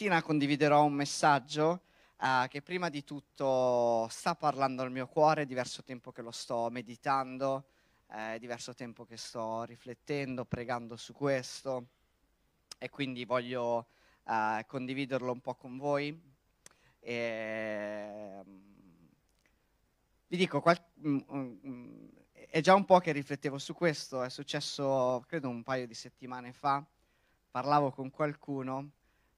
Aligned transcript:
mattina 0.00 0.22
condividerò 0.22 0.82
un 0.84 0.94
messaggio 0.94 1.82
uh, 2.20 2.48
che 2.48 2.62
prima 2.62 2.88
di 2.88 3.04
tutto 3.04 4.08
sta 4.08 4.34
parlando 4.34 4.80
al 4.80 4.90
mio 4.90 5.06
cuore, 5.06 5.42
è 5.42 5.46
diverso 5.46 5.82
tempo 5.82 6.10
che 6.10 6.22
lo 6.22 6.30
sto 6.30 6.70
meditando, 6.70 7.66
è 8.06 8.38
diverso 8.38 8.72
tempo 8.72 9.04
che 9.04 9.18
sto 9.18 9.64
riflettendo, 9.64 10.46
pregando 10.46 10.96
su 10.96 11.12
questo. 11.12 11.88
E 12.78 12.88
quindi 12.88 13.26
voglio 13.26 13.88
uh, 14.22 14.64
condividerlo 14.66 15.32
un 15.32 15.40
po' 15.40 15.54
con 15.54 15.76
voi. 15.76 16.18
E, 16.98 18.40
um, 18.42 18.62
vi 20.28 20.36
dico, 20.38 20.62
qual- 20.62 20.82
um, 21.02 21.24
um, 21.28 22.10
è 22.48 22.62
già 22.62 22.74
un 22.74 22.86
po' 22.86 23.00
che 23.00 23.12
riflettevo 23.12 23.58
su 23.58 23.74
questo, 23.74 24.22
è 24.22 24.30
successo 24.30 25.22
credo 25.28 25.50
un 25.50 25.62
paio 25.62 25.86
di 25.86 25.94
settimane 25.94 26.54
fa, 26.54 26.82
parlavo 27.50 27.90
con 27.90 28.08
qualcuno 28.08 28.92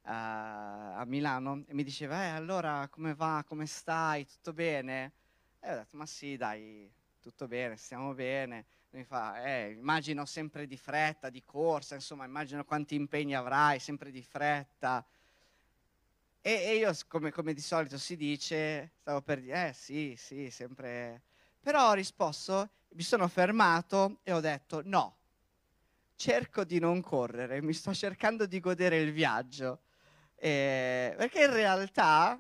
a 0.04 1.04
Milano 1.06 1.64
e 1.66 1.74
mi 1.74 1.84
diceva, 1.84 2.24
eh, 2.24 2.28
allora 2.28 2.88
come 2.88 3.14
va, 3.14 3.44
come 3.46 3.66
stai, 3.66 4.26
tutto 4.26 4.52
bene? 4.52 5.12
E 5.60 5.72
ho 5.72 5.76
detto, 5.76 5.96
ma 5.96 6.06
sì, 6.06 6.36
dai, 6.36 6.90
tutto 7.20 7.46
bene, 7.46 7.76
stiamo 7.76 8.14
bene. 8.14 8.66
E 8.90 8.98
mi 8.98 9.04
fa, 9.04 9.42
eh, 9.44 9.70
immagino 9.70 10.24
sempre 10.26 10.66
di 10.66 10.76
fretta, 10.76 11.30
di 11.30 11.42
corsa, 11.44 11.94
insomma, 11.94 12.24
immagino 12.24 12.64
quanti 12.64 12.94
impegni 12.94 13.34
avrai, 13.34 13.78
sempre 13.78 14.10
di 14.10 14.22
fretta. 14.22 15.06
E, 16.40 16.50
e 16.50 16.76
io, 16.76 16.92
come, 17.06 17.30
come, 17.30 17.54
di 17.54 17.60
solito 17.60 17.96
si 17.96 18.16
dice, 18.16 18.90
stavo 19.00 19.22
per 19.22 19.40
dire, 19.40 19.68
eh 19.68 19.72
sì, 19.72 20.14
sì, 20.16 20.50
sempre... 20.50 21.22
Però 21.60 21.90
ho 21.90 21.92
risposto, 21.92 22.70
mi 22.94 23.02
sono 23.02 23.28
fermato 23.28 24.18
e 24.24 24.32
ho 24.32 24.40
detto, 24.40 24.82
no, 24.84 25.16
cerco 26.16 26.64
di 26.64 26.80
non 26.80 27.00
correre, 27.00 27.62
mi 27.62 27.72
sto 27.72 27.94
cercando 27.94 28.46
di 28.46 28.58
godere 28.58 28.98
il 28.98 29.12
viaggio. 29.12 29.81
Eh, 30.44 31.14
perché 31.16 31.44
in 31.44 31.52
realtà, 31.52 32.36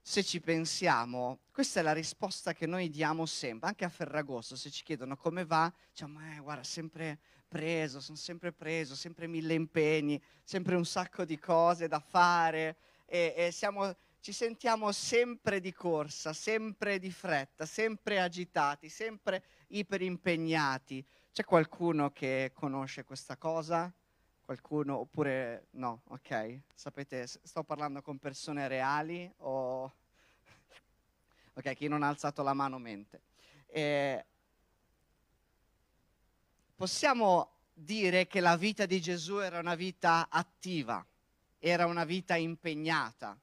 se 0.00 0.24
ci 0.24 0.40
pensiamo, 0.40 1.38
questa 1.52 1.78
è 1.78 1.82
la 1.84 1.92
risposta 1.92 2.52
che 2.54 2.66
noi 2.66 2.90
diamo 2.90 3.24
sempre, 3.24 3.68
anche 3.68 3.84
a 3.84 3.88
Ferragosto, 3.88 4.56
se 4.56 4.70
ci 4.70 4.82
chiedono 4.82 5.16
come 5.16 5.44
va, 5.44 5.72
diciamo, 5.90 6.18
eh, 6.28 6.40
guarda, 6.40 6.64
sempre 6.64 7.20
preso, 7.46 8.00
sono 8.00 8.16
sempre 8.16 8.50
preso, 8.50 8.96
sempre 8.96 9.28
mille 9.28 9.54
impegni, 9.54 10.20
sempre 10.42 10.74
un 10.74 10.84
sacco 10.84 11.24
di 11.24 11.38
cose 11.38 11.86
da 11.86 12.00
fare 12.00 12.78
e, 13.04 13.32
e 13.36 13.52
siamo, 13.52 13.94
ci 14.18 14.32
sentiamo 14.32 14.90
sempre 14.90 15.60
di 15.60 15.72
corsa, 15.72 16.32
sempre 16.32 16.98
di 16.98 17.12
fretta, 17.12 17.64
sempre 17.64 18.18
agitati, 18.20 18.88
sempre 18.88 19.44
iperimpegnati. 19.68 21.06
C'è 21.32 21.44
qualcuno 21.44 22.10
che 22.10 22.50
conosce 22.52 23.04
questa 23.04 23.36
cosa? 23.36 23.88
Qualcuno 24.46 24.98
oppure 24.98 25.66
no, 25.70 26.02
ok? 26.04 26.60
Sapete, 26.72 27.26
sto 27.26 27.64
parlando 27.64 28.00
con 28.00 28.18
persone 28.18 28.68
reali 28.68 29.28
o... 29.38 29.92
Ok, 31.54 31.74
chi 31.74 31.88
non 31.88 32.04
ha 32.04 32.08
alzato 32.08 32.44
la 32.44 32.52
mano 32.54 32.78
mente. 32.78 33.22
E 33.66 34.24
possiamo 36.76 37.50
dire 37.74 38.28
che 38.28 38.38
la 38.38 38.56
vita 38.56 38.86
di 38.86 39.00
Gesù 39.00 39.38
era 39.38 39.58
una 39.58 39.74
vita 39.74 40.28
attiva, 40.30 41.04
era 41.58 41.86
una 41.86 42.04
vita 42.04 42.36
impegnata. 42.36 43.36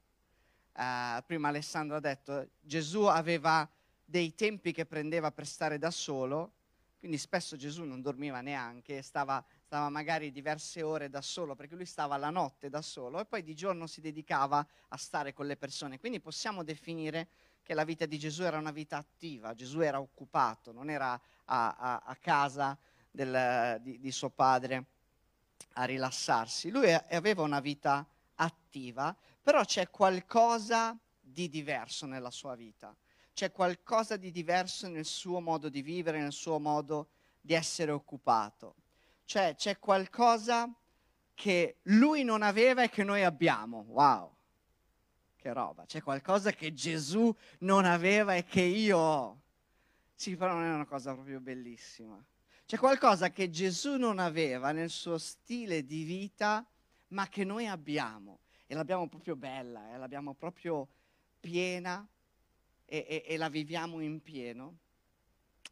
Uh, 0.73 1.22
prima 1.25 1.49
Alessandro 1.49 1.97
ha 1.97 1.99
detto, 1.99 2.47
Gesù 2.61 3.01
aveva 3.07 3.69
dei 4.05 4.33
tempi 4.35 4.72
che 4.72 4.85
prendeva 4.85 5.31
per 5.31 5.47
stare 5.47 5.78
da 5.78 5.91
solo, 5.91 6.53
quindi 6.99 7.17
spesso 7.17 7.57
Gesù 7.57 7.83
non 7.83 8.01
dormiva 8.01 8.39
neanche, 8.39 9.01
stava 9.01 9.44
stava 9.73 9.89
magari 9.89 10.31
diverse 10.31 10.84
ore 10.84 11.09
da 11.09 11.22
solo, 11.23 11.56
perché 11.56 11.73
lui 11.73 11.88
stava 11.88 12.16
la 12.17 12.29
notte 12.29 12.69
da 12.69 12.84
solo 12.84 13.19
e 13.19 13.25
poi 13.25 13.41
di 13.41 13.56
giorno 13.56 13.88
si 13.88 14.01
dedicava 14.01 14.63
a 14.89 14.97
stare 14.97 15.34
con 15.34 15.47
le 15.47 15.57
persone. 15.57 16.00
Quindi 16.00 16.19
possiamo 16.19 16.63
definire 16.63 17.28
che 17.63 17.73
la 17.73 17.84
vita 17.84 18.06
di 18.06 18.19
Gesù 18.19 18.44
era 18.44 18.59
una 18.59 18.69
vita 18.69 18.97
attiva, 18.97 19.56
Gesù 19.56 19.79
era 19.79 20.00
occupato, 20.00 20.72
non 20.72 20.91
era 20.91 21.19
a, 21.45 21.72
a, 21.75 22.01
a 22.06 22.16
casa 22.17 22.78
del, 23.09 23.79
di, 23.81 24.00
di 24.00 24.11
suo 24.11 24.29
padre 24.29 24.85
a 25.73 25.85
rilassarsi. 25.85 26.69
Lui 26.69 26.94
aveva 26.94 27.41
una 27.41 27.59
vita 27.59 28.07
attiva, 28.35 29.17
però 29.41 29.63
c'è 29.63 29.90
qualcosa 29.90 30.95
di 31.19 31.50
diverso 31.50 32.05
nella 32.05 32.29
sua 32.29 32.53
vita, 32.53 32.95
c'è 33.34 33.51
qualcosa 33.51 34.17
di 34.17 34.29
diverso 34.29 34.88
nel 34.88 35.05
suo 35.05 35.40
modo 35.40 35.67
di 35.67 35.81
vivere, 35.81 36.19
nel 36.19 36.31
suo 36.31 36.59
modo 36.59 37.07
di 37.41 37.55
essere 37.55 37.90
occupato. 37.90 38.75
Cioè 39.25 39.56
c'è 39.56 39.79
qualcosa 39.79 40.72
che 41.34 41.78
lui 41.84 42.23
non 42.23 42.41
aveva 42.41 42.84
e 42.84 42.89
che 42.89 43.03
noi 43.03 43.23
abbiamo. 43.23 43.85
Wow, 43.88 44.35
che 45.35 45.51
roba. 45.53 45.85
C'è 45.85 46.01
qualcosa 46.01 46.51
che 46.51 46.73
Gesù 46.73 47.35
non 47.59 47.85
aveva 47.85 48.35
e 48.35 48.44
che 48.44 48.61
io 48.61 48.97
ho. 48.97 49.41
Sì, 50.16 50.35
però 50.35 50.53
non 50.53 50.63
è 50.63 50.73
una 50.73 50.85
cosa 50.85 51.13
proprio 51.13 51.39
bellissima. 51.39 52.23
C'è 52.66 52.78
qualcosa 52.78 53.29
che 53.29 53.50
Gesù 53.50 53.97
non 53.97 54.19
aveva 54.19 54.72
nel 54.72 54.89
suo 54.89 55.17
stile 55.17 55.85
di 55.85 56.03
vita, 56.03 56.66
ma 57.09 57.28
che 57.28 57.44
noi 57.44 57.67
abbiamo. 57.67 58.40
E 58.66 58.75
l'abbiamo 58.75 59.07
proprio 59.07 59.35
bella, 59.35 59.94
eh? 59.94 59.97
l'abbiamo 59.97 60.34
proprio 60.34 60.88
piena 61.40 62.07
e, 62.85 63.05
e, 63.07 63.23
e 63.28 63.38
la 63.38 63.50
viviamo 63.50 64.00
in 64.00 64.22
pieno. 64.22 64.78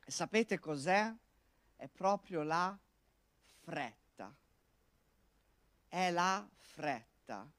E 0.06 0.12
sapete 0.12 0.60
cos'è? 0.60 1.14
È 1.76 1.88
proprio 1.88 2.44
la 2.44 2.78
fretta. 3.72 4.36
È 5.88 6.12
la 6.12 6.46
fretta. 6.58 7.50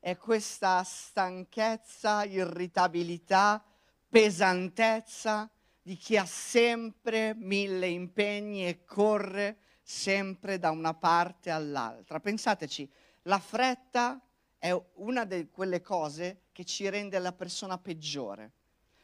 È 0.00 0.16
questa 0.16 0.82
stanchezza, 0.82 2.24
irritabilità, 2.24 3.64
pesantezza 4.08 5.48
di 5.80 5.94
chi 5.94 6.16
ha 6.16 6.26
sempre 6.26 7.34
mille 7.36 7.86
impegni 7.86 8.66
e 8.66 8.84
corre 8.84 9.58
sempre 9.80 10.58
da 10.58 10.70
una 10.70 10.94
parte 10.94 11.50
all'altra. 11.50 12.18
Pensateci, 12.18 12.90
la 13.22 13.38
fretta 13.38 14.20
è 14.58 14.76
una 14.94 15.24
di 15.24 15.50
quelle 15.50 15.80
cose 15.80 16.46
che 16.50 16.64
ci 16.64 16.88
rende 16.88 17.20
la 17.20 17.32
persona 17.32 17.78
peggiore. 17.78 18.54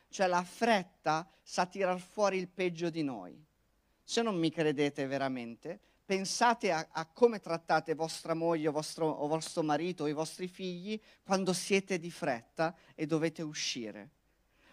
Cioè 0.09 0.27
la 0.27 0.43
fretta 0.43 1.31
sa 1.43 1.67
tirar 1.67 2.01
fuori 2.01 2.39
il 2.39 2.49
peggio 2.49 2.91
di 2.91 3.05
noi. 3.05 3.41
Se 4.03 4.23
non 4.23 4.37
mi 4.37 4.51
credete 4.51 5.07
veramente, 5.07 5.81
pensate 6.07 6.71
a, 6.71 6.87
a, 6.93 7.05
come 7.05 7.41
trattate 7.41 7.95
vostra 7.95 8.33
moglie 8.33 8.69
o 8.69 8.73
vostro, 8.73 9.09
o 9.09 9.27
vostro 9.27 9.65
marito 9.65 10.05
o 10.05 10.07
i 10.07 10.13
vostri 10.13 10.47
figli 10.47 10.99
quando 11.25 11.53
siete 11.53 11.99
di 11.99 12.13
fretta 12.13 12.75
e 12.95 13.07
dovete 13.07 13.43
uscire. 13.43 14.11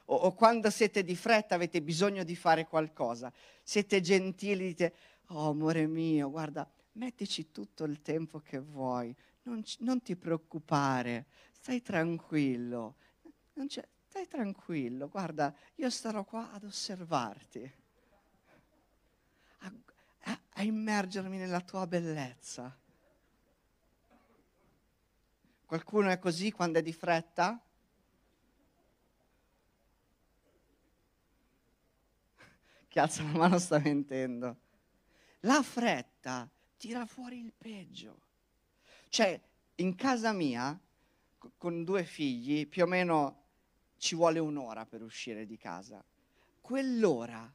O, 0.05 0.15
o 0.15 0.33
quando 0.33 0.69
siete 0.69 1.03
di 1.03 1.15
fretta 1.15 1.55
avete 1.55 1.81
bisogno 1.81 2.23
di 2.23 2.35
fare 2.35 2.67
qualcosa. 2.67 3.33
Siete 3.63 3.99
gentili, 3.99 4.67
dite, 4.67 4.93
oh 5.29 5.49
amore 5.49 5.87
mio, 5.87 6.29
guarda, 6.29 6.69
mettici 6.93 7.51
tutto 7.51 7.83
il 7.85 8.01
tempo 8.01 8.39
che 8.39 8.59
vuoi, 8.59 9.13
non, 9.43 9.63
non 9.79 10.01
ti 10.03 10.15
preoccupare, 10.15 11.25
stai 11.51 11.81
tranquillo, 11.81 12.95
stai 14.07 14.27
tranquillo, 14.27 15.07
guarda, 15.07 15.53
io 15.75 15.89
starò 15.89 16.23
qua 16.23 16.51
ad 16.51 16.63
osservarti 16.63 17.81
a, 20.23 20.39
a 20.53 20.63
immergermi 20.63 21.37
nella 21.37 21.61
tua 21.61 21.87
bellezza. 21.87 22.75
Qualcuno 25.65 26.09
è 26.09 26.19
così 26.19 26.51
quando 26.51 26.79
è 26.79 26.81
di 26.81 26.93
fretta? 26.93 27.59
Chi 32.87 32.99
alza 32.99 33.23
la 33.23 33.31
mano 33.31 33.57
sta 33.57 33.79
mentendo. 33.79 34.57
La 35.41 35.63
fretta 35.63 36.49
tira 36.77 37.05
fuori 37.05 37.39
il 37.39 37.51
peggio. 37.57 38.21
Cioè, 39.09 39.39
in 39.75 39.95
casa 39.95 40.31
mia, 40.31 40.79
con 41.57 41.83
due 41.83 42.03
figli, 42.03 42.67
più 42.67 42.83
o 42.83 42.87
meno 42.87 43.41
ci 43.97 44.15
vuole 44.15 44.39
un'ora 44.39 44.85
per 44.85 45.01
uscire 45.01 45.45
di 45.45 45.57
casa. 45.57 46.03
Quell'ora 46.61 47.51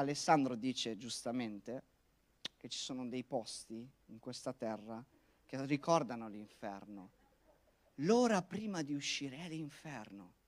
Alessandro 0.00 0.54
dice 0.54 0.96
giustamente 0.96 1.82
che 2.56 2.68
ci 2.68 2.78
sono 2.78 3.06
dei 3.06 3.22
posti 3.22 3.86
in 4.06 4.18
questa 4.18 4.54
terra 4.54 5.04
che 5.44 5.64
ricordano 5.66 6.26
l'inferno. 6.28 7.10
L'ora 7.96 8.40
prima 8.40 8.82
di 8.82 8.94
uscire 8.94 9.36
è 9.36 9.48
l'inferno. 9.48 10.38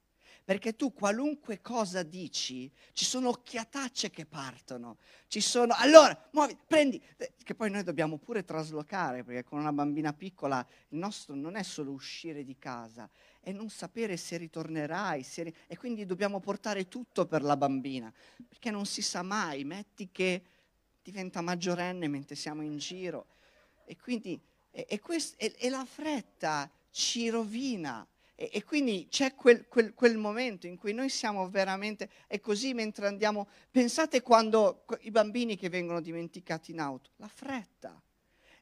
Perché 0.44 0.74
tu 0.74 0.92
qualunque 0.92 1.60
cosa 1.60 2.02
dici, 2.02 2.70
ci 2.92 3.04
sono 3.04 3.28
occhiatacce 3.28 4.10
che 4.10 4.24
partono, 4.24 4.96
ci 5.28 5.40
sono... 5.40 5.74
Allora, 5.76 6.30
muovi, 6.32 6.58
prendi, 6.66 7.00
eh, 7.16 7.34
che 7.42 7.54
poi 7.54 7.70
noi 7.70 7.84
dobbiamo 7.84 8.16
pure 8.16 8.44
traslocare, 8.44 9.22
perché 9.22 9.44
con 9.44 9.60
una 9.60 9.72
bambina 9.72 10.12
piccola 10.12 10.66
il 10.88 10.98
nostro 10.98 11.34
non 11.34 11.54
è 11.54 11.62
solo 11.62 11.92
uscire 11.92 12.42
di 12.42 12.56
casa, 12.58 13.08
e 13.42 13.52
non 13.52 13.68
sapere 13.68 14.16
se 14.16 14.36
ritornerai, 14.36 15.22
se... 15.22 15.52
e 15.66 15.76
quindi 15.76 16.06
dobbiamo 16.06 16.40
portare 16.40 16.88
tutto 16.88 17.26
per 17.26 17.42
la 17.42 17.56
bambina, 17.56 18.12
perché 18.48 18.70
non 18.70 18.86
si 18.86 19.02
sa 19.02 19.22
mai, 19.22 19.64
metti 19.64 20.08
che 20.10 20.42
diventa 21.02 21.40
maggiorenne 21.40 22.08
mentre 22.08 22.36
siamo 22.36 22.62
in 22.62 22.78
giro, 22.78 23.26
e 23.84 23.96
quindi 23.96 24.40
E, 24.74 24.86
e, 24.88 25.00
quest, 25.00 25.34
e, 25.36 25.68
la 25.68 25.84
fretta 25.84 26.70
ci 26.90 27.28
rovina. 27.28 28.06
E 28.34 28.64
quindi 28.64 29.06
c'è 29.08 29.34
quel, 29.34 29.68
quel, 29.68 29.92
quel, 29.92 30.16
momento 30.16 30.66
in 30.66 30.76
cui 30.76 30.94
noi 30.94 31.10
siamo 31.10 31.48
veramente, 31.48 32.08
è 32.26 32.40
così 32.40 32.72
mentre 32.72 33.06
andiamo, 33.06 33.46
pensate 33.70 34.22
quando 34.22 34.84
i 35.02 35.10
bambini 35.10 35.56
che 35.56 35.68
vengono 35.68 36.00
dimenticati 36.00 36.72
in 36.72 36.80
auto, 36.80 37.10
la 37.16 37.28
fretta. 37.28 38.02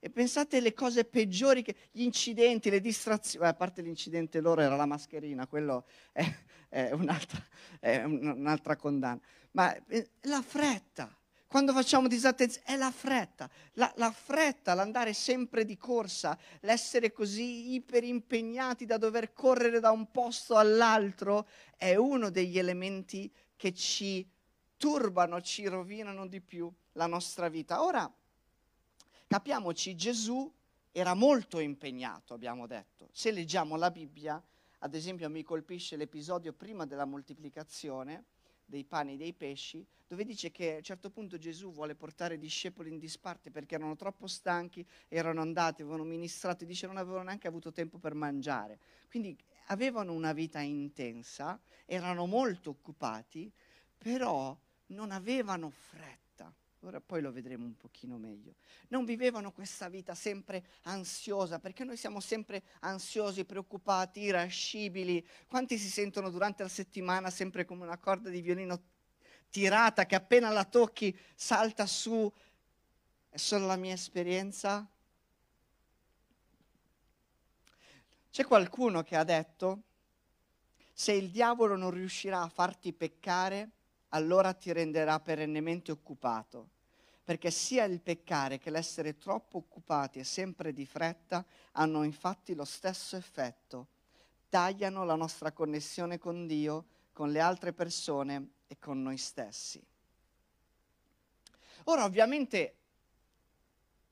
E 0.03 0.09
pensate 0.09 0.57
alle 0.57 0.73
cose 0.73 1.05
peggiori, 1.05 1.63
che, 1.63 1.75
gli 1.91 2.03
incidenti, 2.03 2.71
le 2.71 2.81
distrazioni, 2.81 3.47
a 3.47 3.53
parte 3.53 3.83
l'incidente 3.83 4.41
loro 4.41 4.63
era 4.63 4.75
la 4.75 4.87
mascherina, 4.87 5.47
quello 5.47 5.85
è, 6.13 6.25
è, 6.71 6.91
un'altra, 6.93 7.45
è 7.79 8.03
un'altra 8.05 8.77
condanna, 8.77 9.21
ma 9.53 9.77
eh, 9.89 10.09
la 10.23 10.41
fretta. 10.41 11.15
Quando 11.47 11.73
facciamo 11.73 12.09
disattenzione, 12.09 12.65
è 12.67 12.77
la 12.77 12.91
fretta, 12.93 13.51
la, 13.73 13.93
la, 13.97 14.11
fretta, 14.11 14.73
l'andare 14.73 15.13
sempre 15.13 15.65
di 15.65 15.77
corsa, 15.77 16.39
l'essere 16.61 17.13
così 17.13 17.75
iperimpegnati 17.75 18.87
da 18.87 18.97
dover 18.97 19.33
correre 19.35 19.81
da 19.81 19.91
un 19.91 20.11
posto 20.11 20.57
all'altro, 20.57 21.47
è 21.77 21.95
uno 21.97 22.31
degli 22.31 22.57
elementi 22.57 23.31
che 23.57 23.75
ci 23.75 24.27
turbano, 24.77 25.43
ci 25.43 25.67
rovinano 25.67 26.27
di 26.27 26.41
più 26.41 26.73
la 26.93 27.07
nostra 27.07 27.49
vita. 27.49 27.83
Ora, 27.83 28.11
capiamoci, 29.31 29.95
Gesù 29.95 30.53
era 30.91 31.15
molto 31.15 31.61
impegnato, 31.61 32.35
abbiamo 32.35 32.67
detto. 32.67 33.09
Se 33.13 33.31
leggiamo 33.31 33.77
la 33.77 33.93
Bibbia, 33.93 34.43
ad 34.81 34.93
esempio 34.93 35.31
mi 35.31 35.45
colpisce 35.45 35.95
l'episodio 35.95 36.53
prima 36.53 36.85
della 36.85 37.05
moltiplicazione, 37.05 38.25
dei 38.65 38.83
pani 38.83 39.13
e 39.13 39.17
dei 39.17 39.33
pesci, 39.33 39.87
dove 40.09 40.25
dice 40.25 40.51
che 40.51 40.73
a 40.73 40.77
un 40.79 40.83
certo 40.83 41.11
punto 41.11 41.39
Gesù 41.39 41.71
vuole 41.71 41.95
portare 41.95 42.35
i 42.35 42.39
discepoli 42.39 42.91
in 42.91 42.99
disparte 42.99 43.53
perché 43.53 43.77
erano 43.77 43.95
troppo 43.95 44.27
stanchi, 44.27 44.85
erano 45.07 45.43
andati, 45.43 45.83
avevano 45.83 46.03
ministrato, 46.03 46.65
e 46.65 46.67
dice 46.67 46.89
non 46.89 46.97
avevano 46.97 47.23
neanche 47.23 47.47
avuto 47.47 47.71
tempo 47.71 47.99
per 47.99 48.15
mangiare. 48.15 48.81
Quindi 49.09 49.39
avevano 49.67 50.13
una 50.13 50.33
vita 50.33 50.59
intensa, 50.59 51.57
erano 51.87 52.27
molto 52.27 52.71
occupati, 52.71 53.49
però 53.97 54.59
non 54.87 55.13
avevano 55.13 55.71
fretta 55.71 56.30
Ora 56.85 56.99
poi 56.99 57.21
lo 57.21 57.31
vedremo 57.31 57.67
un 57.67 57.77
pochino 57.77 58.17
meglio. 58.17 58.55
Non 58.89 59.05
vivevano 59.05 59.53
questa 59.53 59.89
vita 59.91 60.15
sempre 60.15 60.65
ansiosa, 60.85 61.59
perché 61.59 61.85
noi 61.85 61.99
siamo 61.99 62.21
sempre 62.21 62.63
ansiosi, 62.81 63.45
preoccupati, 63.45 64.21
irascibili. 64.21 65.27
Quanti 65.47 65.77
si 65.77 65.91
sentono 65.91 66.31
durante 66.31 66.63
la 66.63 66.71
settimana 66.71 67.29
sempre 67.29 67.67
come 67.67 67.85
una 67.85 67.99
corda 67.99 68.31
di 68.31 68.41
violino 68.41 68.81
tirata 69.51 70.07
che 70.07 70.15
appena 70.15 70.49
la 70.49 70.65
tocchi 70.65 71.17
salta 71.35 71.85
su? 71.87 72.33
È 73.29 73.37
solo 73.37 73.67
la 73.67 73.77
mia 73.77 73.93
esperienza? 73.93 74.89
C'è 78.31 78.45
qualcuno 78.47 79.03
che 79.03 79.17
ha 79.17 79.25
detto, 79.25 79.83
se 80.95 81.13
il 81.13 81.31
diavolo 81.31 81.77
non 81.77 81.91
riuscirà 81.91 82.41
a 82.41 82.49
farti 82.49 82.95
peccare, 82.95 83.71
allora 84.11 84.53
ti 84.53 84.73
renderà 84.73 85.19
perennemente 85.21 85.93
occupato, 85.93 86.69
perché 87.25 87.51
sia 87.51 87.85
il 87.85 88.01
peccare 88.01 88.59
che 88.59 88.71
l'essere 88.71 89.19
troppo 89.19 89.59
occupati 89.59 90.19
e 90.19 90.25
sempre 90.25 90.73
di 90.73 90.87
fretta 90.87 91.45
hanno 91.73 92.03
infatti 92.03 92.55
lo 92.55 92.65
stesso 92.65 93.17
effetto, 93.17 93.89
tagliano 94.49 95.05
la 95.05 95.15
nostra 95.15 95.53
connessione 95.53 96.19
con 96.19 96.47
Dio, 96.47 96.87
con 97.13 97.31
le 97.31 97.41
altre 97.41 97.73
persone 97.73 98.51
e 98.67 98.79
con 98.79 99.03
noi 99.03 99.17
stessi. 99.17 99.83
Ora 101.85 102.05
ovviamente 102.05 102.75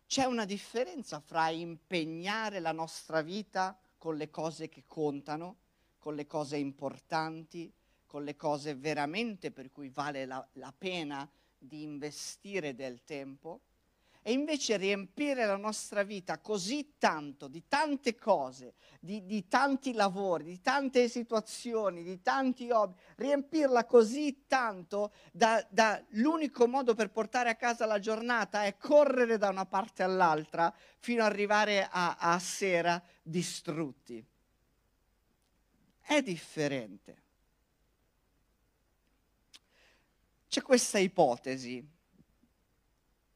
c'è 0.07 0.25
una 0.25 0.45
differenza 0.45 1.21
fra 1.21 1.49
impegnare 1.51 2.61
la 2.61 2.73
nostra 2.73 3.21
vita 3.21 3.79
con 3.99 4.17
le 4.17 4.31
cose 4.31 4.69
che 4.69 4.85
contano, 4.87 5.57
con 5.99 6.15
le 6.15 6.27
cose 6.27 6.57
importanti, 6.57 7.71
con 8.09 8.25
le 8.25 8.35
cose 8.35 8.75
veramente 8.75 9.53
per 9.53 9.71
cui 9.71 9.91
vale 9.91 10.27
la, 10.27 10.45
la 10.55 10.75
pena 10.77 11.31
di 11.57 11.83
investire 11.83 12.75
del 12.75 13.05
tempo 13.05 13.61
e 14.23 14.33
invece 14.33 14.77
riempire 14.77 15.47
la 15.47 15.57
nostra 15.57 16.03
vita 16.03 16.39
così 16.39 16.95
tanto 16.99 17.49
di 17.49 17.65
tante 17.67 18.15
cose, 18.17 18.75
di, 19.01 19.25
di, 19.25 19.49
tanti 19.49 19.93
lavori, 19.95 20.45
di 20.45 20.61
tante 20.61 21.09
situazioni, 21.09 22.03
di 22.03 22.21
tanti 22.21 22.71
hobby, 22.71 22.99
riempirla 23.17 23.85
così 23.85 24.45
tanto 24.47 25.13
da, 25.33 25.65
da 25.71 26.03
l'unico 26.11 26.67
modo 26.67 26.95
per 26.95 27.11
portare 27.11 27.49
a 27.49 27.55
casa 27.55 27.87
la 27.87 28.01
giornata 28.01 28.65
è 28.65 28.77
correre 28.77 29.39
da 29.39 29.49
una 29.49 29.67
parte 29.67 30.03
all'altra 30.03 30.75
fino 30.99 31.23
ad 31.23 31.31
arrivare 31.31 31.89
a, 31.91 32.17
a 32.19 32.39
sera 32.39 33.03
distrutti. 33.23 34.23
È 36.01 36.23
differente. 36.23 37.28
C'è 40.49 40.63
questa 40.63 40.99
ipotesi 40.99 41.87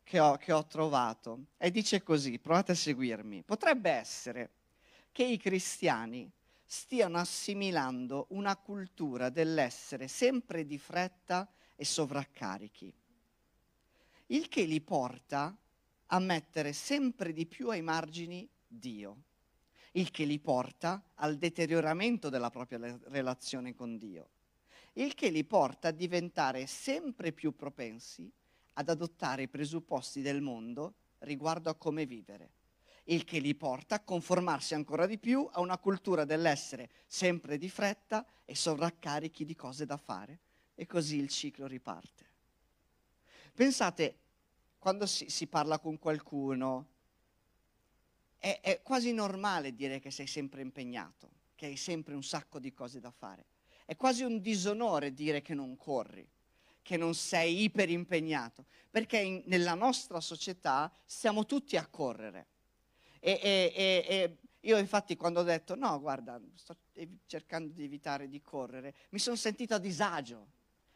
che 0.03 0.19
ho, 0.19 0.39
che 0.39 0.51
ho 0.51 0.67
trovato 0.67 1.45
e 1.59 1.71
dice 1.71 2.03
così, 2.03 2.39
provate 2.39 2.73
a 2.73 2.75
seguirmi. 2.75 3.43
Potrebbe 3.43 3.91
essere 3.91 4.51
che 5.13 5.23
i 5.23 5.37
cristiani 5.37 6.31
stiano 6.65 7.19
assimilando 7.19 8.29
una 8.31 8.57
cultura 8.57 9.29
dell'essere 9.29 10.09
sempre 10.09 10.65
di 10.65 10.79
fretta 10.79 11.47
e 11.77 11.85
sovraccarichi, 11.85 12.91
il 14.29 14.49
che 14.49 14.63
li 14.63 14.81
porta 14.81 15.55
a 16.07 16.19
mettere 16.19 16.73
sempre 16.73 17.35
di 17.35 17.45
più 17.45 17.69
ai 17.69 17.83
margini 17.83 18.49
Dio, 18.67 19.17
il 19.93 20.11
che 20.11 20.25
li 20.25 20.39
porta 20.39 21.11
al 21.17 21.37
deterioramento 21.37 22.31
della 22.31 22.49
propria 22.49 22.99
relazione 23.09 23.75
con 23.75 23.99
Dio 23.99 24.31
il 24.95 25.15
che 25.15 25.29
li 25.29 25.45
porta 25.45 25.89
a 25.89 25.93
diventare 25.93 26.67
sempre 26.67 27.33
più 27.33 27.55
propensi 27.55 28.31
ad 28.75 28.89
adottare 28.89 29.43
i 29.43 29.49
presupposti 29.49 30.21
del 30.21 30.41
mondo 30.41 30.95
riguardo 31.21 31.71
a 31.71 31.75
come 31.75 32.05
vivere, 32.05 32.51
il 33.05 33.25
che 33.25 33.39
li 33.39 33.55
porta 33.55 33.97
a 33.97 34.01
conformarsi 34.01 34.75
ancora 34.75 35.07
di 35.07 35.19
più 35.19 35.49
a 35.53 35.61
una 35.61 35.79
cultura 35.79 36.25
dell'essere 36.25 36.91
sempre 37.07 37.59
di 37.59 37.69
fretta 37.69 38.27
e 38.45 38.55
sovraccarichi 38.55 39.45
di 39.45 39.55
cose 39.55 39.87
da 39.87 39.97
fare 39.97 40.39
e 40.75 40.87
così 40.87 41.17
il 41.17 41.29
ciclo 41.29 41.67
riparte. 41.67 42.31
Pensate, 43.55 44.17
quando 44.79 45.07
si, 45.07 45.29
si 45.29 45.47
parla 45.47 45.79
con 45.79 45.99
qualcuno, 45.99 46.87
è, 48.39 48.61
è 48.61 48.83
quasi 48.83 49.13
normale 49.13 49.75
dire 49.75 50.01
che 50.01 50.11
sei 50.11 50.27
sempre 50.27 50.63
impegnato, 50.63 51.31
che 51.55 51.67
hai 51.67 51.77
sempre 51.77 52.15
un 52.15 52.25
sacco 52.25 52.59
di 52.59 52.73
cose 52.73 52.99
da 52.99 53.11
fare. 53.11 53.45
È 53.85 53.97
quasi 53.97 54.23
un 54.23 54.41
disonore 54.41 55.13
dire 55.13 55.43
che 55.43 55.55
non 55.55 55.77
corri, 55.77 56.29
che 56.83 56.97
non 56.97 57.15
sei 57.15 57.63
iperimpegnato, 57.63 58.67
perché 58.91 59.19
in, 59.19 59.43
nella 59.47 59.75
nostra 59.75 60.21
società 60.21 60.93
siamo 61.05 61.47
tutti 61.47 61.77
a 61.77 61.87
correre. 61.87 62.47
E, 63.21 63.39
e, 63.43 63.73
e, 64.09 64.37
io 64.61 64.79
infatti 64.79 65.17
quando 65.17 65.41
ho 65.41 65.45
detto 65.45 65.75
no, 65.75 66.01
guarda, 66.01 66.41
sto 66.55 66.77
cercando 67.27 67.73
di 67.73 67.85
evitare 67.85 68.29
di 68.29 68.41
correre, 68.41 68.95
mi 69.11 69.19
sono 69.19 69.37
sentito 69.37 69.75
a 69.75 69.79
disagio, 69.79 70.49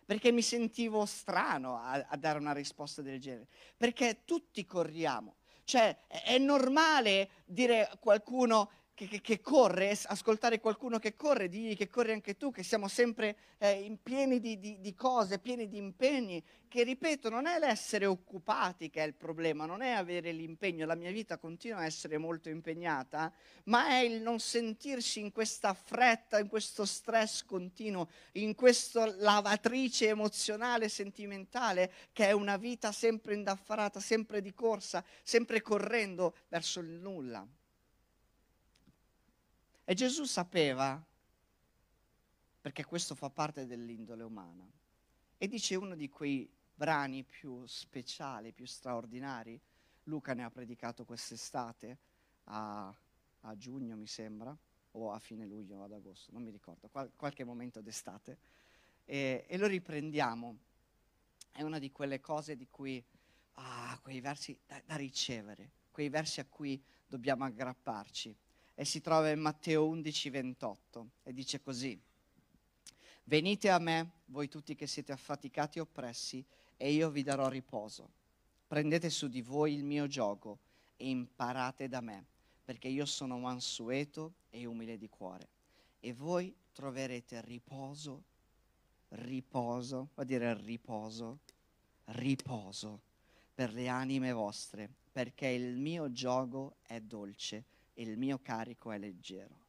perché 0.04 0.30
mi 0.30 0.42
sentivo 0.42 1.04
strano 1.04 1.78
a, 1.78 2.06
a, 2.08 2.16
dare 2.16 2.38
una 2.38 2.52
risposta 2.52 3.02
del 3.02 3.20
genere, 3.20 3.48
perché 3.76 4.22
tutti 4.24 4.64
corriamo. 4.64 5.36
Cioè 5.64 6.06
è 6.06 6.38
normale 6.38 7.30
dire 7.44 7.88
a 7.88 7.96
qualcuno 7.96 8.70
che, 8.96 9.08
che, 9.08 9.20
che, 9.20 9.40
corre, 9.42 9.94
ascoltare 10.06 10.58
qualcuno 10.58 10.98
che 10.98 11.16
corre, 11.16 11.50
digli 11.50 11.76
che 11.76 11.86
corri 11.86 12.12
anche 12.12 12.38
tu, 12.38 12.50
che 12.50 12.62
siamo 12.62 12.88
sempre 12.88 13.36
eh, 13.58 13.94
pieni 14.02 14.40
di, 14.40 14.58
di, 14.58 14.80
di, 14.80 14.94
cose, 14.94 15.38
pieni 15.38 15.68
di 15.68 15.76
impegni, 15.76 16.42
che 16.66 16.82
ripeto, 16.82 17.28
non 17.28 17.46
è 17.46 17.58
l'essere 17.58 18.06
occupati 18.06 18.88
che 18.88 19.02
è 19.02 19.06
il 19.06 19.12
problema, 19.12 19.66
non 19.66 19.82
è 19.82 19.90
avere 19.90 20.32
l'impegno, 20.32 20.86
la 20.86 20.94
mia 20.94 21.10
vita 21.10 21.36
continua 21.36 21.80
a 21.80 21.84
essere 21.84 22.16
molto 22.16 22.48
impegnata, 22.48 23.30
ma 23.64 23.88
è 23.88 23.98
il 23.98 24.22
non 24.22 24.38
sentirsi 24.38 25.20
in 25.20 25.30
questa 25.30 25.74
fretta, 25.74 26.38
in 26.38 26.48
questo 26.48 26.86
stress 26.86 27.44
continuo, 27.44 28.08
in 28.32 28.54
questa 28.54 29.14
lavatrice 29.14 30.08
emozionale, 30.08 30.88
sentimentale, 30.88 31.92
che 32.14 32.28
è 32.28 32.32
una 32.32 32.56
vita 32.56 32.92
sempre 32.92 33.34
indaffarata, 33.34 34.00
sempre 34.00 34.40
di 34.40 34.54
corsa, 34.54 35.04
sempre 35.22 35.60
correndo 35.60 36.34
verso 36.48 36.80
il 36.80 36.88
nulla. 36.88 37.46
E 39.88 39.94
Gesù 39.94 40.24
sapeva, 40.24 41.00
perché 42.60 42.84
questo 42.84 43.14
fa 43.14 43.30
parte 43.30 43.66
dell'indole 43.66 44.24
umana, 44.24 44.68
e 45.38 45.46
dice 45.46 45.76
uno 45.76 45.94
di 45.94 46.08
quei 46.08 46.50
brani 46.74 47.22
più 47.22 47.64
speciali, 47.66 48.50
più 48.50 48.66
straordinari, 48.66 49.60
Luca 50.04 50.34
ne 50.34 50.42
ha 50.42 50.50
predicato 50.50 51.04
quest'estate, 51.04 51.98
a, 52.46 52.92
a 53.42 53.56
giugno 53.56 53.96
mi 53.96 54.08
sembra, 54.08 54.58
o 54.90 55.12
a 55.12 55.20
fine 55.20 55.46
luglio 55.46 55.84
ad 55.84 55.92
agosto, 55.92 56.32
non 56.32 56.42
mi 56.42 56.50
ricordo, 56.50 56.88
qual- 56.88 57.12
qualche 57.14 57.44
momento 57.44 57.80
d'estate, 57.80 58.38
e, 59.04 59.44
e, 59.46 59.56
lo 59.56 59.68
riprendiamo. 59.68 60.58
È 61.52 61.62
una 61.62 61.78
di 61.78 61.92
quelle 61.92 62.18
cose 62.18 62.56
di 62.56 62.66
cui, 62.68 63.00
ah, 63.52 63.96
quei 64.02 64.20
versi 64.20 64.58
da, 64.66 64.82
da 64.84 64.96
ricevere, 64.96 65.70
quei 65.92 66.08
versi 66.08 66.40
a 66.40 66.44
cui 66.44 66.82
dobbiamo 67.06 67.44
aggrapparci. 67.44 68.36
E 68.78 68.84
si 68.84 69.00
trova 69.00 69.30
in 69.30 69.40
Matteo 69.40 69.86
11, 69.86 70.28
28 70.28 71.08
e 71.22 71.32
dice 71.32 71.62
così. 71.62 71.98
Venite 73.24 73.70
a 73.70 73.78
me, 73.78 74.10
voi 74.26 74.48
tutti 74.50 74.74
che 74.74 74.86
siete 74.86 75.12
affaticati 75.12 75.78
e 75.78 75.80
oppressi, 75.80 76.44
e 76.76 76.92
io 76.92 77.08
vi 77.08 77.22
darò 77.22 77.48
riposo. 77.48 78.10
Prendete 78.68 79.08
su 79.08 79.28
di 79.28 79.40
voi 79.40 79.72
il 79.72 79.82
mio 79.82 80.06
gioco 80.06 80.58
e 80.98 81.08
imparate 81.08 81.88
da 81.88 82.02
me, 82.02 82.22
perché 82.66 82.88
io 82.88 83.06
sono 83.06 83.38
mansueto 83.38 84.34
e 84.50 84.66
umile 84.66 84.98
di 84.98 85.08
cuore. 85.08 85.48
E 85.98 86.12
voi 86.12 86.54
troverete 86.74 87.40
riposo, 87.40 88.24
riposo, 89.08 90.10
vuol 90.12 90.26
dire 90.26 90.52
riposo, 90.52 91.38
riposo 92.04 93.00
per 93.54 93.72
le 93.72 93.88
anime 93.88 94.32
vostre, 94.32 94.90
perché 95.10 95.46
il 95.46 95.76
mio 95.78 96.12
gioco 96.12 96.76
è 96.82 97.00
dolce 97.00 97.64
e 97.98 98.02
il 98.02 98.18
mio 98.18 98.38
carico 98.42 98.92
è 98.92 98.98
leggero. 98.98 99.64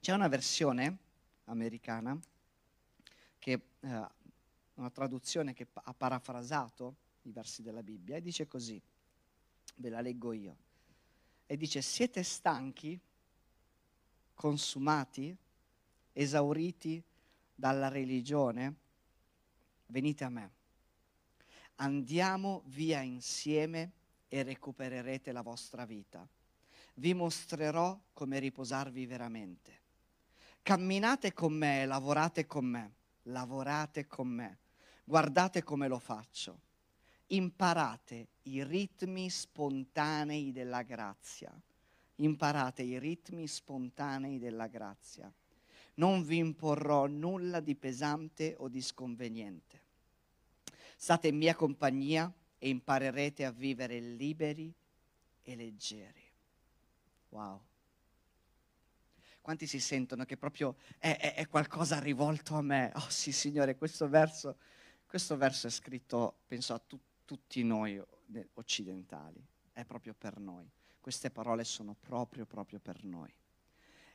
C'è 0.00 0.14
una 0.14 0.28
versione 0.28 0.96
americana, 1.44 2.18
che, 3.38 3.60
eh, 3.80 4.08
una 4.74 4.90
traduzione 4.90 5.52
che 5.52 5.66
ha 5.72 5.92
parafrasato 5.92 6.96
i 7.22 7.32
versi 7.32 7.60
della 7.60 7.82
Bibbia 7.82 8.16
e 8.16 8.22
dice 8.22 8.48
così, 8.48 8.80
ve 9.76 9.88
la 9.90 10.00
leggo 10.00 10.32
io, 10.32 10.56
e 11.44 11.58
dice 11.58 11.82
siete 11.82 12.22
stanchi, 12.22 12.98
consumati, 14.32 15.36
esauriti 16.14 17.02
dalla 17.54 17.88
religione? 17.88 18.74
Venite 19.84 20.24
a 20.24 20.30
me. 20.30 20.50
Andiamo 21.76 22.62
via 22.68 23.02
insieme 23.02 23.98
e 24.32 24.44
recupererete 24.44 25.32
la 25.32 25.42
vostra 25.42 25.84
vita. 25.84 26.26
Vi 26.94 27.12
mostrerò 27.14 27.98
come 28.12 28.38
riposarvi 28.38 29.04
veramente. 29.04 29.78
Camminate 30.62 31.32
con 31.32 31.52
me 31.52 31.84
lavorate 31.84 32.46
con 32.46 32.64
me. 32.64 32.94
Lavorate 33.24 34.06
con 34.06 34.28
me. 34.28 34.58
Guardate 35.04 35.64
come 35.64 35.88
lo 35.88 35.98
faccio. 35.98 36.60
Imparate 37.26 38.28
i 38.42 38.62
ritmi 38.62 39.28
spontanei 39.28 40.52
della 40.52 40.82
grazia. 40.82 41.52
Imparate 42.16 42.82
i 42.82 42.98
ritmi 43.00 43.48
spontanei 43.48 44.38
della 44.38 44.68
grazia. 44.68 45.32
Non 45.94 46.22
vi 46.22 46.36
imporrò 46.36 47.06
nulla 47.06 47.58
di 47.58 47.74
pesante 47.74 48.54
o 48.58 48.68
di 48.68 48.80
sconveniente. 48.80 49.80
State 50.96 51.28
in 51.28 51.36
mia 51.36 51.56
compagnia 51.56 52.32
e 52.62 52.68
imparerete 52.68 53.46
a 53.46 53.50
vivere 53.50 53.98
liberi 53.98 54.72
e 55.42 55.56
leggeri. 55.56 56.22
Wow. 57.30 57.60
Quanti 59.40 59.66
si 59.66 59.80
sentono 59.80 60.26
che 60.26 60.36
proprio 60.36 60.76
è, 60.98 61.16
è, 61.16 61.34
è 61.34 61.48
qualcosa 61.48 61.98
rivolto 61.98 62.54
a 62.56 62.62
me? 62.62 62.92
Oh 62.96 63.08
sì, 63.08 63.32
Signore, 63.32 63.76
questo 63.76 64.08
verso, 64.08 64.58
questo 65.06 65.38
verso 65.38 65.66
è 65.66 65.70
scritto, 65.70 66.40
penso, 66.46 66.74
a 66.74 66.78
tu, 66.78 67.00
tutti 67.24 67.64
noi 67.64 68.00
occidentali, 68.54 69.42
è 69.72 69.84
proprio 69.84 70.14
per 70.14 70.38
noi. 70.38 70.70
Queste 71.00 71.30
parole 71.30 71.64
sono 71.64 71.96
proprio, 71.98 72.44
proprio 72.44 72.78
per 72.78 73.02
noi. 73.04 73.34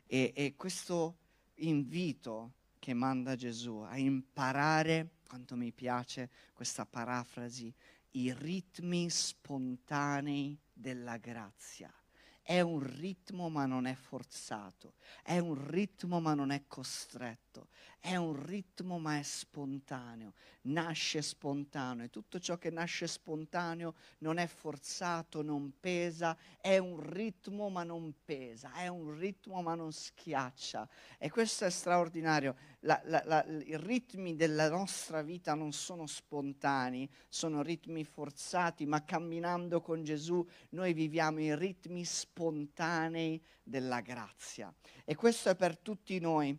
E, 0.06 0.32
e 0.36 0.56
questo 0.56 1.18
invito 1.56 2.54
che 2.78 2.94
manda 2.94 3.36
Gesù 3.36 3.78
a 3.78 3.98
imparare, 3.98 5.16
quanto 5.28 5.56
mi 5.56 5.72
piace 5.72 6.30
questa 6.54 6.86
parafrasi, 6.86 7.74
i 8.16 8.34
ritmi 8.34 9.10
spontanei 9.10 10.58
della 10.72 11.18
grazia. 11.18 11.94
È 12.42 12.62
un 12.62 12.80
ritmo 12.80 13.50
ma 13.50 13.66
non 13.66 13.88
è 13.88 13.96
forzato, 13.96 14.94
è 15.24 15.40
un 15.40 15.68
ritmo 15.68 16.20
ma 16.20 16.36
non 16.36 16.52
è 16.52 16.66
costretto, 16.68 17.70
è 18.00 18.16
un 18.18 18.46
ritmo 18.46 19.00
ma 19.00 19.18
è 19.18 19.24
spontaneo, 19.24 20.34
nasce 20.64 21.24
spontaneo. 21.24 22.06
E 22.06 22.12
tutto 22.12 22.40
ciò 22.40 22.60
che 22.60 22.70
nasce 22.70 23.08
spontaneo 23.08 23.96
non 24.20 24.38
è 24.38 24.46
forzato, 24.46 25.42
non 25.42 25.74
pesa, 25.80 26.38
è 26.62 26.78
un 26.78 27.02
ritmo 27.02 27.70
ma 27.70 27.84
non 27.84 28.14
pesa, 28.24 28.74
è 28.74 28.88
un 28.90 29.18
ritmo 29.18 29.64
ma 29.64 29.74
non 29.74 29.92
schiaccia. 29.92 30.88
E 31.18 31.32
questo 31.32 31.66
è 31.66 31.72
straordinario. 31.72 32.56
La, 32.86 33.02
la, 33.06 33.24
la, 33.26 33.44
I 33.46 33.78
ritmi 33.78 34.36
della 34.36 34.70
nostra 34.70 35.24
vita 35.24 35.56
non 35.56 35.72
sono 35.72 36.06
spontanei, 36.06 37.10
sono 37.28 37.64
ritmi 37.64 38.04
forzati, 38.04 38.86
ma 38.86 39.04
camminando 39.04 39.82
con 39.82 40.04
Gesù 40.04 40.48
noi 40.70 40.94
viviamo 40.94 41.40
i 41.42 41.56
ritmi 41.56 42.06
spontanei 42.06 43.44
della 43.64 44.02
grazia. 44.02 44.72
E 45.04 45.16
questo 45.16 45.50
è 45.50 45.56
per 45.56 45.80
tutti 45.80 46.20
noi 46.20 46.56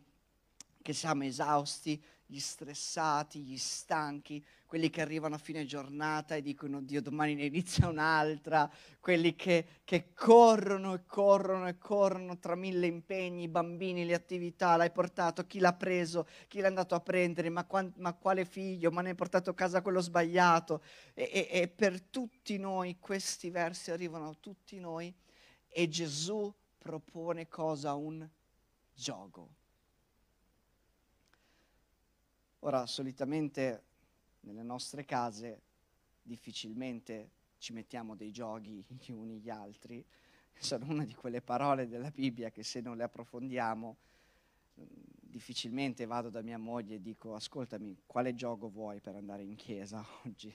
che 0.83 0.92
siamo 0.92 1.25
esausti, 1.25 2.02
gli 2.28 2.40
stressati, 2.40 3.40
gli 3.40 3.56
stanchi, 3.56 4.45
quelli 4.66 4.90
che 4.90 5.00
arrivano 5.00 5.37
a 5.37 5.38
fine 5.38 5.64
giornata 5.64 6.35
e 6.35 6.42
dicono 6.42 6.83
Dio 6.83 7.00
domani 7.00 7.37
ne 7.37 7.45
inizia 7.45 7.87
un'altra, 7.88 8.68
quelli 8.99 9.37
che, 9.37 9.80
che, 9.85 10.12
corrono 10.12 10.95
e 10.95 11.06
corrono 11.06 11.68
e 11.68 11.78
corrono 11.78 12.38
tra 12.38 12.56
mille 12.56 12.87
impegni, 12.87 13.45
i 13.45 13.49
bambini, 13.49 14.04
le 14.04 14.14
attività, 14.14 14.76
l'hai 14.76 14.90
portato, 14.90 15.47
chi 15.47 15.61
l'ha 15.61 15.73
preso, 15.73 16.26
chi 16.49 16.61
l'è 16.61 16.66
andato 16.66 16.97
a 16.97 17.00
prendere, 17.00 17.49
ma, 17.49 17.64
qua, 17.64 17.88
ma 17.99 18.12
quale 18.14 18.45
figlio, 18.45 18.90
ma 18.90 19.02
ne 19.02 19.11
hai 19.11 19.14
portato 19.14 19.50
a 19.50 19.54
casa 19.54 19.80
quello 19.80 20.00
sbagliato. 20.00 20.83
E, 21.14 21.30
e, 21.33 21.61
e 21.61 21.68
per 21.68 22.02
tutti 22.02 22.59
noi 22.59 22.99
questi 22.99 23.50
versi 23.50 23.92
arrivano 23.92 24.30
a 24.30 24.37
tutti 24.38 24.80
noi 24.80 25.14
e 25.68 25.88
Gesù 25.88 26.52
propone 26.78 27.47
cosa? 27.47 27.95
Un 27.95 28.28
gioco 28.92 29.64
Ora, 32.67 32.85
solitamente 32.87 33.85
nelle 34.41 34.65
nostre 34.65 35.05
case 35.05 35.63
difficilmente 36.21 37.31
ci 37.59 37.73
mettiamo 37.73 38.17
dei 38.17 38.33
giochi 38.33 38.85
gli 38.99 39.13
uni 39.13 39.39
gli 39.39 39.49
altri, 39.49 40.05
sono 40.59 40.87
una 40.87 41.05
di 41.05 41.15
quelle 41.15 41.41
parole 41.41 41.87
della 41.87 42.11
Bibbia 42.11 42.51
che 42.51 42.65
se 42.65 42.81
non 42.81 42.97
le 42.97 43.05
approfondiamo 43.05 43.97
difficilmente 44.75 46.07
vado 46.07 46.29
da 46.29 46.43
mia 46.43 46.59
moglie 46.59 46.97
e 46.97 47.01
dico 47.01 47.37
ascoltami 47.37 48.03
quale 48.05 48.35
gioco 48.35 48.69
vuoi 48.69 48.99
per 48.99 49.15
andare 49.15 49.45
in 49.45 49.55
chiesa 49.55 50.05
oggi? 50.27 50.53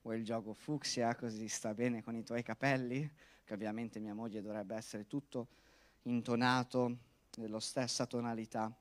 Vuoi 0.00 0.16
il 0.16 0.24
gioco 0.24 0.54
fucsia 0.54 1.14
così 1.14 1.46
sta 1.46 1.74
bene 1.74 2.02
con 2.02 2.16
i 2.16 2.24
tuoi 2.24 2.42
capelli? 2.42 3.06
Che 3.44 3.52
ovviamente 3.52 4.00
mia 4.00 4.14
moglie 4.14 4.40
dovrebbe 4.40 4.76
essere 4.76 5.06
tutto 5.06 5.48
intonato 6.04 6.96
nella 7.36 7.60
stessa 7.60 8.06
tonalità 8.06 8.74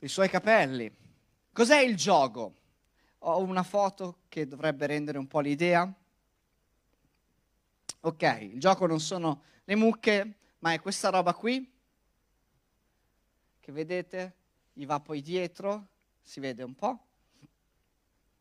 i 0.00 0.08
suoi 0.08 0.28
capelli. 0.28 0.90
Cos'è 1.52 1.80
il 1.80 1.96
gioco? 1.96 2.54
Ho 3.20 3.40
una 3.40 3.62
foto 3.62 4.20
che 4.28 4.46
dovrebbe 4.46 4.86
rendere 4.86 5.18
un 5.18 5.26
po' 5.26 5.40
l'idea. 5.40 5.92
Ok, 8.00 8.38
il 8.40 8.58
gioco 8.58 8.86
non 8.86 8.98
sono 8.98 9.42
le 9.64 9.74
mucche, 9.76 10.38
ma 10.60 10.72
è 10.72 10.80
questa 10.80 11.10
roba 11.10 11.34
qui, 11.34 11.70
che 13.60 13.72
vedete, 13.72 14.34
gli 14.72 14.86
va 14.86 15.00
poi 15.00 15.20
dietro, 15.20 15.88
si 16.22 16.40
vede 16.40 16.62
un 16.62 16.74
po'. 16.74 17.06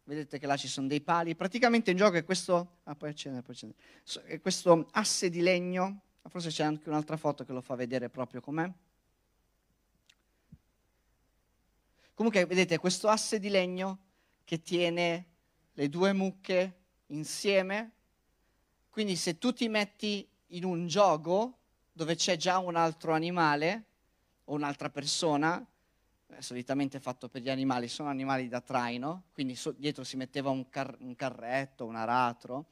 Vedete 0.06 0.40
che 0.40 0.48
là 0.48 0.56
ci 0.56 0.68
sono 0.68 0.88
dei 0.88 1.02
pali. 1.02 1.36
Praticamente 1.36 1.92
il 1.92 1.98
gioco 1.98 2.16
è 2.16 2.24
questo, 2.24 2.78
ah, 2.84 2.96
poi 2.96 3.10
accende, 3.10 3.42
poi 3.42 3.54
accende. 3.54 3.76
È 4.24 4.40
questo 4.40 4.88
asse 4.92 5.30
di 5.30 5.42
legno, 5.42 6.02
forse 6.30 6.50
c'è 6.50 6.64
anche 6.64 6.88
un'altra 6.88 7.18
foto 7.18 7.44
che 7.44 7.52
lo 7.52 7.62
fa 7.62 7.76
vedere 7.76 8.10
proprio 8.10 8.40
com'è. 8.40 8.72
Comunque, 12.20 12.46
vedete, 12.46 12.80
questo 12.80 13.08
asse 13.08 13.40
di 13.40 13.48
legno 13.48 14.00
che 14.44 14.62
tiene 14.62 15.28
le 15.72 15.88
due 15.88 16.12
mucche 16.12 16.80
insieme, 17.08 17.92
quindi 18.90 19.16
se 19.16 19.38
tu 19.38 19.54
ti 19.54 19.70
metti 19.70 20.28
in 20.48 20.66
un 20.66 20.86
gioco 20.88 21.60
dove 21.94 22.16
c'è 22.16 22.36
già 22.36 22.58
un 22.58 22.76
altro 22.76 23.14
animale 23.14 23.86
o 24.44 24.54
un'altra 24.56 24.90
persona, 24.90 25.66
eh, 26.28 26.42
solitamente 26.42 27.00
fatto 27.00 27.30
per 27.30 27.42
gli 27.42 27.50
animali, 27.50 27.88
sono 27.88 28.10
animali 28.10 28.50
da 28.50 28.60
traino, 28.60 29.24
quindi 29.32 29.56
so, 29.56 29.72
dietro 29.72 30.04
si 30.04 30.18
metteva 30.18 30.50
un, 30.50 30.68
car- 30.68 30.98
un, 31.00 31.16
carretto, 31.16 31.86
un 31.86 31.96
aratro, 31.96 32.66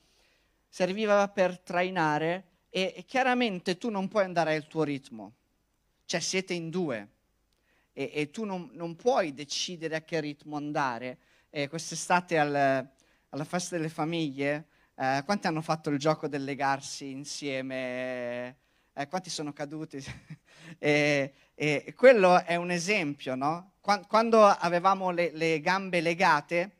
serviva 0.68 1.26
per 1.30 1.58
trainare 1.58 2.66
e, 2.70 2.96
e 2.98 3.06
chiaramente 3.06 3.78
tu 3.78 3.90
non 3.90 4.10
puoi 4.10 4.26
andare 4.26 4.58
al 4.58 4.68
tuo 4.68 4.84
ritmo, 4.84 5.36
cioè 6.04 6.20
siete 6.20 6.54
in 6.54 6.70
due 6.70 7.16
e, 7.98 8.12
e 8.14 8.30
tu 8.30 8.44
non, 8.44 8.70
non, 8.74 8.96
puoi 8.96 9.34
decidere 9.34 9.96
a 9.96 10.02
che 10.02 10.20
ritmo 10.20 10.56
andare. 10.56 11.18
Eh, 11.50 11.68
quest'estate 11.68 12.38
al, 12.38 12.54
alla 12.54 13.44
festa 13.44 13.76
delle 13.76 13.90
famiglie, 13.90 14.68
eh, 14.94 15.24
quanti 15.26 15.48
hanno 15.48 15.64
fatto 15.64 15.90
il 15.90 15.98
gioco 15.98 16.28
del 16.28 16.44
legarsi 16.44 17.10
insieme? 17.10 18.56
Eh, 18.94 19.08
quanti 19.08 19.32
sono 19.32 19.52
caduti? 19.52 19.98
e, 20.78 21.34
e, 21.56 21.94
quello 21.96 22.44
è 22.44 22.56
un 22.56 22.70
esempio, 22.70 23.34
no? 23.34 23.72
Quando 23.82 24.46
avevamo 24.46 25.10
le, 25.10 25.32
le 25.34 25.60
gambe 25.60 26.00
legate, 26.00 26.72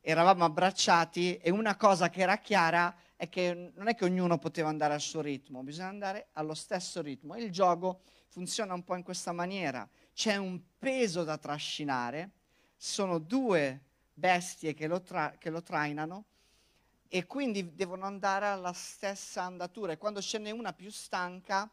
eravamo 0.00 0.46
abbracciati 0.46 1.36
e 1.36 1.50
una 1.50 1.76
cosa 1.76 2.08
che 2.08 2.22
era 2.22 2.38
chiara 2.38 2.94
è 3.14 3.28
che 3.28 3.72
non 3.74 3.88
è 3.88 3.94
che 3.94 4.04
ognuno 4.04 4.38
poteva 4.38 4.70
andare 4.70 4.94
al 4.94 5.00
suo 5.02 5.20
ritmo, 5.20 5.62
bisogna 5.62 5.88
andare 5.88 6.28
allo 6.32 6.54
stesso 6.54 7.02
ritmo. 7.02 7.34
E 7.34 7.42
il 7.42 7.50
gioco 7.50 8.00
funziona 8.28 8.72
un 8.72 8.84
po' 8.84 8.96
in 8.96 9.02
questa 9.02 9.32
maniera. 9.32 9.86
C'è 10.14 10.36
un 10.36 10.60
peso 10.78 11.24
da 11.24 11.38
trascinare, 11.38 12.30
sono 12.76 13.18
due 13.18 13.80
bestie 14.12 14.74
che 14.74 14.86
lo, 14.86 15.00
tra- 15.02 15.36
che 15.38 15.50
lo 15.50 15.62
trainano 15.62 16.24
e 17.08 17.26
quindi 17.26 17.74
devono 17.74 18.04
andare 18.04 18.46
alla 18.46 18.72
stessa 18.72 19.42
andatura 19.42 19.92
e 19.92 19.98
quando 19.98 20.20
ce 20.20 20.38
n'è 20.38 20.50
una 20.50 20.72
più 20.72 20.90
stanca 20.90 21.70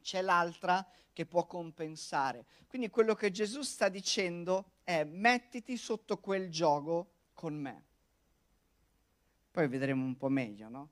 c'è 0.00 0.20
l'altra 0.20 0.86
che 1.12 1.26
può 1.26 1.46
compensare. 1.46 2.46
Quindi 2.66 2.90
quello 2.90 3.14
che 3.14 3.30
Gesù 3.30 3.62
sta 3.62 3.88
dicendo 3.88 4.72
è 4.84 5.04
mettiti 5.04 5.76
sotto 5.76 6.18
quel 6.18 6.50
gioco 6.50 7.10
con 7.34 7.54
me. 7.54 7.84
Poi 9.50 9.68
vedremo 9.68 10.04
un 10.04 10.16
po' 10.16 10.28
meglio, 10.28 10.68
no? 10.68 10.88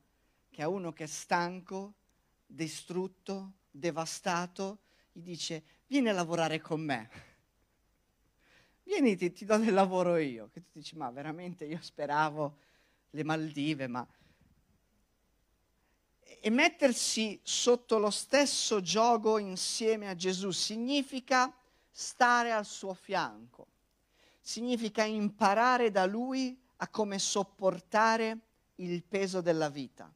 Che 0.51 0.63
a 0.63 0.69
uno 0.69 0.93
che 0.93 1.05
è 1.05 1.07
stanco, 1.07 1.95
distrutto, 2.45 3.53
devastato, 3.71 4.79
gli 5.13 5.23
dice 5.23 5.63
vieni 5.87 6.09
a 6.09 6.13
lavorare 6.13 6.61
con 6.61 6.81
me. 6.81 7.11
Vieni, 8.83 9.17
ti, 9.17 9.33
ti 9.33 9.45
do 9.45 9.57
del 9.57 9.75
lavoro 9.75 10.17
io. 10.17 10.49
Che 10.53 10.61
tu 10.61 10.71
dici, 10.73 10.97
ma 10.97 11.11
veramente 11.11 11.65
io 11.65 11.79
speravo 11.81 12.59
le 13.11 13.25
Maldive, 13.25 13.87
ma 13.87 14.07
e 16.47 16.51
mettersi 16.51 17.41
sotto 17.43 17.99
lo 17.99 18.11
stesso 18.11 18.81
gioco 18.81 19.39
insieme 19.39 20.09
a 20.09 20.15
Gesù 20.15 20.53
significa 20.53 21.53
stare 21.91 22.53
al 22.53 22.65
suo 22.65 22.95
fianco, 22.95 23.67
significa 24.41 25.03
imparare 25.03 25.91
da 25.91 26.07
lui 26.07 26.57
a 26.77 26.89
come 26.89 27.19
sopportare 27.19 28.39
il 28.77 29.03
peso 29.03 29.41
della 29.41 29.69
vita. 29.69 30.13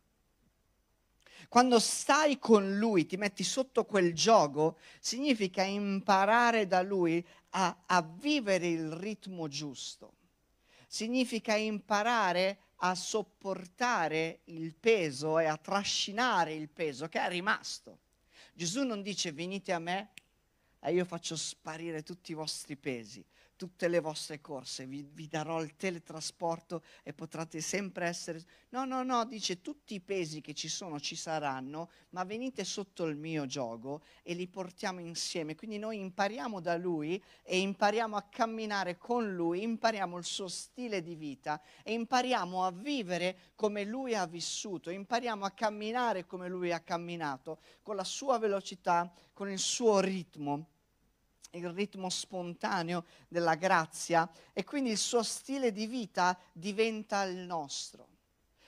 Quando 1.50 1.80
stai 1.80 2.38
con 2.38 2.78
lui, 2.78 3.06
ti 3.06 3.16
metti 3.16 3.42
sotto 3.42 3.84
quel 3.84 4.14
gioco, 4.14 4.78
significa 5.00 5.64
imparare 5.64 6.68
da 6.68 6.80
lui 6.80 7.26
a, 7.50 7.76
a 7.86 8.02
vivere 8.02 8.68
il 8.68 8.92
ritmo 8.92 9.48
giusto. 9.48 10.12
Significa 10.86 11.56
imparare 11.56 12.58
a 12.82 12.94
sopportare 12.94 14.42
il 14.44 14.76
peso 14.76 15.40
e 15.40 15.46
a 15.46 15.56
trascinare 15.56 16.54
il 16.54 16.68
peso 16.68 17.08
che 17.08 17.18
è 17.18 17.28
rimasto. 17.28 17.98
Gesù 18.54 18.84
non 18.84 19.02
dice 19.02 19.32
venite 19.32 19.72
a 19.72 19.80
me 19.80 20.12
e 20.78 20.92
io 20.92 21.04
faccio 21.04 21.34
sparire 21.34 22.04
tutti 22.04 22.30
i 22.30 22.34
vostri 22.34 22.76
pesi 22.76 23.24
tutte 23.60 23.88
le 23.88 24.00
vostre 24.00 24.40
corse, 24.40 24.86
vi, 24.86 25.06
vi, 25.12 25.28
darò 25.28 25.60
il 25.60 25.76
teletrasporto 25.76 26.82
e 27.02 27.12
potrete 27.12 27.60
sempre 27.60 28.06
essere... 28.06 28.42
No, 28.70 28.86
no, 28.86 29.02
no, 29.02 29.26
dice 29.26 29.60
tutti 29.60 29.92
i 29.92 30.00
pesi 30.00 30.40
che 30.40 30.54
ci 30.54 30.66
sono 30.68 30.98
ci 30.98 31.14
saranno, 31.14 31.90
ma 32.12 32.24
venite 32.24 32.64
sotto 32.64 33.04
il 33.04 33.16
mio 33.16 33.44
gioco 33.44 34.00
e 34.22 34.32
li 34.32 34.48
portiamo 34.48 35.00
insieme. 35.00 35.56
Quindi 35.56 35.76
noi 35.76 35.98
impariamo 35.98 36.58
da 36.58 36.78
lui 36.78 37.22
e 37.42 37.58
impariamo 37.58 38.16
a 38.16 38.22
camminare 38.30 38.96
con 38.96 39.30
lui, 39.34 39.62
impariamo 39.62 40.16
il 40.16 40.24
suo 40.24 40.48
stile 40.48 41.02
di 41.02 41.14
vita 41.14 41.60
e 41.82 41.92
impariamo 41.92 42.64
a 42.64 42.70
vivere 42.70 43.52
come 43.54 43.84
lui 43.84 44.14
ha 44.14 44.24
vissuto, 44.24 44.88
impariamo 44.88 45.44
a 45.44 45.50
camminare 45.50 46.24
come 46.24 46.48
lui 46.48 46.72
ha 46.72 46.80
camminato, 46.80 47.58
con 47.82 47.94
la 47.94 48.04
sua 48.04 48.38
velocità, 48.38 49.12
con 49.34 49.50
il 49.50 49.58
suo 49.58 50.00
ritmo 50.00 50.78
il 51.52 51.68
ritmo 51.70 52.08
spontaneo 52.08 53.04
della 53.28 53.54
grazia 53.54 54.30
e 54.52 54.64
quindi 54.64 54.90
il 54.90 54.98
suo 54.98 55.22
stile 55.22 55.72
di 55.72 55.86
vita 55.86 56.38
diventa 56.52 57.22
il 57.24 57.36
nostro. 57.36 58.08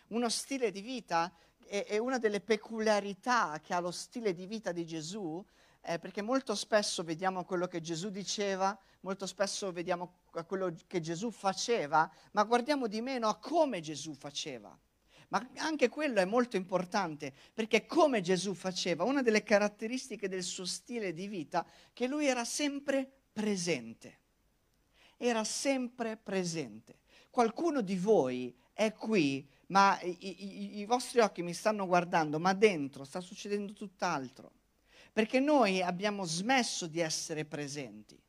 Uno 0.09 0.29
stile 0.29 0.71
di 0.71 0.81
vita 0.81 1.33
è, 1.67 1.85
è 1.87 1.99
una 1.99 2.19
delle 2.19 2.41
peculiarità 2.41 3.61
che 3.63 3.75
ha 3.75 3.81
lo 3.81 3.91
stile 3.91 4.35
di 4.35 4.47
vita 4.47 4.73
di 4.73 4.85
Gesù, 4.85 5.45
eh, 5.81 5.99
perché 5.99 6.23
molto 6.23 6.55
spesso 6.55 7.03
vediamo 7.03 7.45
quello 7.45 7.67
che 7.67 7.81
Gesù 7.81 8.11
diceva, 8.11 8.77
molto 9.01 9.27
spesso 9.27 9.73
vediamo 9.73 10.21
quello 10.47 10.75
che 10.87 11.01
Gesù 11.01 11.31
faceva, 11.31 12.11
ma 12.33 12.45
guardiamo 12.45 12.87
di 12.87 13.01
meno 13.01 13.29
a 13.29 13.37
come 13.37 13.81
Gesù 13.81 14.15
faceva. 14.15 14.77
Ma 15.33 15.49
anche 15.57 15.89
quello 15.89 16.21
è 16.21 16.27
molto 16.27 16.57
importante, 16.57 17.33
perché 17.55 17.87
come 17.87 18.21
Gesù 18.21 18.53
faceva, 18.53 19.05
una 19.05 19.23
delle 19.23 19.43
caratteristiche 19.43 20.29
del 20.29 20.43
suo 20.43 20.67
stile 20.67 21.15
di 21.15 21.27
vita, 21.27 21.67
che 21.95 22.07
lui 22.07 22.27
era 22.27 22.45
sempre 22.45 23.11
presente. 23.33 24.19
Era 25.17 25.43
sempre 25.43 26.19
presente. 26.19 26.99
Qualcuno 27.31 27.81
di 27.81 27.97
voi 27.97 28.55
è 28.75 28.93
qui, 28.93 29.49
ma 29.69 29.99
i, 30.03 30.19
i, 30.21 30.79
i 30.81 30.85
vostri 30.85 31.21
occhi 31.21 31.43
mi 31.43 31.55
stanno 31.55 31.87
guardando, 31.87 32.39
ma 32.39 32.53
dentro 32.53 33.05
sta 33.05 33.23
succedendo 33.23 33.73
tutt'altro. 33.73 34.53
Perché 35.15 35.41
noi 35.41 35.81
abbiamo 35.81 36.27
smesso 36.27 36.87
di 36.87 37.01
essere 37.01 37.47
presenti. 37.47 38.23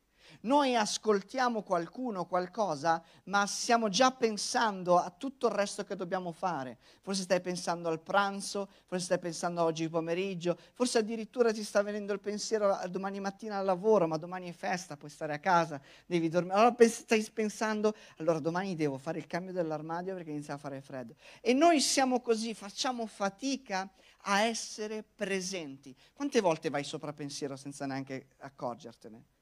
Noi 0.44 0.76
ascoltiamo 0.76 1.62
qualcuno, 1.62 2.26
qualcosa, 2.26 3.02
ma 3.24 3.46
stiamo 3.46 3.88
già 3.88 4.10
pensando 4.10 4.98
a 4.98 5.08
tutto 5.08 5.46
il 5.46 5.54
resto 5.54 5.84
che 5.84 5.96
dobbiamo 5.96 6.32
fare. 6.32 6.76
Forse 7.00 7.22
stai 7.22 7.40
pensando 7.40 7.88
al 7.88 8.00
pranzo, 8.00 8.68
forse 8.84 9.06
stai 9.06 9.18
pensando 9.18 9.62
a 9.62 9.64
oggi 9.64 9.88
pomeriggio, 9.88 10.58
forse 10.74 10.98
addirittura 10.98 11.50
ti 11.50 11.64
sta 11.64 11.80
venendo 11.80 12.12
il 12.12 12.20
pensiero 12.20 12.74
a 12.74 12.86
domani 12.88 13.20
mattina 13.20 13.56
al 13.56 13.64
lavoro, 13.64 14.06
ma 14.06 14.18
domani 14.18 14.50
è 14.50 14.52
festa, 14.52 14.98
puoi 14.98 15.10
stare 15.10 15.32
a 15.32 15.38
casa, 15.38 15.80
devi 16.04 16.28
dormire. 16.28 16.56
Allora 16.56 16.76
stai 16.88 17.26
pensando, 17.32 17.94
allora 18.18 18.38
domani 18.38 18.74
devo 18.74 18.98
fare 18.98 19.18
il 19.18 19.26
cambio 19.26 19.54
dell'armadio 19.54 20.12
perché 20.12 20.30
inizia 20.30 20.54
a 20.54 20.58
fare 20.58 20.82
freddo. 20.82 21.14
E 21.40 21.54
noi 21.54 21.80
siamo 21.80 22.20
così, 22.20 22.52
facciamo 22.52 23.06
fatica 23.06 23.90
a 24.26 24.42
essere 24.42 25.02
presenti. 25.02 25.96
Quante 26.12 26.42
volte 26.42 26.68
vai 26.68 26.84
sopra 26.84 27.14
pensiero 27.14 27.56
senza 27.56 27.86
neanche 27.86 28.26
accorgertene? 28.40 29.33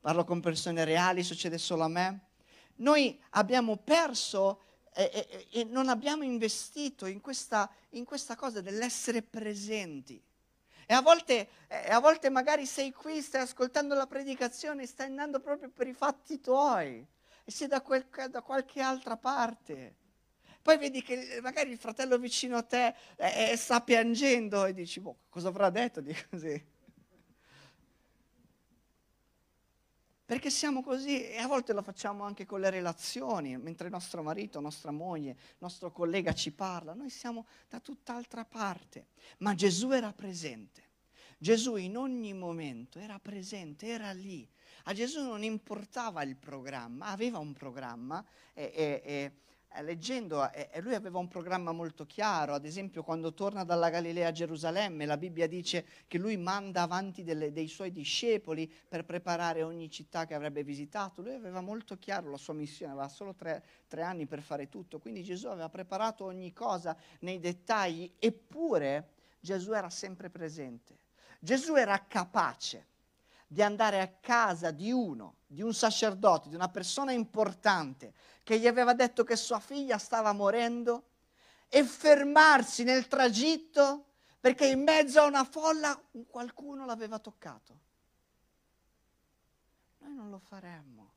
Parlo 0.00 0.24
con 0.24 0.40
persone 0.40 0.84
reali, 0.84 1.22
succede 1.22 1.58
solo 1.58 1.84
a 1.84 1.88
me. 1.88 2.28
Noi 2.76 3.20
abbiamo 3.30 3.76
perso 3.76 4.62
e, 4.94 5.10
e, 5.12 5.60
e 5.60 5.64
non 5.64 5.88
abbiamo 5.88 6.24
investito 6.24 7.06
in 7.06 7.20
questa, 7.20 7.70
in 7.90 8.04
questa, 8.04 8.34
cosa 8.36 8.60
dell'essere 8.60 9.22
presenti. 9.22 10.22
E 10.86 10.94
a 10.94 11.02
volte, 11.02 11.48
e 11.68 11.90
a 11.90 12.00
volte 12.00 12.30
magari 12.30 12.66
sei 12.66 12.92
qui, 12.92 13.20
stai 13.20 13.42
ascoltando 13.42 13.94
la 13.94 14.06
predicazione, 14.06 14.86
stai 14.86 15.06
andando 15.06 15.38
proprio 15.38 15.70
per 15.70 15.86
i 15.86 15.92
fatti 15.92 16.40
tuoi 16.40 17.06
e 17.44 17.50
sei 17.50 17.68
da, 17.68 17.80
quel, 17.80 18.06
da 18.28 18.42
qualche 18.42 18.80
altra 18.80 19.16
parte. 19.16 19.96
Poi 20.62 20.76
vedi 20.78 21.02
che 21.02 21.38
magari 21.42 21.70
il 21.70 21.78
fratello 21.78 22.18
vicino 22.18 22.56
a 22.56 22.62
te 22.62 22.94
eh, 23.16 23.56
sta 23.56 23.80
piangendo 23.80 24.64
e 24.64 24.74
dici, 24.74 25.00
boh, 25.00 25.16
cosa 25.28 25.48
avrà 25.48 25.70
detto 25.70 26.00
di 26.00 26.14
così? 26.28 26.69
Perché 30.30 30.48
siamo 30.48 30.80
così 30.80 31.24
e 31.24 31.38
a 31.38 31.48
volte 31.48 31.72
lo 31.72 31.82
facciamo 31.82 32.22
anche 32.22 32.46
con 32.46 32.60
le 32.60 32.70
relazioni, 32.70 33.58
mentre 33.58 33.88
nostro 33.88 34.22
marito, 34.22 34.60
nostra 34.60 34.92
moglie, 34.92 35.36
nostro 35.58 35.90
collega 35.90 36.32
ci 36.34 36.52
parla, 36.52 36.94
noi 36.94 37.10
siamo 37.10 37.46
da 37.68 37.80
tutt'altra 37.80 38.44
parte. 38.44 39.08
Ma 39.38 39.56
Gesù 39.56 39.90
era 39.90 40.12
presente. 40.12 40.90
Gesù 41.36 41.74
in 41.74 41.96
ogni 41.96 42.32
momento 42.32 43.00
era 43.00 43.18
presente, 43.18 43.88
era 43.88 44.12
lì. 44.12 44.48
A 44.84 44.92
Gesù 44.92 45.20
non 45.20 45.42
importava 45.42 46.22
il 46.22 46.36
programma, 46.36 47.06
aveva 47.06 47.38
un 47.38 47.52
programma 47.52 48.24
e, 48.54 48.70
e, 48.72 49.02
e 49.04 49.32
leggendo, 49.82 50.50
eh, 50.52 50.68
lui 50.80 50.94
aveva 50.94 51.18
un 51.18 51.28
programma 51.28 51.72
molto 51.72 52.04
chiaro, 52.04 52.54
ad 52.54 52.64
esempio 52.64 53.02
quando 53.02 53.32
torna 53.32 53.64
dalla 53.64 53.88
Galilea 53.88 54.28
a 54.28 54.32
Gerusalemme, 54.32 55.06
la 55.06 55.16
Bibbia 55.16 55.46
dice 55.46 55.86
che 56.08 56.18
lui 56.18 56.36
manda 56.36 56.82
avanti 56.82 57.22
delle, 57.22 57.52
dei 57.52 57.68
suoi 57.68 57.92
discepoli 57.92 58.70
per 58.88 59.04
preparare 59.04 59.62
ogni 59.62 59.88
città 59.88 60.26
che 60.26 60.34
avrebbe 60.34 60.64
visitato, 60.64 61.22
lui 61.22 61.34
aveva 61.34 61.60
molto 61.60 61.96
chiaro 61.98 62.30
la 62.30 62.36
sua 62.36 62.54
missione, 62.54 62.92
aveva 62.92 63.08
solo 63.08 63.34
tre, 63.34 63.64
tre 63.86 64.02
anni 64.02 64.26
per 64.26 64.42
fare 64.42 64.68
tutto, 64.68 64.98
quindi 64.98 65.22
Gesù 65.22 65.46
aveva 65.46 65.68
preparato 65.68 66.24
ogni 66.24 66.52
cosa 66.52 66.96
nei 67.20 67.38
dettagli, 67.38 68.12
eppure 68.18 69.12
Gesù 69.38 69.72
era 69.72 69.88
sempre 69.88 70.30
presente, 70.30 70.98
Gesù 71.38 71.76
era 71.76 72.04
capace 72.06 72.88
di 73.52 73.62
andare 73.62 74.00
a 74.00 74.06
casa 74.06 74.70
di 74.70 74.92
uno, 74.92 75.38
di 75.48 75.60
un 75.60 75.74
sacerdote, 75.74 76.48
di 76.48 76.54
una 76.54 76.68
persona 76.68 77.10
importante, 77.10 78.14
che 78.44 78.60
gli 78.60 78.68
aveva 78.68 78.94
detto 78.94 79.24
che 79.24 79.34
sua 79.34 79.58
figlia 79.58 79.98
stava 79.98 80.32
morendo, 80.32 81.08
e 81.68 81.82
fermarsi 81.82 82.84
nel 82.84 83.08
tragitto 83.08 84.04
perché 84.38 84.68
in 84.68 84.84
mezzo 84.84 85.20
a 85.20 85.26
una 85.26 85.42
folla 85.42 86.00
qualcuno 86.28 86.86
l'aveva 86.86 87.18
toccato. 87.18 87.80
Noi 89.98 90.14
non 90.14 90.30
lo 90.30 90.38
faremmo, 90.38 91.10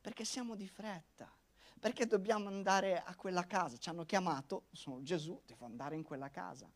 perché 0.00 0.24
siamo 0.24 0.56
di 0.56 0.66
fretta, 0.66 1.30
perché 1.78 2.08
dobbiamo 2.08 2.48
andare 2.48 3.00
a 3.00 3.14
quella 3.14 3.46
casa. 3.46 3.76
Ci 3.76 3.88
hanno 3.88 4.04
chiamato, 4.04 4.64
sono 4.72 5.00
Gesù, 5.00 5.40
devo 5.46 5.64
andare 5.64 5.94
in 5.94 6.02
quella 6.02 6.28
casa 6.28 6.68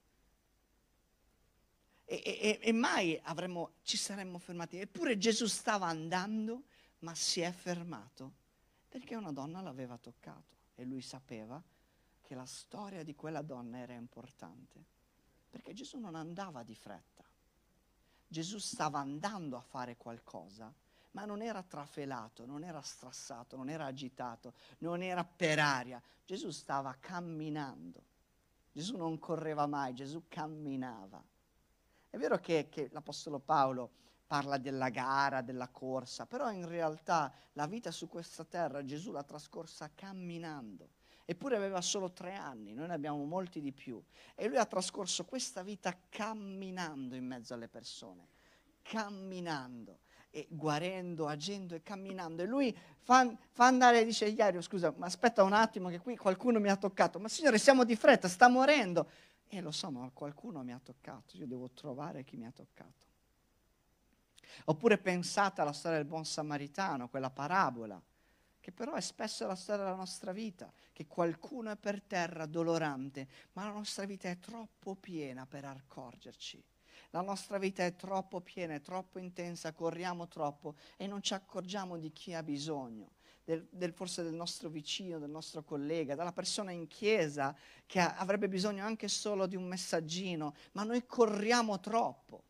e, 2.16 2.22
e, 2.24 2.58
e 2.60 2.72
mai 2.72 3.18
avremmo, 3.24 3.74
ci 3.82 3.96
saremmo 3.96 4.38
fermati. 4.38 4.78
Eppure 4.78 5.16
Gesù 5.16 5.46
stava 5.46 5.86
andando, 5.86 6.64
ma 7.00 7.14
si 7.14 7.40
è 7.40 7.50
fermato 7.52 8.38
Perché 8.90 9.14
una 9.14 9.30
donna 9.30 9.60
l'aveva 9.60 9.96
toccato 9.98 10.56
e 10.74 10.84
lui 10.84 11.00
sapeva 11.00 11.62
che 12.22 12.34
la 12.34 12.44
storia 12.44 13.04
di 13.04 13.14
quella 13.14 13.40
donna 13.40 13.78
era 13.78 13.92
importante. 13.92 14.84
Perché 15.48 15.72
Gesù 15.72 15.98
non 15.98 16.16
andava 16.16 16.64
di 16.64 16.74
fretta. 16.74 17.22
Gesù 18.26 18.58
stava 18.58 18.98
andando 18.98 19.56
a 19.56 19.60
fare 19.60 19.96
qualcosa, 19.96 20.74
ma 21.12 21.24
non 21.24 21.40
era 21.40 21.62
trafelato, 21.62 22.44
non 22.46 22.64
era 22.64 22.80
strassato, 22.82 23.56
non 23.56 23.68
era 23.68 23.84
agitato, 23.84 24.54
non 24.78 25.02
era 25.02 25.22
per 25.22 25.60
aria. 25.60 26.02
Gesù 26.24 26.50
stava 26.50 26.96
camminando. 26.98 28.02
Gesù 28.72 28.96
non 28.96 29.20
correva 29.20 29.66
mai, 29.68 29.94
Gesù 29.94 30.24
camminava. 30.26 31.22
È 32.10 32.18
vero 32.18 32.38
che, 32.38 32.68
che 32.68 32.88
l'Apostolo 32.90 33.38
Paolo 33.38 33.92
parla 34.26 34.58
della 34.58 34.90
gara, 34.90 35.42
della 35.42 35.68
corsa, 35.68 36.26
però 36.26 36.50
in 36.50 36.68
realtà 36.68 37.32
la 37.52 37.66
vita 37.66 37.90
su 37.90 38.08
questa 38.08 38.44
terra 38.44 38.84
Gesù 38.84 39.12
l'ha 39.12 39.22
trascorsa 39.22 39.90
camminando. 39.94 40.90
Eppure 41.24 41.56
aveva 41.56 41.80
solo 41.80 42.12
tre 42.12 42.34
anni, 42.34 42.74
noi 42.74 42.88
ne 42.88 42.94
abbiamo 42.94 43.24
molti 43.24 43.60
di 43.60 43.72
più. 43.72 44.02
E 44.34 44.48
lui 44.48 44.56
ha 44.56 44.66
trascorso 44.66 45.24
questa 45.24 45.62
vita 45.62 45.96
camminando 46.08 47.14
in 47.14 47.24
mezzo 47.24 47.54
alle 47.54 47.68
persone, 47.68 48.26
camminando 48.82 50.00
e 50.30 50.46
guarendo, 50.48 51.26
agendo 51.26 51.74
e 51.74 51.82
camminando. 51.82 52.42
E 52.42 52.46
lui 52.46 52.76
fa, 52.98 53.32
fa 53.50 53.66
andare, 53.66 54.04
dice 54.04 54.26
Iario, 54.26 54.60
scusa, 54.60 54.92
ma 54.96 55.06
aspetta 55.06 55.42
un 55.42 55.52
attimo 55.52 55.88
che 55.88 56.00
qui 56.00 56.16
qualcuno 56.16 56.58
mi 56.58 56.68
ha 56.68 56.76
toccato. 56.76 57.18
Ma 57.18 57.28
signore, 57.28 57.58
siamo 57.58 57.84
di 57.84 57.94
fretta, 57.96 58.28
sta 58.28 58.48
morendo. 58.48 59.08
E 59.52 59.60
lo 59.60 59.72
so, 59.72 59.90
ma 59.90 60.08
qualcuno 60.14 60.62
mi 60.62 60.72
ha 60.72 60.78
toccato, 60.78 61.36
io 61.36 61.44
devo 61.44 61.70
trovare 61.70 62.22
chi 62.22 62.36
mi 62.36 62.46
ha 62.46 62.52
toccato. 62.52 63.08
Oppure 64.66 64.96
pensate 64.96 65.60
alla 65.60 65.72
storia 65.72 65.98
del 65.98 66.06
buon 66.06 66.24
samaritano, 66.24 67.08
quella 67.08 67.30
parabola, 67.30 68.00
che 68.60 68.70
però 68.70 68.92
è 68.94 69.00
spesso 69.00 69.48
la 69.48 69.56
storia 69.56 69.82
della 69.82 69.96
nostra 69.96 70.30
vita, 70.30 70.72
che 70.92 71.08
qualcuno 71.08 71.72
è 71.72 71.76
per 71.76 72.00
terra 72.00 72.46
dolorante, 72.46 73.26
ma 73.54 73.64
la 73.64 73.72
nostra 73.72 74.04
vita 74.04 74.28
è 74.28 74.38
troppo 74.38 74.94
piena 74.94 75.46
per 75.46 75.64
accorgerci. 75.64 76.62
La 77.10 77.22
nostra 77.22 77.58
vita 77.58 77.84
è 77.84 77.96
troppo 77.96 78.40
piena, 78.40 78.74
è 78.74 78.80
troppo 78.80 79.18
intensa, 79.18 79.72
corriamo 79.72 80.28
troppo 80.28 80.76
e 80.96 81.08
non 81.08 81.22
ci 81.22 81.34
accorgiamo 81.34 81.98
di 81.98 82.12
chi 82.12 82.34
ha 82.34 82.42
bisogno 82.44 83.18
del, 83.50 83.66
del, 83.68 83.92
forse 83.92 84.22
del 84.22 84.32
nostro 84.32 84.68
vicino, 84.68 85.18
del 85.18 85.28
nostro 85.28 85.64
collega, 85.64 86.14
della 86.14 86.32
persona 86.32 86.70
in 86.70 86.86
chiesa 86.86 87.56
che 87.84 87.98
ha, 87.98 88.16
avrebbe 88.16 88.48
bisogno 88.48 88.84
anche 88.84 89.08
solo 89.08 89.46
di 89.46 89.56
un 89.56 89.64
messaggino, 89.64 90.54
ma 90.72 90.84
noi 90.84 91.04
corriamo 91.04 91.80
troppo 91.80 92.44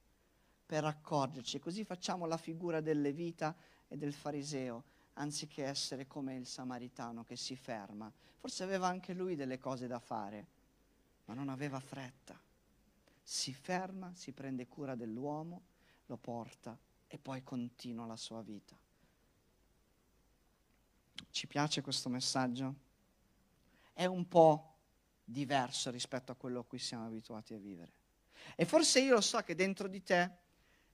per 0.66 0.84
accorgerci. 0.84 1.58
Così 1.58 1.84
facciamo 1.84 2.26
la 2.26 2.36
figura 2.36 2.82
del 2.82 3.00
levita 3.00 3.56
e 3.88 3.96
del 3.96 4.12
fariseo, 4.12 4.84
anziché 5.14 5.64
essere 5.64 6.06
come 6.06 6.36
il 6.36 6.46
samaritano 6.46 7.24
che 7.24 7.36
si 7.36 7.56
ferma. 7.56 8.12
Forse 8.38 8.62
aveva 8.62 8.86
anche 8.86 9.14
lui 9.14 9.36
delle 9.36 9.58
cose 9.58 9.86
da 9.86 9.98
fare, 9.98 10.46
ma 11.24 11.34
non 11.34 11.48
aveva 11.48 11.80
fretta. 11.80 12.38
Si 13.22 13.54
ferma, 13.54 14.12
si 14.14 14.32
prende 14.32 14.66
cura 14.66 14.94
dell'uomo, 14.94 15.62
lo 16.06 16.18
porta 16.18 16.76
e 17.06 17.18
poi 17.18 17.42
continua 17.42 18.04
la 18.04 18.16
sua 18.16 18.42
vita. 18.42 18.76
Ci 21.30 21.46
piace 21.46 21.80
questo 21.80 22.08
messaggio? 22.08 22.74
È 23.92 24.04
un 24.04 24.26
po' 24.26 24.74
diverso 25.24 25.90
rispetto 25.90 26.32
a 26.32 26.34
quello 26.34 26.60
a 26.60 26.64
cui 26.64 26.78
siamo 26.78 27.06
abituati 27.06 27.54
a 27.54 27.58
vivere. 27.58 27.92
E 28.56 28.64
forse 28.64 29.00
io 29.00 29.14
lo 29.14 29.20
so 29.20 29.38
che 29.40 29.54
dentro 29.54 29.86
di 29.86 30.02
te 30.02 30.38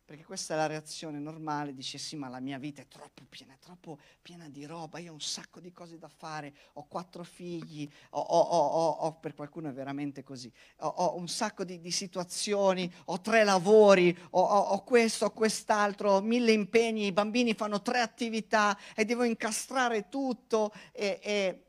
perché 0.06 0.24
questa 0.24 0.54
è 0.54 0.56
la 0.56 0.66
reazione 0.66 1.18
normale, 1.18 1.74
dice 1.74 1.98
sì 1.98 2.14
ma 2.14 2.28
la 2.28 2.38
mia 2.38 2.58
vita 2.58 2.80
è 2.80 2.86
troppo 2.86 3.24
piena, 3.28 3.54
è 3.54 3.58
troppo 3.58 3.98
piena 4.22 4.48
di 4.48 4.64
roba, 4.64 5.00
io 5.00 5.10
ho 5.10 5.14
un 5.14 5.20
sacco 5.20 5.58
di 5.58 5.72
cose 5.72 5.98
da 5.98 6.06
fare, 6.06 6.54
ho 6.74 6.86
quattro 6.86 7.24
figli, 7.24 7.90
ho, 8.10 8.20
ho, 8.20 8.40
ho, 8.40 8.88
ho 8.90 9.14
per 9.18 9.34
qualcuno 9.34 9.68
è 9.68 9.72
veramente 9.72 10.22
così, 10.22 10.50
ho, 10.76 11.16
un 11.16 11.26
sacco 11.26 11.64
di, 11.64 11.80
di, 11.80 11.90
situazioni, 11.90 12.90
ho 13.06 13.20
tre 13.20 13.42
lavori, 13.42 14.16
ho, 14.30 14.84
questo, 14.84 15.24
ho 15.24 15.30
quest'altro, 15.32 16.12
ho 16.12 16.20
mille 16.20 16.52
impegni, 16.52 17.06
i 17.06 17.12
bambini 17.12 17.54
fanno 17.54 17.82
tre 17.82 17.98
attività 17.98 18.78
e 18.94 19.04
devo 19.04 19.24
incastrare 19.24 20.08
tutto 20.08 20.72
e, 20.92 21.18
e 21.20 21.64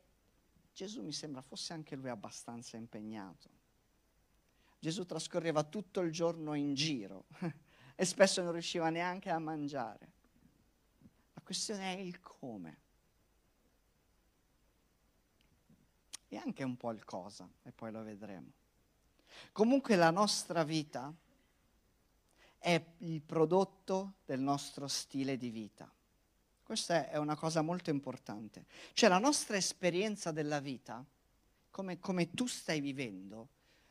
Gesù 0.72 1.02
mi 1.02 1.12
sembra 1.12 1.42
fosse 1.42 1.72
anche 1.72 1.96
lui 1.96 2.08
abbastanza 2.08 2.76
impegnato. 2.76 3.50
Gesù 4.78 5.04
trascorreva 5.04 5.64
tutto 5.64 5.98
il 6.02 6.12
giorno 6.12 6.54
in 6.54 6.74
giro 6.74 7.24
e 8.00 8.04
spesso 8.04 8.40
non 8.42 8.52
riusciva 8.52 8.90
neanche 8.90 9.28
a 9.28 9.40
mangiare. 9.40 10.12
La 11.34 11.40
questione 11.42 11.96
è 11.96 11.98
il 11.98 12.20
come. 12.20 12.78
E 16.28 16.36
anche 16.36 16.62
un 16.62 16.76
po' 16.76 16.92
il 16.92 17.04
cosa, 17.04 17.48
e 17.64 17.72
poi 17.72 17.90
lo 17.90 18.04
vedremo. 18.04 18.52
Comunque 19.50 19.96
la 19.96 20.12
nostra 20.12 20.62
vita 20.62 21.12
è 22.58 22.80
il 22.98 23.20
prodotto 23.20 24.18
del 24.24 24.38
nostro 24.38 24.86
stile 24.86 25.36
di 25.36 25.50
vita. 25.50 25.90
Questa 26.62 27.08
è 27.08 27.16
una 27.16 27.34
cosa 27.34 27.62
molto 27.62 27.90
importante. 27.90 28.66
Cioè 28.92 29.08
la 29.08 29.18
nostra 29.18 29.56
esperienza 29.56 30.30
della 30.30 30.60
vita, 30.60 31.04
come, 31.68 31.98
come 31.98 32.30
tu 32.30 32.46
stai 32.46 32.80
vivendo, 32.80 33.48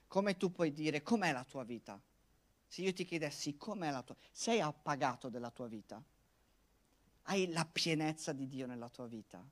come 0.08 0.38
tu 0.38 0.50
puoi 0.50 0.72
dire 0.72 1.04
com'è 1.04 1.34
la 1.34 1.44
tua 1.44 1.66
vita, 1.66 2.00
se 2.68 2.82
io 2.82 2.94
ti 2.94 3.06
chiedessi 3.06 3.56
com'è 3.58 3.90
la 3.90 4.04
tua 4.04 4.16
sei 4.32 4.60
appagato 4.60 5.30
della 5.30 5.52
tua 5.52 5.68
vita? 5.68 6.04
Hai 7.24 7.52
la 7.52 7.66
pienezza 7.66 8.34
di 8.34 8.48
Dio 8.48 8.68
nella 8.68 8.90
tua 8.90 9.08
vita? 9.08 9.44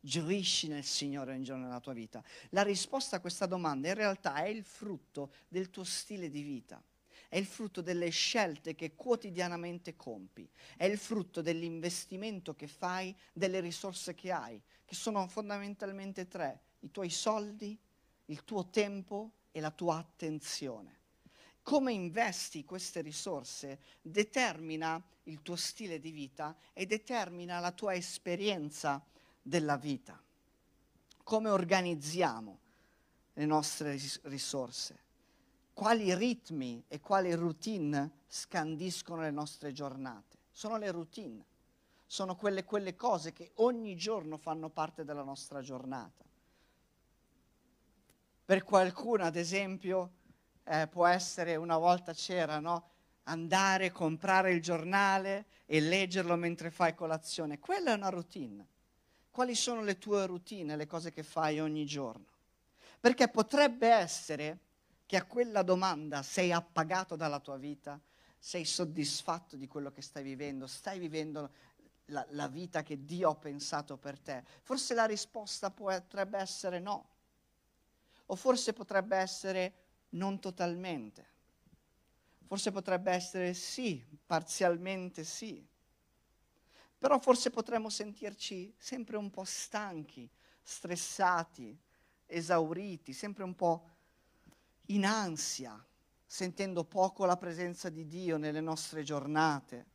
Gioisci 0.00 0.68
nel 0.68 0.84
Signore 0.84 1.32
ogni 1.32 1.44
giorno 1.44 1.64
nella 1.64 1.80
tua 1.80 1.92
vita? 1.92 2.22
La 2.50 2.62
risposta 2.62 3.16
a 3.16 3.20
questa 3.20 3.46
domanda 3.46 3.88
in 3.88 3.94
realtà 3.94 4.36
è 4.36 4.48
il 4.48 4.64
frutto 4.64 5.32
del 5.48 5.70
tuo 5.70 5.84
stile 5.84 6.28
di 6.28 6.42
vita, 6.42 6.82
è 7.28 7.38
il 7.38 7.46
frutto 7.46 7.80
delle 7.80 8.10
scelte 8.10 8.74
che 8.74 8.94
quotidianamente 8.94 9.96
compi, 9.96 10.48
è 10.76 10.84
il 10.84 10.98
frutto 10.98 11.40
dell'investimento 11.40 12.54
che 12.54 12.66
fai, 12.66 13.16
delle 13.32 13.60
risorse 13.60 14.14
che 14.14 14.30
hai, 14.30 14.60
che 14.84 14.94
sono 14.94 15.26
fondamentalmente 15.26 16.28
tre, 16.28 16.60
i 16.80 16.90
tuoi 16.90 17.10
soldi, 17.10 17.76
il 18.26 18.44
tuo 18.44 18.68
tempo 18.68 19.32
e 19.50 19.60
la 19.60 19.70
tua 19.70 19.96
attenzione 19.96 21.02
come 21.64 21.92
investi 21.92 22.64
queste 22.66 23.00
risorse 23.00 23.78
determina 24.02 25.02
il 25.24 25.40
tuo 25.40 25.56
stile 25.56 25.98
di 25.98 26.10
vita 26.10 26.54
e 26.74 26.84
determina 26.84 27.58
la 27.58 27.72
tua 27.72 27.94
esperienza 27.94 29.02
della 29.40 29.78
vita. 29.78 30.22
Come 31.22 31.48
organizziamo 31.48 32.58
le 33.32 33.46
nostre 33.46 33.98
risorse? 34.24 35.02
Quali 35.72 36.14
ritmi 36.14 36.84
e 36.86 37.00
quali 37.00 37.34
routine 37.34 38.10
scandiscono 38.28 39.22
le 39.22 39.30
nostre 39.30 39.72
giornate? 39.72 40.36
Sono 40.52 40.76
le 40.76 40.90
routine, 40.90 41.44
sono 42.04 42.36
quelle, 42.36 42.64
quelle 42.64 42.94
cose 42.94 43.32
che 43.32 43.52
ogni 43.54 43.96
giorno 43.96 44.36
fanno 44.36 44.68
parte 44.68 45.02
della 45.02 45.24
nostra 45.24 45.62
giornata. 45.62 46.22
Per 48.44 48.62
qualcuno, 48.64 49.24
ad 49.24 49.36
esempio, 49.36 50.22
eh, 50.64 50.86
può 50.88 51.06
essere 51.06 51.56
una 51.56 51.78
volta 51.78 52.12
c'era, 52.12 52.58
no? 52.58 52.90
Andare, 53.24 53.90
comprare 53.90 54.52
il 54.52 54.60
giornale 54.60 55.46
e 55.66 55.80
leggerlo 55.80 56.36
mentre 56.36 56.70
fai 56.70 56.94
colazione. 56.94 57.58
Quella 57.58 57.92
è 57.92 57.94
una 57.94 58.10
routine. 58.10 58.66
Quali 59.30 59.54
sono 59.54 59.82
le 59.82 59.98
tue 59.98 60.26
routine, 60.26 60.76
le 60.76 60.86
cose 60.86 61.10
che 61.10 61.22
fai 61.22 61.58
ogni 61.58 61.86
giorno? 61.86 62.26
Perché 63.00 63.28
potrebbe 63.28 63.88
essere 63.88 64.58
che 65.06 65.16
a 65.16 65.24
quella 65.24 65.62
domanda 65.62 66.22
sei 66.22 66.52
appagato 66.52 67.16
dalla 67.16 67.40
tua 67.40 67.56
vita, 67.56 68.00
sei 68.38 68.64
soddisfatto 68.64 69.56
di 69.56 69.66
quello 69.66 69.90
che 69.90 70.02
stai 70.02 70.22
vivendo, 70.22 70.66
stai 70.66 70.98
vivendo 70.98 71.50
la, 72.06 72.24
la 72.30 72.48
vita 72.48 72.82
che 72.82 73.04
Dio 73.04 73.30
ha 73.30 73.34
pensato 73.34 73.96
per 73.96 74.18
te. 74.18 74.44
Forse 74.62 74.94
la 74.94 75.06
risposta 75.06 75.70
potrebbe 75.70 76.38
essere 76.38 76.78
no. 76.78 77.08
O 78.26 78.36
forse 78.36 78.72
potrebbe 78.72 79.16
essere 79.16 79.83
non 80.14 80.40
totalmente. 80.40 81.32
Forse 82.46 82.70
potrebbe 82.70 83.12
essere 83.12 83.54
sì, 83.54 84.04
parzialmente 84.26 85.24
sì. 85.24 85.66
Però 86.98 87.18
forse 87.18 87.50
potremmo 87.50 87.90
sentirci 87.90 88.74
sempre 88.76 89.16
un 89.16 89.30
po' 89.30 89.44
stanchi, 89.44 90.28
stressati, 90.62 91.78
esauriti, 92.26 93.12
sempre 93.12 93.44
un 93.44 93.54
po' 93.54 93.90
in 94.86 95.04
ansia, 95.04 95.82
sentendo 96.24 96.84
poco 96.84 97.24
la 97.24 97.36
presenza 97.36 97.88
di 97.88 98.06
Dio 98.06 98.36
nelle 98.36 98.60
nostre 98.60 99.02
giornate, 99.02 99.92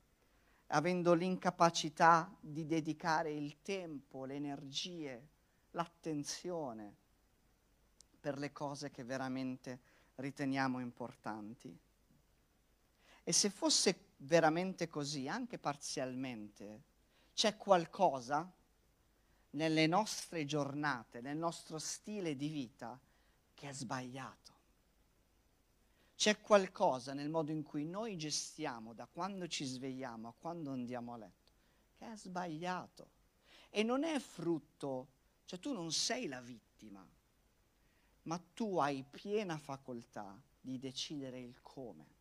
avendo 0.67 1.13
l'incapacità 1.13 2.31
di 2.39 2.65
dedicare 2.65 3.31
il 3.31 3.61
tempo, 3.61 4.25
le 4.25 4.35
energie, 4.35 5.27
l'attenzione 5.71 6.95
per 8.19 8.37
le 8.37 8.51
cose 8.51 8.91
che 8.91 9.03
veramente 9.03 9.79
riteniamo 10.19 10.79
importanti. 10.79 11.77
E 13.23 13.31
se 13.31 13.49
fosse 13.49 14.13
veramente 14.17 14.87
così, 14.87 15.27
anche 15.27 15.57
parzialmente, 15.57 16.83
c'è 17.33 17.57
qualcosa 17.57 18.51
nelle 19.51 19.87
nostre 19.87 20.45
giornate, 20.45 21.21
nel 21.21 21.37
nostro 21.37 21.79
stile 21.79 22.35
di 22.35 22.47
vita 22.47 22.99
che 23.53 23.69
è 23.69 23.73
sbagliato. 23.73 24.57
C'è 26.15 26.41
qualcosa 26.41 27.13
nel 27.13 27.29
modo 27.29 27.51
in 27.51 27.63
cui 27.63 27.85
noi 27.85 28.17
gestiamo 28.17 28.93
da 28.93 29.07
quando 29.07 29.47
ci 29.47 29.63
svegliamo 29.63 30.27
a 30.27 30.33
quando 30.37 30.71
andiamo 30.71 31.13
a 31.13 31.17
letto 31.17 31.39
che 31.99 32.11
è 32.11 32.15
sbagliato 32.15 33.09
e 33.69 33.83
non 33.83 34.03
è 34.03 34.19
frutto, 34.19 35.07
cioè 35.45 35.59
tu 35.59 35.73
non 35.73 35.91
sei 35.91 36.27
la 36.27 36.41
vittima, 36.41 37.05
ma 38.23 38.37
tu 38.53 38.77
hai 38.77 39.03
piena 39.09 39.57
facoltà 39.57 40.39
di 40.59 40.77
decidere 40.77 41.39
il 41.39 41.61
come. 41.61 42.17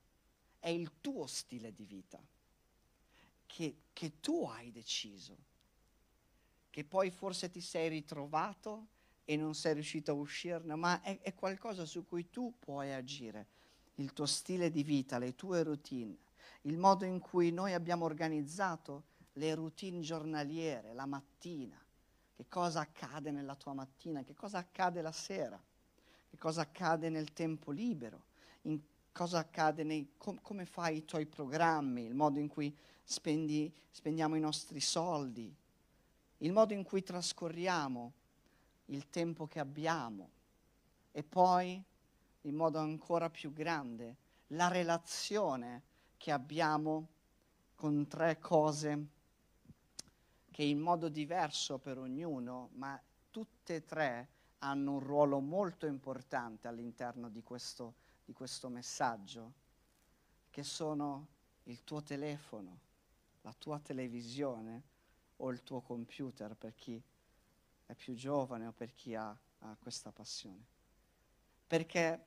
È 0.58 0.68
il 0.68 1.00
tuo 1.00 1.26
stile 1.26 1.72
di 1.72 1.84
vita 1.84 2.20
che, 3.46 3.76
che 3.92 4.20
tu 4.20 4.44
hai 4.44 4.70
deciso, 4.70 5.36
che 6.70 6.84
poi 6.84 7.10
forse 7.10 7.50
ti 7.50 7.60
sei 7.60 7.88
ritrovato 7.88 8.88
e 9.24 9.36
non 9.36 9.54
sei 9.54 9.74
riuscito 9.74 10.12
a 10.12 10.14
uscirne, 10.14 10.74
ma 10.74 11.02
è, 11.02 11.20
è 11.20 11.34
qualcosa 11.34 11.84
su 11.84 12.06
cui 12.06 12.30
tu 12.30 12.54
puoi 12.58 12.92
agire. 12.92 13.46
Il 13.96 14.12
tuo 14.12 14.26
stile 14.26 14.70
di 14.70 14.84
vita, 14.84 15.18
le 15.18 15.34
tue 15.34 15.62
routine, 15.62 16.16
il 16.62 16.78
modo 16.78 17.04
in 17.04 17.18
cui 17.18 17.50
noi 17.50 17.72
abbiamo 17.74 18.04
organizzato 18.04 19.04
le 19.32 19.54
routine 19.54 20.00
giornaliere, 20.00 20.94
la 20.94 21.06
mattina, 21.06 21.78
che 22.32 22.46
cosa 22.48 22.80
accade 22.80 23.30
nella 23.30 23.56
tua 23.56 23.72
mattina, 23.72 24.22
che 24.22 24.34
cosa 24.34 24.58
accade 24.58 25.02
la 25.02 25.12
sera, 25.12 25.60
che 26.28 26.36
cosa 26.36 26.62
accade 26.62 27.08
nel 27.08 27.32
tempo 27.32 27.70
libero, 27.70 28.24
cosa 29.18 29.38
accade 29.38 29.82
nei, 29.82 30.12
com, 30.16 30.38
come 30.42 30.64
fai 30.64 30.98
i 30.98 31.04
tuoi 31.04 31.26
programmi, 31.26 32.04
il 32.04 32.14
modo 32.14 32.38
in 32.38 32.46
cui 32.46 32.72
spendi, 33.02 33.72
spendiamo 33.90 34.36
i 34.36 34.40
nostri 34.40 34.78
soldi, 34.78 35.52
il 36.38 36.52
modo 36.52 36.72
in 36.72 36.84
cui 36.84 37.02
trascorriamo 37.02 38.12
il 38.86 39.10
tempo 39.10 39.48
che 39.48 39.58
abbiamo 39.58 40.30
e 41.10 41.24
poi, 41.24 41.82
in 42.42 42.54
modo 42.54 42.78
ancora 42.78 43.28
più 43.28 43.52
grande, 43.52 44.16
la 44.48 44.68
relazione 44.68 45.82
che 46.16 46.30
abbiamo 46.30 47.08
con 47.74 48.06
tre 48.06 48.38
cose 48.38 49.06
che 50.52 50.62
in 50.62 50.78
modo 50.78 51.08
diverso 51.08 51.78
per 51.78 51.98
ognuno, 51.98 52.70
ma 52.74 53.00
tutte 53.30 53.76
e 53.76 53.84
tre 53.84 54.28
hanno 54.58 54.92
un 54.94 55.00
ruolo 55.00 55.40
molto 55.40 55.86
importante 55.86 56.68
all'interno 56.68 57.28
di 57.28 57.42
questo, 57.42 57.94
di 58.24 58.32
questo 58.32 58.68
messaggio, 58.68 59.52
che 60.50 60.62
sono 60.62 61.26
il 61.64 61.84
tuo 61.84 62.02
telefono, 62.02 62.78
la 63.42 63.54
tua 63.56 63.78
televisione 63.78 64.82
o 65.36 65.50
il 65.50 65.62
tuo 65.62 65.80
computer 65.80 66.54
per 66.56 66.74
chi 66.74 67.00
è 67.86 67.94
più 67.94 68.14
giovane 68.14 68.66
o 68.66 68.72
per 68.72 68.94
chi 68.94 69.14
ha, 69.14 69.28
ha 69.28 69.76
questa 69.78 70.10
passione. 70.10 70.64
Perché 71.66 72.24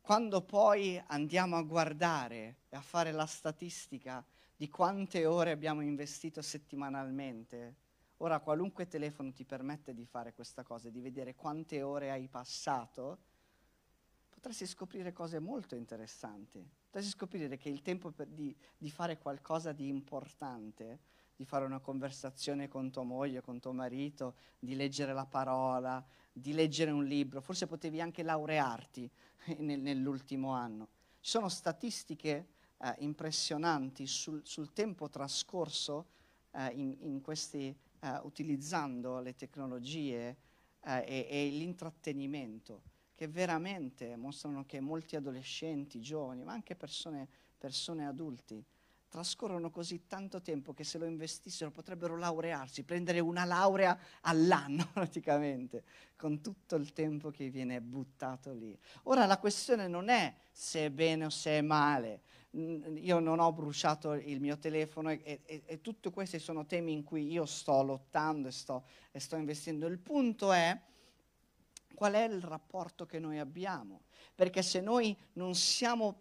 quando 0.00 0.42
poi 0.42 1.02
andiamo 1.06 1.56
a 1.56 1.62
guardare 1.62 2.56
e 2.68 2.76
a 2.76 2.82
fare 2.82 3.10
la 3.10 3.26
statistica 3.26 4.24
di 4.56 4.68
quante 4.68 5.26
ore 5.26 5.50
abbiamo 5.50 5.80
investito 5.80 6.42
settimanalmente, 6.42 7.74
ora 8.18 8.40
qualunque 8.40 8.86
telefono 8.86 9.32
ti 9.32 9.44
permette 9.44 9.94
di 9.94 10.04
fare 10.04 10.32
questa 10.32 10.62
cosa, 10.62 10.90
di 10.90 11.00
vedere 11.00 11.34
quante 11.34 11.82
ore 11.82 12.10
hai 12.10 12.28
passato, 12.28 13.18
potresti 14.28 14.66
scoprire 14.66 15.12
cose 15.12 15.38
molto 15.38 15.74
interessanti 15.74 16.68
potresti 16.94 17.18
scoprire 17.18 17.56
che 17.56 17.68
il 17.68 17.82
tempo 17.82 18.12
di, 18.28 18.54
di, 18.78 18.88
fare 18.88 19.18
qualcosa 19.18 19.72
di 19.72 19.88
importante, 19.88 21.00
di 21.34 21.44
fare 21.44 21.64
una 21.64 21.80
conversazione 21.80 22.68
con 22.68 22.92
tua 22.92 23.02
moglie, 23.02 23.40
con 23.40 23.58
tuo 23.58 23.72
marito, 23.72 24.36
di 24.60 24.76
leggere 24.76 25.12
la 25.12 25.26
parola, 25.26 26.04
di 26.30 26.52
leggere 26.52 26.92
un 26.92 27.04
libro, 27.04 27.40
forse 27.40 27.66
potevi 27.66 28.00
anche 28.00 28.22
laurearti 28.22 29.10
nel, 29.58 29.80
nell'ultimo 29.80 30.50
anno. 30.52 30.86
Ci 31.18 31.30
sono 31.30 31.48
statistiche 31.48 32.50
eh, 32.78 32.94
impressionanti 32.98 34.06
sul, 34.06 34.42
sul, 34.44 34.72
tempo 34.72 35.08
trascorso 35.08 36.10
eh, 36.52 36.68
in, 36.74 36.96
in 37.00 37.20
questi, 37.20 37.76
eh, 38.04 38.20
utilizzando 38.22 39.20
le 39.20 39.34
tecnologie 39.34 40.36
eh, 40.80 41.04
e, 41.06 41.26
e 41.30 41.48
l'intrattenimento 41.48 42.82
che 43.14 43.28
veramente 43.28 44.16
mostrano 44.16 44.66
che 44.66 44.80
molti 44.80 45.16
adolescenti, 45.16 46.00
giovani, 46.00 46.44
ma 46.44 46.52
anche 46.52 46.74
persone, 46.74 47.28
persone 47.56 48.06
adulti, 48.06 48.62
trascorrono 49.14 49.70
così 49.70 50.08
tanto 50.08 50.42
tempo 50.42 50.74
che 50.74 50.82
se 50.82 50.98
lo 50.98 51.04
investissero 51.04 51.70
potrebbero 51.70 52.16
laurearsi, 52.16 52.82
prendere 52.82 53.20
una 53.20 53.44
laurea 53.44 53.96
all'anno 54.22 54.88
praticamente, 54.92 55.84
con 56.16 56.40
tutto 56.40 56.74
il 56.74 56.92
tempo 56.92 57.30
che 57.30 57.48
viene 57.48 57.80
buttato 57.80 58.52
lì. 58.52 58.76
Ora 59.04 59.24
la 59.26 59.38
questione 59.38 59.86
non 59.86 60.08
è 60.08 60.34
se 60.50 60.86
è 60.86 60.90
bene 60.90 61.26
o 61.26 61.30
se 61.30 61.58
è 61.58 61.60
male, 61.60 62.22
io 62.50 63.20
non 63.20 63.38
ho 63.38 63.52
bruciato 63.52 64.14
il 64.14 64.40
mio 64.40 64.58
telefono 64.58 65.10
e, 65.10 65.42
e, 65.44 65.62
e 65.64 65.80
tutti 65.80 66.10
questi 66.10 66.40
sono 66.40 66.66
temi 66.66 66.92
in 66.92 67.04
cui 67.04 67.30
io 67.30 67.46
sto 67.46 67.84
lottando 67.84 68.48
e 68.48 68.52
sto, 68.52 68.84
e 69.12 69.20
sto 69.20 69.36
investendo. 69.36 69.86
Il 69.86 70.00
punto 70.00 70.50
è 70.50 70.76
qual 71.94 72.14
è 72.14 72.24
il 72.24 72.42
rapporto 72.42 73.06
che 73.06 73.20
noi 73.20 73.38
abbiamo, 73.38 74.02
perché 74.34 74.62
se 74.62 74.80
noi 74.80 75.16
non 75.34 75.54
siamo 75.54 76.16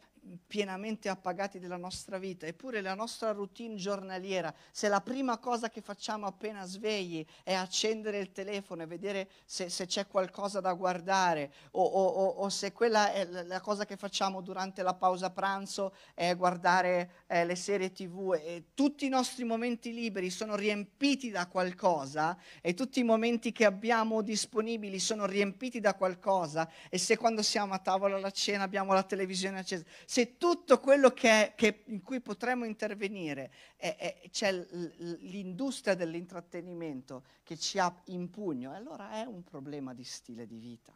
pienamente 0.47 1.09
appagati 1.09 1.59
della 1.59 1.77
nostra 1.77 2.17
vita, 2.17 2.45
eppure 2.45 2.81
la 2.81 2.93
nostra 2.93 3.31
routine 3.31 3.75
giornaliera, 3.75 4.53
se 4.71 4.87
la 4.87 5.01
prima 5.01 5.37
cosa 5.37 5.69
che 5.69 5.81
facciamo 5.81 6.25
appena 6.25 6.65
svegli 6.65 7.25
è 7.43 7.53
accendere 7.53 8.19
il 8.19 8.31
telefono 8.31 8.83
e 8.83 8.87
vedere 8.87 9.29
se, 9.45 9.69
se 9.69 9.85
c'è 9.85 10.07
qualcosa 10.07 10.61
da 10.61 10.73
guardare, 10.73 11.51
o, 11.71 11.83
o, 11.83 12.27
o, 12.27 12.49
se 12.49 12.71
quella 12.71 13.11
è 13.11 13.25
la 13.25 13.59
cosa 13.61 13.85
che 13.85 13.97
facciamo 13.97 14.41
durante 14.41 14.81
la 14.81 14.93
pausa 14.93 15.29
pranzo 15.29 15.93
è 16.13 16.35
guardare 16.35 17.23
eh, 17.27 17.45
le 17.45 17.55
serie 17.55 17.91
tv, 17.91 18.39
e 18.39 18.65
tutti 18.73 19.05
i 19.05 19.09
nostri 19.09 19.43
momenti 19.43 19.93
liberi 19.93 20.29
sono 20.29 20.55
riempiti 20.55 21.31
da 21.31 21.47
qualcosa 21.47 22.37
e 22.61 22.73
tutti 22.73 22.99
i 22.99 23.03
momenti 23.03 23.51
che 23.51 23.65
abbiamo 23.65 24.21
disponibili 24.21 24.99
sono 24.99 25.25
riempiti 25.25 25.79
da 25.79 25.95
qualcosa, 25.95 26.69
e 26.89 26.97
se 26.97 27.17
quando 27.17 27.41
siamo 27.41 27.73
a 27.73 27.79
tavola 27.79 28.15
alla 28.15 28.31
cena 28.31 28.63
abbiamo 28.63 28.93
la 28.93 29.03
televisione 29.03 29.59
accesa, 29.59 29.83
se 30.13 30.37
tutto 30.37 30.79
quello 30.79 31.09
che, 31.09 31.53
che 31.55 31.85
in 31.87 32.03
cui 32.03 32.21
potremmo 32.21 32.65
intervenire 32.65 33.51
è, 33.75 33.95
è, 33.95 34.29
c'è 34.29 34.51
l'industria 34.51 35.95
dell'intrattenimento 35.95 37.23
che 37.41 37.57
ci 37.57 37.79
ha 37.79 37.91
in 38.05 38.29
pugno, 38.29 38.71
allora 38.75 39.13
è 39.13 39.23
un 39.23 39.43
problema 39.43 39.95
di 39.95 40.03
stile 40.03 40.45
di 40.45 40.59
vita. 40.59 40.95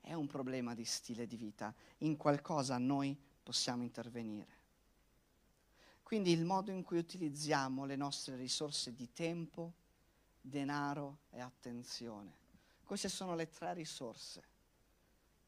È 0.00 0.12
un 0.14 0.26
problema 0.26 0.74
di 0.74 0.84
stile 0.84 1.28
di 1.28 1.36
vita. 1.36 1.72
In 1.98 2.16
qualcosa 2.16 2.76
noi 2.76 3.16
possiamo 3.40 3.84
intervenire. 3.84 4.58
Quindi 6.02 6.32
il 6.32 6.44
modo 6.44 6.72
in 6.72 6.82
cui 6.82 6.98
utilizziamo 6.98 7.84
le 7.84 7.94
nostre 7.94 8.34
risorse 8.34 8.92
di 8.96 9.12
tempo, 9.12 9.74
denaro 10.40 11.18
e 11.30 11.38
attenzione. 11.38 12.36
Queste 12.82 13.08
sono 13.08 13.36
le 13.36 13.48
tre 13.48 13.74
risorse 13.74 14.58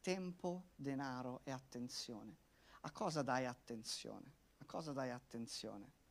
tempo, 0.03 0.65
denaro 0.75 1.39
e 1.45 1.51
attenzione. 1.51 2.37
A 2.81 2.91
cosa 2.91 3.23
dai 3.23 3.45
attenzione? 3.45 4.31
A 4.57 4.65
cosa 4.65 4.91
dai 4.91 5.09
attenzione? 5.09 6.01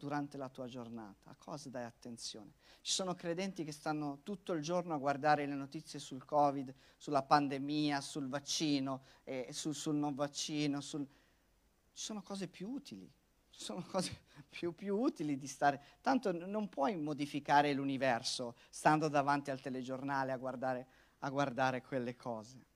durante 0.00 0.38
la 0.38 0.48
tua 0.48 0.66
giornata? 0.66 1.28
A 1.28 1.36
cosa 1.36 1.68
dai 1.68 1.84
attenzione? 1.84 2.54
Ci 2.80 2.92
sono 2.92 3.14
credenti 3.14 3.64
che 3.64 3.70
stanno 3.70 4.20
tutto 4.22 4.54
il 4.54 4.62
giorno 4.62 4.94
a 4.94 4.96
guardare 4.96 5.44
le 5.44 5.54
notizie 5.54 5.98
sul 5.98 6.24
Covid, 6.24 6.74
sulla 6.96 7.22
pandemia, 7.22 8.00
sul 8.00 8.26
vaccino, 8.26 9.02
eh, 9.24 9.48
sul, 9.50 9.74
sul, 9.74 9.96
non 9.96 10.14
vaccino. 10.14 10.80
Sul... 10.80 11.06
Ci 11.06 12.02
sono 12.02 12.22
cose 12.22 12.48
più 12.48 12.70
utili, 12.70 13.12
ci 13.50 13.60
sono 13.62 13.84
cose 13.86 14.22
più, 14.48 14.74
più 14.74 14.96
utili 14.96 15.36
di 15.36 15.46
stare. 15.46 15.82
Tanto 16.00 16.32
non 16.32 16.70
puoi 16.70 16.96
modificare 16.96 17.74
l'universo 17.74 18.56
stando 18.70 19.08
davanti 19.08 19.50
al 19.50 19.60
telegiornale 19.60 20.32
a 20.32 20.38
guardare, 20.38 20.86
a 21.18 21.28
guardare 21.28 21.82
quelle 21.82 22.16
cose. 22.16 22.68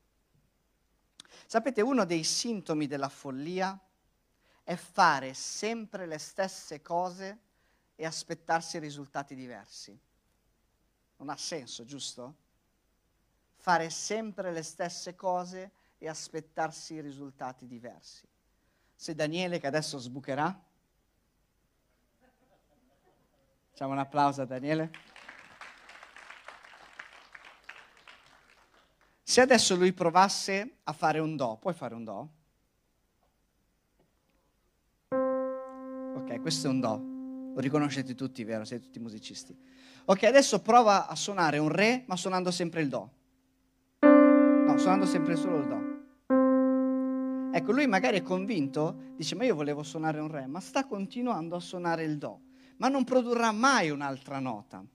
Sapete, 1.47 1.81
uno 1.81 2.05
dei 2.05 2.25
sintomi 2.25 2.87
della 2.87 3.09
follia 3.09 3.79
è 4.63 4.75
fare 4.77 5.35
sempre 5.35 6.07
le 6.07 6.19
stesse 6.19 6.81
cose 6.81 7.39
e 7.97 8.05
aspettarsi 8.07 8.79
risultati 8.79 9.35
diversi. 9.35 9.97
Non 11.17 11.29
ha 11.29 11.37
senso, 11.37 11.85
giusto? 11.85 12.35
Fare 13.57 13.91
sempre 13.91 14.53
le 14.53 14.63
stesse 14.63 15.15
cose 15.15 15.71
e 15.99 16.09
aspettarsi 16.09 17.01
risultati 17.01 17.67
diversi. 17.67 18.27
Se 18.95 19.15
Daniele, 19.15 19.59
che 19.59 19.67
adesso 19.67 19.99
sbucherà, 19.99 20.63
facciamo 23.71 23.93
un 23.93 23.99
applauso 23.99 24.43
a 24.43 24.47
Daniele. 24.47 25.14
Se 29.35 29.41
adesso 29.41 29.75
lui 29.75 29.93
provasse 29.93 30.77
a 30.85 30.93
fare 30.93 31.19
un 31.19 31.35
do, 31.35 31.59
puoi 31.61 31.75
fare 31.75 31.93
un 31.93 32.05
do? 32.05 32.29
Ok, 35.09 36.41
questo 36.41 36.69
è 36.69 36.71
un 36.71 36.79
do. 36.79 37.53
Lo 37.53 37.61
riconoscete 37.61 38.15
tutti, 38.15 38.45
vero? 38.45 38.65
Siete 38.65 38.85
tutti 38.85 39.01
musicisti. 39.01 39.53
Ok, 40.05 40.23
adesso 40.23 40.63
prova 40.63 41.09
a 41.09 41.17
suonare 41.17 41.59
un 41.59 41.69
re, 41.69 42.05
ma 42.07 42.15
suonando 42.15 42.53
sempre 42.53 42.83
il 42.83 42.89
do. 42.89 43.11
No, 44.03 44.79
suonando 44.79 45.05
sempre 45.05 45.35
solo 45.35 45.59
il 45.59 45.67
do. 45.67 47.57
Ecco, 47.57 47.73
lui 47.73 47.89
magari 47.89 48.19
è 48.19 48.23
convinto, 48.23 49.15
dice, 49.17 49.35
ma 49.35 49.43
io 49.43 49.57
volevo 49.57 49.83
suonare 49.83 50.21
un 50.21 50.29
re, 50.29 50.47
ma 50.47 50.61
sta 50.61 50.87
continuando 50.87 51.57
a 51.57 51.61
suonare 51.61 52.05
il 52.05 52.19
do, 52.19 52.43
ma 52.77 52.87
non 52.87 53.03
produrrà 53.03 53.51
mai 53.51 53.91
un'altra 53.91 54.39
nota. 54.39 54.87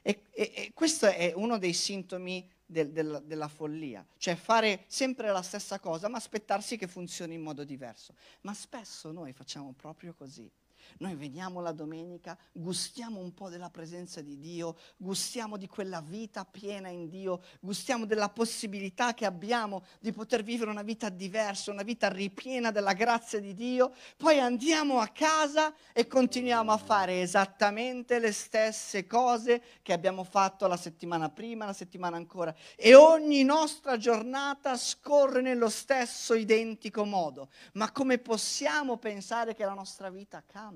E, 0.00 0.22
e, 0.30 0.52
e 0.54 0.70
questo 0.72 1.04
è 1.04 1.34
uno 1.36 1.58
dei 1.58 1.74
sintomi 1.74 2.48
del, 2.70 2.92
del, 2.92 3.22
della 3.24 3.48
follia, 3.48 4.06
cioè 4.16 4.36
fare 4.36 4.84
sempre 4.86 5.30
la 5.30 5.42
stessa 5.42 5.80
cosa, 5.80 6.08
ma 6.08 6.18
aspettarsi 6.18 6.76
che 6.76 6.86
funzioni 6.86 7.34
in 7.34 7.42
modo 7.42 7.64
diverso. 7.64 8.14
Ma 8.42 8.54
spesso 8.54 9.10
noi 9.10 9.32
facciamo 9.32 9.72
proprio 9.76 10.14
così. 10.14 10.50
Noi 10.98 11.14
veniamo 11.14 11.60
la 11.60 11.72
domenica, 11.72 12.36
gustiamo 12.52 13.20
un 13.20 13.32
po' 13.34 13.48
della 13.48 13.70
presenza 13.70 14.20
di 14.20 14.38
Dio, 14.38 14.76
gustiamo 14.96 15.56
di 15.56 15.66
quella 15.66 16.00
vita 16.00 16.44
piena 16.44 16.88
in 16.88 17.08
Dio, 17.08 17.42
gustiamo 17.60 18.04
della 18.04 18.28
possibilità 18.28 19.14
che 19.14 19.26
abbiamo 19.26 19.84
di 20.00 20.12
poter 20.12 20.42
vivere 20.42 20.70
una 20.70 20.82
vita 20.82 21.08
diversa, 21.08 21.70
una 21.70 21.82
vita 21.82 22.08
ripiena 22.08 22.70
della 22.70 22.92
grazia 22.92 23.40
di 23.40 23.54
Dio, 23.54 23.92
poi 24.16 24.38
andiamo 24.38 25.00
a 25.00 25.08
casa 25.08 25.74
e 25.92 26.06
continuiamo 26.06 26.72
a 26.72 26.76
fare 26.76 27.20
esattamente 27.20 28.18
le 28.18 28.32
stesse 28.32 29.06
cose 29.06 29.62
che 29.82 29.92
abbiamo 29.92 30.24
fatto 30.24 30.66
la 30.66 30.76
settimana 30.76 31.28
prima, 31.30 31.66
la 31.66 31.72
settimana 31.72 32.16
ancora. 32.16 32.54
E 32.76 32.94
ogni 32.94 33.42
nostra 33.42 33.96
giornata 33.96 34.76
scorre 34.76 35.40
nello 35.40 35.68
stesso 35.68 36.34
identico 36.34 37.04
modo. 37.04 37.50
Ma 37.74 37.90
come 37.92 38.18
possiamo 38.18 38.96
pensare 38.96 39.54
che 39.54 39.64
la 39.64 39.74
nostra 39.74 40.10
vita 40.10 40.42
cambi? 40.44 40.69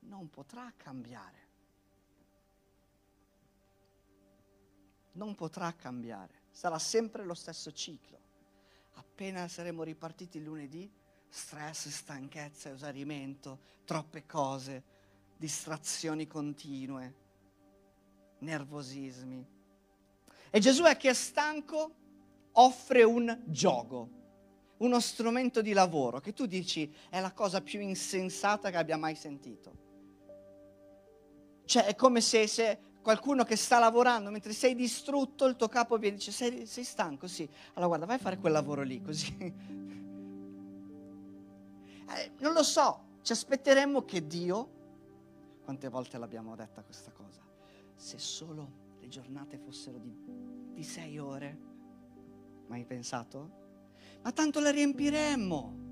Non 0.00 0.30
potrà 0.30 0.72
cambiare. 0.76 1.42
Non 5.12 5.34
potrà 5.34 5.72
cambiare, 5.74 6.42
sarà 6.50 6.78
sempre 6.78 7.24
lo 7.24 7.34
stesso 7.34 7.70
ciclo. 7.72 8.18
Appena 8.94 9.46
saremo 9.48 9.82
ripartiti 9.82 10.42
lunedì, 10.42 10.90
stress, 11.28 11.88
stanchezza, 11.88 12.70
esaurimento, 12.70 13.60
troppe 13.84 14.26
cose, 14.26 14.82
distrazioni 15.36 16.26
continue, 16.26 17.14
nervosismi. 18.38 19.46
E 20.50 20.60
Gesù 20.60 20.82
è 20.84 20.96
che 20.96 21.10
è 21.10 21.14
stanco, 21.14 21.94
offre 22.52 23.02
un 23.04 23.42
gioco, 23.46 24.23
uno 24.84 25.00
strumento 25.00 25.62
di 25.62 25.72
lavoro 25.72 26.20
che 26.20 26.32
tu 26.34 26.46
dici 26.46 26.92
è 27.08 27.20
la 27.20 27.32
cosa 27.32 27.62
più 27.62 27.80
insensata 27.80 28.70
che 28.70 28.76
abbia 28.76 28.96
mai 28.98 29.14
sentito. 29.14 29.82
Cioè 31.64 31.86
è 31.86 31.94
come 31.94 32.20
se, 32.20 32.46
se 32.46 32.78
qualcuno 33.00 33.44
che 33.44 33.56
sta 33.56 33.78
lavorando 33.78 34.30
mentre 34.30 34.52
sei 34.52 34.74
distrutto, 34.74 35.46
il 35.46 35.56
tuo 35.56 35.68
capo 35.68 35.96
viene 35.96 36.16
e 36.16 36.18
dice 36.18 36.32
sei, 36.32 36.66
sei 36.66 36.84
stanco, 36.84 37.26
sì. 37.26 37.48
Allora 37.72 37.86
guarda, 37.86 38.04
vai 38.06 38.16
a 38.16 38.20
fare 38.20 38.36
quel 38.38 38.52
lavoro 38.52 38.82
lì, 38.82 39.00
così. 39.00 39.34
eh, 42.08 42.32
non 42.38 42.52
lo 42.52 42.62
so, 42.62 43.18
ci 43.22 43.32
aspetteremmo 43.32 44.04
che 44.04 44.26
Dio, 44.26 44.68
quante 45.64 45.88
volte 45.88 46.18
l'abbiamo 46.18 46.54
detta 46.54 46.82
questa 46.82 47.10
cosa, 47.12 47.40
se 47.96 48.18
solo 48.18 48.82
le 49.00 49.08
giornate 49.08 49.56
fossero 49.56 49.96
di, 49.96 50.14
di 50.74 50.82
sei 50.82 51.18
ore, 51.18 51.58
mai 52.66 52.84
pensato? 52.84 53.63
Ma 54.24 54.32
tanto 54.32 54.58
le 54.58 54.70
riempiremmo. 54.70 55.82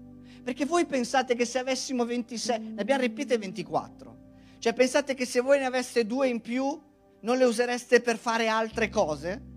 Perché 0.43 0.65
voi 0.65 0.87
pensate 0.87 1.37
che 1.37 1.45
se 1.45 1.59
avessimo 1.59 2.07
26, 2.07 2.59
ne 2.59 2.81
abbiamo 2.81 3.01
riempite 3.01 3.37
24. 3.37 4.21
Cioè 4.59 4.73
pensate 4.73 5.13
che 5.15 5.27
se 5.27 5.41
voi 5.41 5.59
ne 5.59 5.67
aveste 5.67 6.07
due 6.07 6.29
in 6.29 6.41
più, 6.41 6.81
non 7.21 7.37
le 7.37 7.45
usereste 7.45 8.01
per 8.01 8.17
fare 8.17 8.49
altre 8.49 8.89
cose? 8.89 9.52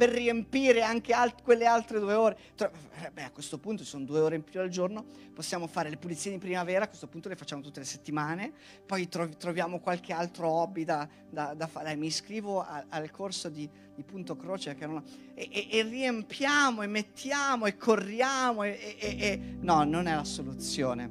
Per 0.00 0.08
riempire 0.08 0.80
anche 0.80 1.12
alt- 1.12 1.42
quelle 1.42 1.66
altre 1.66 2.00
due 2.00 2.14
ore? 2.14 2.38
Eh, 2.56 3.10
beh, 3.12 3.24
a 3.24 3.30
questo 3.30 3.58
punto 3.58 3.82
ci 3.82 3.90
sono 3.90 4.06
due 4.06 4.20
ore 4.20 4.36
in 4.36 4.42
più 4.42 4.58
al 4.58 4.70
giorno, 4.70 5.04
possiamo 5.34 5.66
fare 5.66 5.90
le 5.90 5.98
pulizie 5.98 6.30
di 6.30 6.38
primavera, 6.38 6.84
a 6.84 6.88
questo 6.88 7.06
punto 7.06 7.28
le 7.28 7.36
facciamo 7.36 7.60
tutte 7.60 7.80
le 7.80 7.84
settimane, 7.84 8.50
poi 8.86 9.10
tro- 9.10 9.28
troviamo 9.28 9.78
qualche 9.78 10.14
altro 10.14 10.48
hobby 10.48 10.84
da, 10.84 11.06
da, 11.28 11.52
da 11.52 11.66
fare. 11.66 11.94
Mi 11.96 12.06
iscrivo 12.06 12.62
a- 12.62 12.86
al 12.88 13.10
corso 13.10 13.50
di, 13.50 13.68
di 13.94 14.02
Punto 14.02 14.36
Croce 14.36 14.74
non... 14.80 15.04
e, 15.34 15.46
e, 15.52 15.68
e, 15.70 15.82
riempiamo 15.82 16.80
e 16.80 16.86
mettiamo 16.86 17.66
e 17.66 17.76
corriamo 17.76 18.62
e, 18.62 19.38
no, 19.60 19.84
non 19.84 20.06
è 20.06 20.14
la 20.14 20.24
soluzione. 20.24 21.10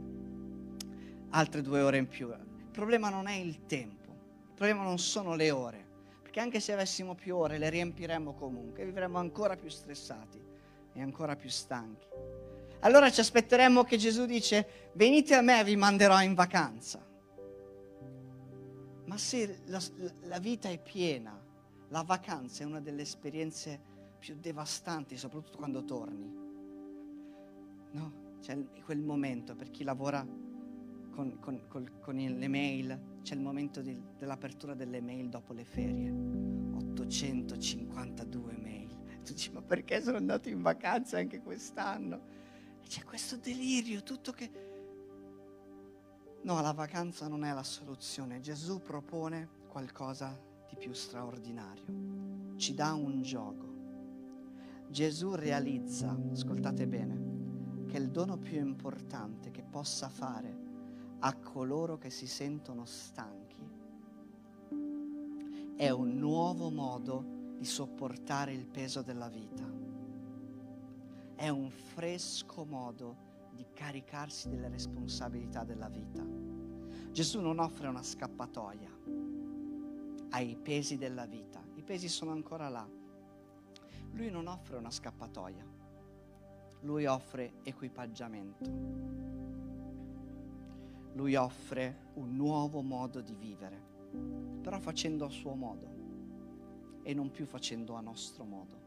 Altre 1.29 1.61
due 1.61 1.81
ore 1.81 1.97
in 1.97 2.07
più 2.07 2.33
problema 2.71 3.09
non 3.09 3.27
è 3.27 3.35
il 3.35 3.67
tempo, 3.67 4.09
il 4.47 4.53
problema 4.55 4.81
non 4.81 4.97
sono 4.97 5.35
le 5.35 5.51
ore, 5.51 5.85
perché 6.29 6.41
anche 6.41 6.59
se 6.59 6.73
avessimo 6.73 7.15
più 7.15 7.35
ore 7.35 7.57
le 7.57 7.71
riempiremmo 7.71 8.35
comunque, 8.35 8.85
vivremmo 8.85 9.17
ancora 9.17 9.55
più 9.55 9.67
stressati 9.67 10.39
e 10.93 11.01
ancora 11.01 11.35
più 11.35 11.49
stanchi. 11.49 12.05
Allora 12.81 13.09
ci 13.09 13.19
aspetteremmo 13.19 13.83
che 13.83 13.97
Gesù 13.97 14.25
dice, 14.25 14.91
venite 14.93 15.33
a 15.33 15.41
me, 15.41 15.63
vi 15.63 15.75
manderò 15.75 16.21
in 16.21 16.35
vacanza. 16.35 17.03
Ma 19.05 19.17
se 19.17 19.61
la, 19.65 19.81
la 20.25 20.37
vita 20.37 20.69
è 20.69 20.79
piena, 20.79 21.35
la 21.87 22.03
vacanza 22.03 22.61
è 22.61 22.67
una 22.67 22.79
delle 22.79 23.01
esperienze 23.01 23.81
più 24.19 24.35
devastanti, 24.39 25.17
soprattutto 25.17 25.57
quando 25.57 25.83
torni. 25.83 26.31
No? 27.93 28.13
C'è 28.39 28.55
quel 28.85 28.99
momento 28.99 29.55
per 29.55 29.71
chi 29.71 29.83
lavora 29.83 30.23
con, 31.09 31.39
con, 31.39 31.67
con, 31.67 31.91
con 31.99 32.15
le 32.15 32.47
mail, 32.47 33.08
c'è 33.29 33.35
il 33.35 33.41
momento 33.41 33.83
di, 33.83 33.95
dell'apertura 34.17 34.73
delle 34.73 35.01
mail 35.01 35.29
dopo 35.29 35.53
le 35.53 35.63
ferie. 35.63 36.09
852 36.09 38.57
mail. 38.57 38.97
Tu 39.23 39.33
dici, 39.33 39.51
ma 39.51 39.61
perché 39.61 40.01
sono 40.01 40.17
andato 40.17 40.49
in 40.49 40.63
vacanza 40.63 41.19
anche 41.19 41.39
quest'anno? 41.39 42.21
E 42.81 42.87
c'è 42.87 43.03
questo 43.03 43.37
delirio, 43.37 44.01
tutto 44.01 44.31
che... 44.31 44.49
No, 46.41 46.59
la 46.61 46.71
vacanza 46.71 47.27
non 47.27 47.43
è 47.43 47.53
la 47.53 47.61
soluzione. 47.61 48.39
Gesù 48.39 48.81
propone 48.81 49.47
qualcosa 49.67 50.35
di 50.67 50.75
più 50.75 50.93
straordinario. 50.93 52.55
Ci 52.55 52.73
dà 52.73 52.93
un 52.93 53.21
gioco. 53.21 53.67
Gesù 54.87 55.35
realizza, 55.35 56.19
ascoltate 56.31 56.87
bene, 56.87 57.85
che 57.85 57.97
il 57.97 58.09
dono 58.09 58.39
più 58.39 58.57
importante 58.57 59.51
che 59.51 59.61
possa 59.61 60.09
fare 60.09 60.68
a 61.19 61.35
coloro 61.35 61.97
che 61.97 62.09
si 62.09 62.27
sentono 62.27 62.85
stanchi 62.85 63.59
è 65.79 65.89
un 65.91 66.17
nuovo 66.17 66.69
modo 66.69 67.53
di 67.57 67.63
sopportare 67.63 68.51
il 68.51 68.65
peso 68.65 69.01
della 69.01 69.29
vita. 69.29 69.63
È 71.35 71.47
un 71.47 71.69
fresco 71.69 72.65
modo 72.65 73.15
di 73.51 73.65
caricarsi 73.73 74.49
delle 74.49 74.67
responsabilità 74.67 75.63
della 75.63 75.87
vita. 75.87 76.21
Gesù 77.13 77.39
non 77.39 77.59
offre 77.59 77.87
una 77.87 78.03
scappatoia 78.03 78.91
ai 80.31 80.57
pesi 80.57 80.97
della 80.97 81.25
vita. 81.25 81.63
I 81.75 81.81
pesi 81.81 82.09
sono 82.09 82.31
ancora 82.31 82.67
là. 82.67 82.85
Lui 84.11 84.29
non 84.29 84.47
offre 84.47 84.75
una 84.75 84.91
scappatoia. 84.91 85.65
Lui 86.81 87.05
offre 87.05 87.53
equipaggiamento 87.63 89.38
lui 91.19 91.35
offre 91.35 92.11
un 92.13 92.37
nuovo 92.37 92.81
modo 92.81 93.19
di 93.19 93.35
vivere, 93.35 93.77
però 94.61 94.79
facendo 94.79 95.25
a 95.25 95.29
suo 95.29 95.53
modo 95.53 95.97
e 97.03 97.13
non 97.13 97.29
più 97.29 97.45
facendo 97.45 97.95
a 97.95 97.99
nostro 97.99 98.45
modo. 98.45 98.77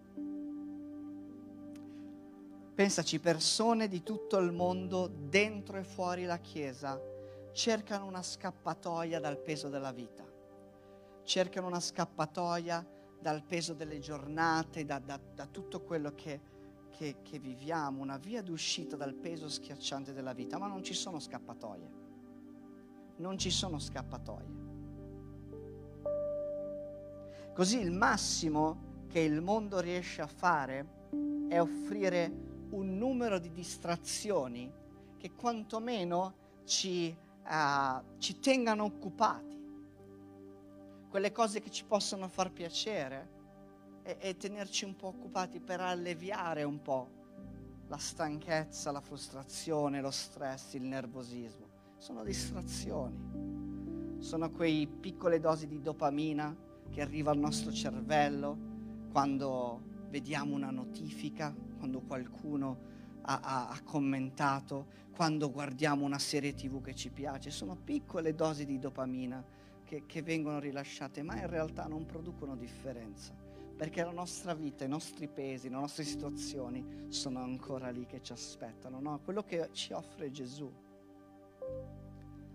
Pensaci, 2.74 3.20
persone 3.20 3.86
di 3.86 4.02
tutto 4.02 4.38
il 4.38 4.50
mondo, 4.50 5.08
dentro 5.08 5.76
e 5.76 5.84
fuori 5.84 6.24
la 6.24 6.38
Chiesa, 6.38 6.98
cercano 7.52 8.06
una 8.06 8.22
scappatoia 8.22 9.20
dal 9.20 9.38
peso 9.38 9.68
della 9.68 9.92
vita, 9.92 10.24
cercano 11.24 11.66
una 11.66 11.80
scappatoia 11.80 12.88
dal 13.20 13.44
peso 13.44 13.74
delle 13.74 13.98
giornate, 13.98 14.86
da, 14.86 14.98
da, 14.98 15.20
da 15.34 15.44
tutto 15.44 15.82
quello 15.82 16.14
che, 16.14 16.40
che, 16.92 17.16
che 17.20 17.38
viviamo, 17.38 18.00
una 18.00 18.16
via 18.16 18.40
d'uscita 18.40 18.96
dal 18.96 19.12
peso 19.12 19.50
schiacciante 19.50 20.14
della 20.14 20.32
vita, 20.32 20.56
ma 20.56 20.66
non 20.66 20.82
ci 20.82 20.94
sono 20.94 21.20
scappatoie 21.20 22.02
non 23.16 23.38
ci 23.38 23.50
sono 23.50 23.78
scappatoie. 23.78 24.60
Così 27.54 27.78
il 27.78 27.92
massimo 27.92 29.04
che 29.08 29.20
il 29.20 29.42
mondo 29.42 29.78
riesce 29.80 30.22
a 30.22 30.26
fare 30.26 31.00
è 31.48 31.60
offrire 31.60 32.32
un 32.70 32.96
numero 32.96 33.38
di 33.38 33.52
distrazioni 33.52 34.72
che 35.18 35.32
quantomeno 35.34 36.34
ci, 36.64 37.14
uh, 37.44 38.18
ci 38.18 38.38
tengano 38.38 38.84
occupati, 38.84 39.60
quelle 41.10 41.30
cose 41.30 41.60
che 41.60 41.70
ci 41.70 41.84
possono 41.84 42.26
far 42.28 42.50
piacere 42.52 43.40
e, 44.02 44.16
e 44.18 44.36
tenerci 44.36 44.86
un 44.86 44.96
po' 44.96 45.08
occupati 45.08 45.60
per 45.60 45.80
alleviare 45.80 46.62
un 46.62 46.80
po' 46.80 47.20
la 47.88 47.98
stanchezza, 47.98 48.90
la 48.90 49.02
frustrazione, 49.02 50.00
lo 50.00 50.10
stress, 50.10 50.72
il 50.72 50.84
nervosismo. 50.84 51.71
Sono 52.02 52.24
distrazioni. 52.24 54.16
Sono 54.18 54.50
quei 54.50 54.88
piccole 54.88 55.38
dosi 55.38 55.68
di 55.68 55.80
dopamina 55.80 56.52
che 56.90 57.00
arriva 57.00 57.30
al 57.30 57.38
nostro 57.38 57.70
cervello 57.70 58.58
quando 59.12 59.80
vediamo 60.08 60.56
una 60.56 60.72
notifica, 60.72 61.54
quando 61.78 62.00
qualcuno 62.00 62.76
ha, 63.22 63.38
ha, 63.40 63.68
ha, 63.68 63.82
commentato, 63.84 64.86
quando 65.14 65.52
guardiamo 65.52 66.04
una 66.04 66.18
serie 66.18 66.54
tv 66.54 66.82
che 66.82 66.96
ci 66.96 67.10
piace. 67.10 67.52
Sono 67.52 67.76
piccole 67.76 68.34
dosi 68.34 68.66
di 68.66 68.80
dopamina 68.80 69.40
che, 69.84 70.02
che 70.04 70.22
vengono 70.22 70.58
rilasciate, 70.58 71.22
ma 71.22 71.36
in 71.36 71.46
realtà 71.46 71.86
non 71.86 72.04
producono 72.04 72.56
differenza 72.56 73.32
perché 73.76 74.02
la 74.02 74.10
nostra 74.10 74.54
vita, 74.54 74.84
i 74.84 74.88
nostri 74.88 75.28
pesi, 75.28 75.68
le 75.68 75.76
nostre 75.76 76.02
situazioni 76.02 77.06
sono 77.10 77.40
ancora 77.40 77.90
lì 77.90 78.06
che 78.06 78.20
ci 78.22 78.32
aspettano. 78.32 78.98
No? 78.98 79.20
Quello 79.22 79.44
che 79.44 79.68
ci 79.70 79.92
offre 79.92 80.32
Gesù 80.32 80.81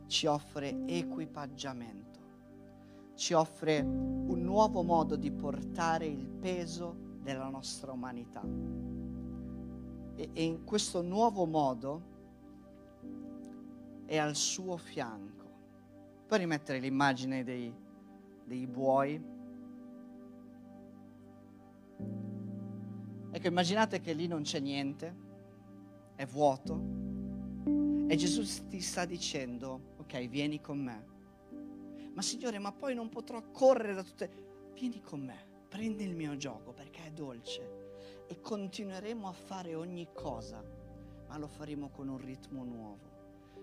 ci 0.07 0.25
offre 0.25 0.85
equipaggiamento, 0.85 2.19
ci 3.15 3.33
offre 3.33 3.79
un 3.79 4.41
nuovo 4.41 4.83
modo 4.83 5.15
di 5.15 5.31
portare 5.31 6.05
il 6.05 6.27
peso 6.27 6.95
della 7.21 7.49
nostra 7.49 7.91
umanità. 7.91 8.43
E, 10.15 10.29
e 10.33 10.43
in 10.43 10.63
questo 10.63 11.01
nuovo 11.01 11.45
modo 11.45 12.15
è 14.05 14.17
al 14.17 14.35
suo 14.35 14.77
fianco. 14.77 15.35
Puoi 16.25 16.39
rimettere 16.39 16.79
l'immagine 16.79 17.43
dei, 17.43 17.73
dei 18.45 18.67
buoi 18.67 19.35
Ecco, 23.37 23.49
immaginate 23.49 24.01
che 24.01 24.13
lì 24.13 24.25
non 24.25 24.41
c'è 24.41 24.59
niente, 24.59 25.15
è 26.15 26.25
vuoto, 26.25 26.81
e 28.09 28.15
Gesù 28.15 28.41
ti 28.69 28.79
sta 28.79 29.03
dicendo, 29.03 29.95
ok, 29.97 30.27
vieni 30.27 30.61
con 30.61 30.79
me. 30.79 31.05
Ma 32.13 32.21
Signore, 32.21 32.57
ma 32.57 32.71
poi 32.71 32.95
non 32.95 33.09
potrò 33.09 33.51
correre 33.51 33.93
da 33.93 34.03
tutte... 34.03 34.45
Vieni 34.73 35.01
con 35.01 35.25
me, 35.25 35.65
prendi 35.67 36.05
il 36.05 36.15
mio 36.15 36.37
gioco 36.37 36.71
perché 36.71 37.07
è 37.07 37.11
dolce 37.11 38.23
e 38.27 38.39
continueremo 38.39 39.27
a 39.27 39.33
fare 39.33 39.75
ogni 39.75 40.07
cosa, 40.13 40.63
ma 41.27 41.37
lo 41.37 41.47
faremo 41.47 41.89
con 41.89 42.07
un 42.07 42.17
ritmo 42.17 42.63
nuovo. 42.63 43.15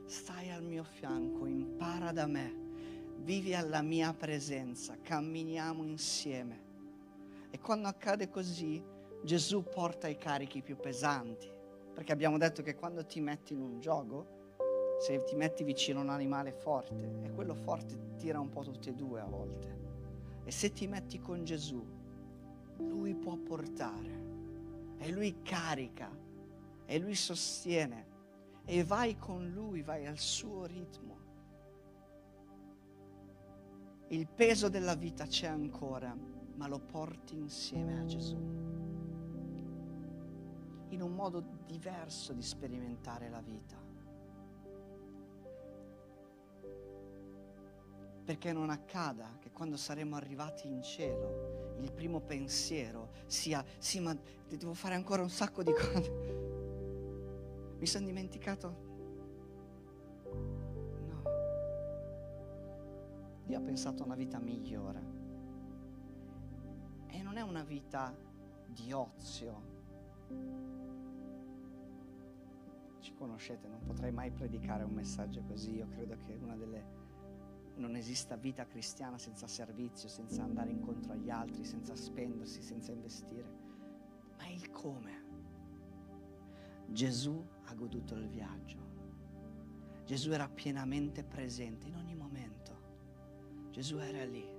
Stai 0.06 0.50
al 0.50 0.62
mio 0.62 0.84
fianco, 0.84 1.46
impara 1.46 2.12
da 2.12 2.26
me, 2.26 2.52
vivi 3.20 3.54
alla 3.54 3.80
mia 3.80 4.12
presenza, 4.12 4.98
camminiamo 5.00 5.84
insieme. 5.84 6.62
E 7.50 7.58
quando 7.60 7.88
accade 7.88 8.28
così, 8.28 8.82
Gesù 9.22 9.62
porta 9.62 10.08
i 10.08 10.18
carichi 10.18 10.60
più 10.60 10.76
pesanti, 10.76 11.50
perché 11.94 12.12
abbiamo 12.12 12.38
detto 12.38 12.62
che 12.62 12.74
quando 12.74 13.06
ti 13.06 13.20
metti 13.20 13.52
in 13.52 13.60
un 13.60 13.78
gioco, 13.78 14.42
se 14.98 15.22
ti 15.22 15.36
metti 15.36 15.62
vicino 15.62 16.00
a 16.00 16.02
un 16.02 16.10
animale 16.10 16.52
forte, 16.52 17.20
e 17.22 17.30
quello 17.30 17.54
forte 17.54 18.16
tira 18.16 18.40
un 18.40 18.48
po' 18.48 18.62
tutti 18.62 18.88
e 18.88 18.94
due 18.94 19.20
a 19.20 19.26
volte. 19.26 19.82
E 20.44 20.50
se 20.50 20.72
ti 20.72 20.88
metti 20.88 21.20
con 21.20 21.44
Gesù, 21.44 21.82
lui 22.78 23.14
può 23.14 23.36
portare, 23.36 24.22
e 24.98 25.12
lui 25.12 25.40
carica, 25.42 26.10
e 26.84 26.98
lui 26.98 27.14
sostiene, 27.14 28.12
e 28.64 28.82
vai 28.82 29.16
con 29.16 29.48
lui, 29.50 29.82
vai 29.82 30.06
al 30.06 30.18
suo 30.18 30.64
ritmo. 30.64 31.22
Il 34.08 34.26
peso 34.26 34.68
della 34.68 34.94
vita 34.94 35.26
c'è 35.26 35.46
ancora, 35.46 36.14
ma 36.56 36.66
lo 36.66 36.80
porti 36.80 37.36
insieme 37.36 38.00
a 38.00 38.04
Gesù 38.04 38.83
in 40.94 41.02
un 41.02 41.12
modo 41.12 41.42
diverso 41.66 42.32
di 42.32 42.42
sperimentare 42.42 43.28
la 43.28 43.40
vita. 43.40 43.76
Perché 48.24 48.52
non 48.52 48.70
accada 48.70 49.36
che 49.38 49.50
quando 49.50 49.76
saremo 49.76 50.16
arrivati 50.16 50.66
in 50.66 50.82
cielo 50.82 51.76
il 51.80 51.92
primo 51.92 52.20
pensiero 52.20 53.10
sia 53.26 53.62
sì 53.78 54.00
ma 54.00 54.16
devo 54.48 54.72
fare 54.72 54.94
ancora 54.94 55.20
un 55.20 55.28
sacco 55.28 55.62
di 55.62 55.72
cose. 55.72 56.10
Mi 57.76 57.86
sono 57.86 58.06
dimenticato? 58.06 58.76
No. 61.06 61.22
Dio 63.44 63.58
ha 63.58 63.60
pensato 63.60 64.02
a 64.02 64.06
una 64.06 64.14
vita 64.14 64.38
migliore. 64.38 65.12
E 67.08 67.20
non 67.20 67.36
è 67.36 67.42
una 67.42 67.62
vita 67.62 68.16
di 68.66 68.92
ozio, 68.92 69.74
ci 73.04 73.14
conoscete, 73.14 73.68
non 73.68 73.84
potrei 73.84 74.10
mai 74.10 74.30
predicare 74.30 74.82
un 74.82 74.94
messaggio 74.94 75.42
così. 75.42 75.74
Io 75.74 75.86
credo 75.88 76.16
che 76.16 76.38
una 76.40 76.56
delle 76.56 77.02
non 77.76 77.96
esista 77.96 78.36
vita 78.36 78.66
cristiana 78.66 79.18
senza 79.18 79.46
servizio, 79.46 80.08
senza 80.08 80.42
andare 80.42 80.70
incontro 80.70 81.12
agli 81.12 81.28
altri, 81.28 81.64
senza 81.64 81.94
spendersi, 81.94 82.62
senza 82.62 82.92
investire. 82.92 83.46
Ma 84.38 84.48
il 84.48 84.70
come. 84.70 85.22
Gesù 86.86 87.44
ha 87.64 87.74
goduto 87.74 88.14
il 88.14 88.26
viaggio. 88.28 88.92
Gesù 90.06 90.30
era 90.30 90.48
pienamente 90.48 91.24
presente 91.24 91.86
in 91.88 91.96
ogni 91.96 92.14
momento. 92.14 93.68
Gesù 93.70 93.98
era 93.98 94.24
lì. 94.24 94.50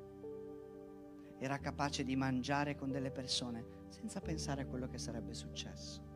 Era 1.39 1.57
capace 1.57 2.03
di 2.03 2.15
mangiare 2.15 2.75
con 2.75 2.91
delle 2.91 3.11
persone 3.11 3.83
senza 3.89 4.21
pensare 4.21 4.63
a 4.63 4.65
quello 4.67 4.87
che 4.87 4.99
sarebbe 4.99 5.33
successo. 5.33 6.14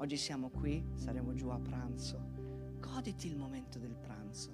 Oggi 0.00 0.16
siamo 0.16 0.48
qui, 0.48 0.82
saremo 0.94 1.34
giù 1.34 1.48
a 1.48 1.58
pranzo. 1.58 2.18
Goditi 2.80 3.26
il 3.28 3.36
momento 3.36 3.78
del 3.78 3.94
pranzo, 3.94 4.50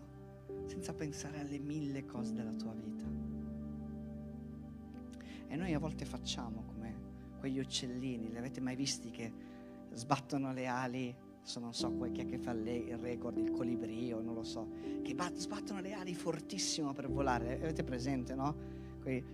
senza 0.65 0.93
pensare 0.93 1.39
alle 1.39 1.61
mille 1.61 2.05
cose 2.05 2.33
della 2.33 2.53
tua 2.53 2.73
vita. 2.73 3.05
E 5.47 5.55
noi 5.55 5.73
a 5.73 5.79
volte 5.79 6.05
facciamo 6.05 6.65
come 6.65 6.95
quegli 7.39 7.61
uccellini, 7.61 8.29
li 8.29 8.37
avete 8.37 8.61
mai 8.61 8.75
visti 8.75 9.13
che 9.13 9.33
sbattono 9.93 10.53
le 10.53 10.67
ali? 10.67 11.15
Adesso 11.39 11.61
non 11.61 11.73
so 11.73 11.97
chi 12.11 12.23
è 12.23 12.27
che 12.27 12.39
fa 12.39 12.51
il 12.51 12.99
record, 12.99 13.37
il 13.37 13.53
colibrio, 13.53 14.21
non 14.21 14.35
lo 14.35 14.43
so, 14.43 14.69
che 15.03 15.15
sbattono 15.35 15.81
le 15.81 15.93
ali 15.93 16.13
fortissimo 16.13 16.93
per 16.93 17.09
volare. 17.09 17.63
Avete 17.63 17.85
presente, 17.85 18.35
no? 18.35 18.75
Quei 19.01 19.25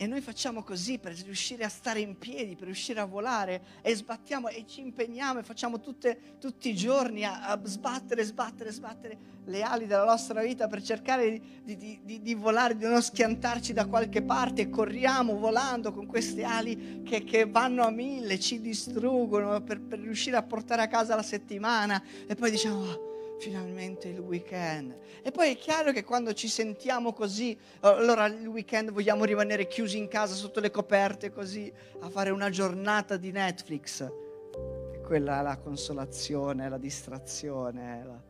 e 0.00 0.06
noi 0.06 0.20
facciamo 0.20 0.62
così 0.62 0.98
per 0.98 1.12
riuscire 1.24 1.64
a 1.64 1.68
stare 1.68 1.98
in 1.98 2.16
piedi, 2.18 2.54
per 2.54 2.66
riuscire 2.66 3.00
a 3.00 3.04
volare 3.04 3.60
e 3.82 3.96
sbattiamo 3.96 4.46
e 4.46 4.64
ci 4.64 4.80
impegniamo 4.80 5.40
e 5.40 5.42
facciamo 5.42 5.80
tutte, 5.80 6.36
tutti 6.38 6.70
i 6.70 6.76
giorni 6.76 7.24
a, 7.24 7.48
a, 7.48 7.60
sbattere, 7.64 8.22
sbattere, 8.22 8.70
sbattere 8.70 9.18
le 9.46 9.62
ali 9.62 9.86
della 9.86 10.04
nostra 10.04 10.40
vita 10.40 10.68
per 10.68 10.82
cercare 10.82 11.40
di, 11.64 11.76
di, 11.76 12.00
di, 12.04 12.22
di, 12.22 12.34
volare, 12.34 12.76
di 12.76 12.86
non 12.86 13.02
schiantarci 13.02 13.72
da 13.72 13.86
qualche 13.86 14.22
parte. 14.22 14.62
E 14.62 14.70
corriamo 14.70 15.36
volando 15.36 15.90
con 15.90 16.06
queste 16.06 16.44
ali 16.44 17.02
che, 17.02 17.24
che 17.24 17.46
vanno 17.46 17.82
a 17.82 17.90
mille, 17.90 18.38
ci 18.38 18.60
distruggono 18.60 19.60
per, 19.62 19.80
per, 19.80 19.98
riuscire 19.98 20.36
a 20.36 20.42
portare 20.44 20.82
a 20.82 20.86
casa 20.86 21.16
la 21.16 21.22
settimana. 21.24 22.00
E 22.24 22.36
poi 22.36 22.52
diciamo... 22.52 22.76
Oh, 22.76 23.06
finalmente 23.38 24.08
il 24.08 24.18
weekend. 24.18 24.96
E 25.22 25.30
poi 25.30 25.52
è 25.52 25.56
chiaro 25.56 25.92
che 25.92 26.04
quando 26.04 26.34
ci 26.34 26.48
sentiamo 26.48 27.12
così, 27.12 27.56
allora 27.80 28.26
il 28.26 28.46
weekend 28.46 28.90
vogliamo 28.90 29.24
rimanere 29.24 29.66
chiusi 29.66 29.96
in 29.96 30.08
casa 30.08 30.34
sotto 30.34 30.60
le 30.60 30.70
coperte 30.70 31.30
così 31.30 31.72
a 32.00 32.10
fare 32.10 32.30
una 32.30 32.50
giornata 32.50 33.16
di 33.16 33.30
Netflix. 33.30 34.00
E 34.00 35.00
quella 35.00 35.38
è 35.38 35.42
la 35.42 35.56
consolazione, 35.56 36.68
la 36.68 36.78
distrazione 36.78 38.04
la... 38.04 38.20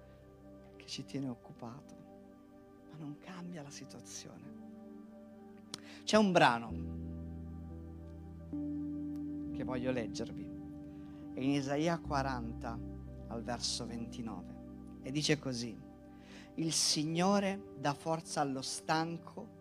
che 0.76 0.86
ci 0.86 1.04
tiene 1.04 1.28
occupato. 1.28 1.96
Ma 2.90 2.98
non 2.98 3.16
cambia 3.18 3.62
la 3.62 3.70
situazione. 3.70 4.56
C'è 6.04 6.16
un 6.16 6.32
brano 6.32 6.72
che 9.56 9.64
voglio 9.64 9.90
leggervi. 9.90 10.56
È 11.34 11.40
in 11.40 11.50
Isaia 11.50 11.98
40 11.98 12.78
al 13.28 13.42
verso 13.42 13.86
29. 13.86 14.57
E 15.02 15.10
dice 15.10 15.38
così, 15.38 15.76
il 16.54 16.72
Signore 16.72 17.74
dà 17.78 17.94
forza 17.94 18.40
allo 18.40 18.62
stanco 18.62 19.56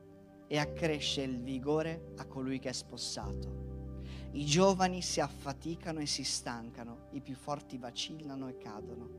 e 0.48 0.58
accresce 0.58 1.22
il 1.22 1.42
vigore 1.42 2.14
a 2.18 2.26
colui 2.26 2.60
che 2.60 2.70
è 2.70 2.74
spossato. 2.74 3.66
I 4.32 4.46
giovani 4.46 5.02
si 5.02 5.20
affaticano 5.20 6.00
e 6.00 6.06
si 6.06 6.24
stancano, 6.24 7.08
i 7.12 7.22
più 7.22 7.36
forti 7.36 7.78
vacillano 7.78 8.48
e 8.48 8.58
cadono, 8.58 9.10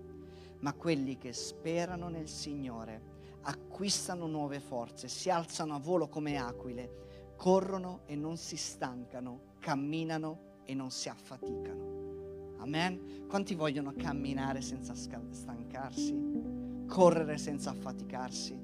ma 0.61 0.73
quelli 0.75 1.19
che 1.19 1.33
sperano 1.33 2.09
nel 2.09 2.29
Signore 2.29 3.17
acquistano 3.43 4.27
nuove 4.27 4.61
forze, 4.61 5.09
si 5.09 5.31
alzano 5.31 5.75
a 5.75 5.79
volo 5.79 6.09
come 6.09 6.37
aquile, 6.37 7.33
corrono 7.37 8.01
e 8.07 8.17
non 8.17 8.37
si 8.37 8.57
stancano, 8.57 9.55
camminano 9.61 10.63
e 10.65 10.75
non 10.75 10.91
si 10.91 11.09
affaticano. 11.09 12.18
Amen. 12.59 13.27
Quanti 13.29 13.55
vogliono 13.55 13.93
camminare 13.97 14.61
senza 14.61 14.95
stancarsi, 14.95 16.85
correre 16.87 17.39
senza 17.39 17.71
affaticarsi, 17.71 18.59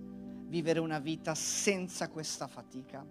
vivere 0.46 0.80
una 0.80 0.98
vita 0.98 1.34
senza 1.34 2.08
questa 2.08 2.46
fatica? 2.46 3.06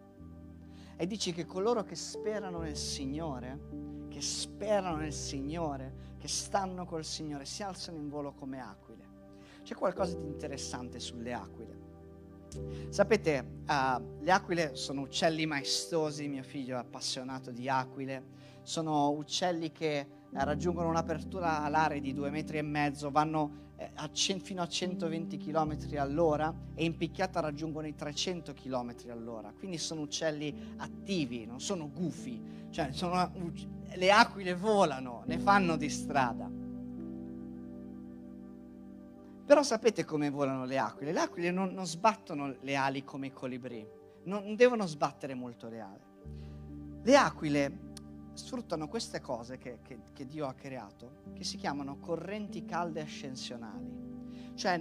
E 0.95 1.07
dici 1.07 1.33
che 1.33 1.45
coloro 1.45 1.83
che 1.83 1.95
sperano 1.95 2.59
nel 2.59 2.77
Signore, 2.77 4.07
che 4.09 4.21
sperano 4.21 4.97
nel 4.97 5.13
Signore, 5.13 6.11
che 6.17 6.27
stanno 6.27 6.85
col 6.85 7.03
Signore, 7.03 7.45
si 7.45 7.63
alzano 7.63 7.97
in 7.97 8.09
volo 8.09 8.33
come 8.33 8.59
aquile. 8.59 9.11
C'è 9.63 9.75
qualcosa 9.75 10.17
di 10.17 10.25
interessante 10.25 10.99
sulle 10.99 11.33
aquile. 11.33 11.81
Sapete, 12.89 13.63
uh, 13.67 14.21
le 14.21 14.31
aquile 14.31 14.75
sono 14.75 15.01
uccelli 15.01 15.45
maestosi, 15.45 16.27
mio 16.27 16.43
figlio 16.43 16.75
è 16.75 16.79
appassionato 16.79 17.51
di 17.51 17.67
aquile, 17.67 18.23
sono 18.61 19.09
uccelli 19.09 19.71
che 19.71 20.07
raggiungono 20.33 20.89
un'apertura 20.89 21.63
alare 21.63 21.99
di 21.99 22.13
due 22.13 22.29
metri 22.29 22.57
e 22.57 22.63
mezzo, 22.63 23.11
vanno 23.11 23.71
eh, 23.75 23.91
a 23.95 24.09
c- 24.09 24.37
fino 24.37 24.61
a 24.61 24.67
120 24.67 25.37
km 25.37 25.77
all'ora 25.97 26.53
e 26.73 26.83
in 26.83 26.97
picchiata 26.97 27.39
raggiungono 27.39 27.87
i 27.87 27.95
300 27.95 28.53
km 28.53 28.95
all'ora. 29.09 29.53
Quindi 29.55 29.77
sono 29.77 30.01
uccelli 30.01 30.73
attivi, 30.77 31.45
non 31.45 31.59
sono 31.59 31.89
gufi, 31.91 32.41
cioè 32.71 32.91
sono, 32.91 33.31
le 33.95 34.11
aquile 34.11 34.55
volano, 34.55 35.23
ne 35.25 35.37
fanno 35.37 35.75
di 35.75 35.89
strada. 35.89 36.49
Però 39.45 39.61
sapete 39.61 40.05
come 40.05 40.29
volano 40.29 40.65
le 40.65 40.77
aquile? 40.77 41.11
Le 41.11 41.19
aquile 41.19 41.51
non, 41.51 41.73
non 41.73 41.85
sbattono 41.85 42.55
le 42.61 42.75
ali 42.75 43.03
come 43.03 43.27
i 43.27 43.31
colibrì, 43.31 43.85
non 44.23 44.55
devono 44.55 44.85
sbattere 44.87 45.33
molto 45.33 45.67
le 45.67 45.79
ali. 45.79 46.01
Le 47.03 47.15
aquile 47.17 47.91
sfruttano 48.33 48.87
queste 48.87 49.21
cose 49.21 49.57
che, 49.57 49.79
che, 49.81 49.99
che, 50.11 50.25
Dio 50.25 50.47
ha 50.47 50.53
creato, 50.53 51.21
che 51.33 51.43
si 51.43 51.57
chiamano 51.57 51.99
correnti 51.99 52.65
calde 52.65 53.01
ascensionali. 53.01 54.51
Cioè, 54.55 54.77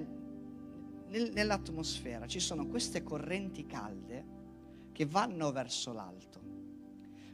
nel, 1.08 1.30
nell'atmosfera 1.32 2.26
ci 2.26 2.40
sono 2.40 2.66
queste 2.66 3.02
correnti 3.02 3.66
calde 3.66 4.24
che 4.92 5.06
vanno 5.06 5.52
verso 5.52 5.92
l'alto. 5.92 6.40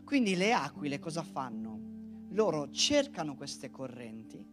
Quindi 0.04 0.36
le 0.36 0.52
aquile 0.52 0.98
cosa 0.98 1.22
fanno? 1.22 2.26
Loro 2.30 2.70
cercano 2.70 3.36
queste 3.36 3.70
correnti, 3.70 4.44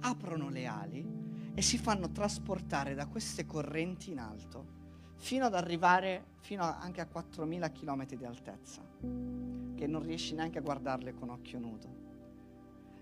aprono 0.00 0.48
le 0.48 0.66
ali 0.66 1.06
e 1.54 1.62
si 1.62 1.78
fanno 1.78 2.10
trasportare 2.10 2.94
da 2.94 3.06
queste 3.06 3.46
correnti 3.46 4.10
in 4.10 4.18
alto 4.18 4.82
fino 5.16 5.46
ad 5.46 5.54
arrivare 5.54 6.32
fino 6.40 6.62
anche 6.62 7.00
a 7.00 7.08
4.000 7.12 7.72
km 7.72 8.06
di 8.06 8.24
altezza, 8.24 8.82
che 9.74 9.86
non 9.86 10.02
riesci 10.02 10.34
neanche 10.34 10.58
a 10.58 10.62
guardarle 10.62 11.14
con 11.14 11.30
occhio 11.30 11.58
nudo. 11.58 12.02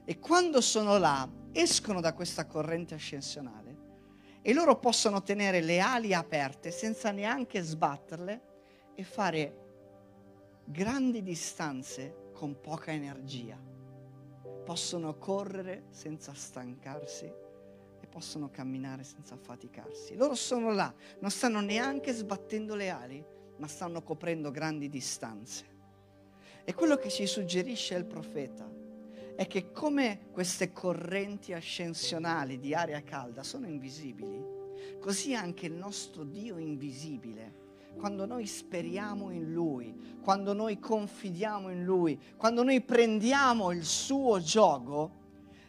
E 0.04 0.18
quando 0.18 0.60
sono 0.60 0.98
là, 0.98 1.28
escono 1.52 2.00
da 2.00 2.12
questa 2.12 2.46
corrente 2.46 2.94
ascensionale 2.94 3.78
e 4.42 4.52
loro 4.52 4.78
possono 4.78 5.22
tenere 5.22 5.60
le 5.60 5.80
ali 5.80 6.14
aperte 6.14 6.70
senza 6.70 7.10
neanche 7.10 7.62
sbatterle 7.62 8.42
e 8.94 9.04
fare 9.04 9.56
grandi 10.64 11.22
distanze 11.22 12.30
con 12.32 12.60
poca 12.60 12.92
energia. 12.92 13.56
Possono 14.64 15.16
correre 15.16 15.86
senza 15.90 16.32
stancarsi 16.34 17.41
possono 18.12 18.50
camminare 18.50 19.04
senza 19.04 19.32
affaticarsi. 19.32 20.16
Loro 20.16 20.34
sono 20.34 20.70
là, 20.70 20.92
non 21.20 21.30
stanno 21.30 21.60
neanche 21.60 22.12
sbattendo 22.12 22.74
le 22.74 22.90
ali, 22.90 23.24
ma 23.56 23.66
stanno 23.66 24.02
coprendo 24.02 24.50
grandi 24.50 24.90
distanze. 24.90 25.64
E 26.62 26.74
quello 26.74 26.96
che 26.96 27.08
ci 27.08 27.26
suggerisce 27.26 27.94
il 27.94 28.04
profeta 28.04 28.70
è 29.34 29.46
che 29.46 29.72
come 29.72 30.26
queste 30.30 30.72
correnti 30.72 31.54
ascensionali 31.54 32.58
di 32.58 32.74
aria 32.74 33.02
calda 33.02 33.42
sono 33.42 33.66
invisibili, 33.66 34.44
così 35.00 35.34
anche 35.34 35.64
il 35.64 35.72
nostro 35.72 36.22
Dio 36.22 36.58
invisibile 36.58 37.60
quando 37.96 38.26
noi 38.26 38.46
speriamo 38.46 39.30
in 39.30 39.52
Lui, 39.52 40.18
quando 40.22 40.52
noi 40.52 40.78
confidiamo 40.78 41.70
in 41.70 41.84
Lui, 41.84 42.18
quando 42.36 42.62
noi 42.62 42.80
prendiamo 42.80 43.70
il 43.72 43.84
suo 43.84 44.40
gioco, 44.40 45.20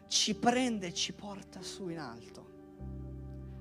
ci 0.07 0.35
prende 0.35 0.87
e 0.87 0.93
ci 0.93 1.13
porta 1.13 1.61
su 1.61 1.89
in 1.89 1.99
alto. 1.99 2.51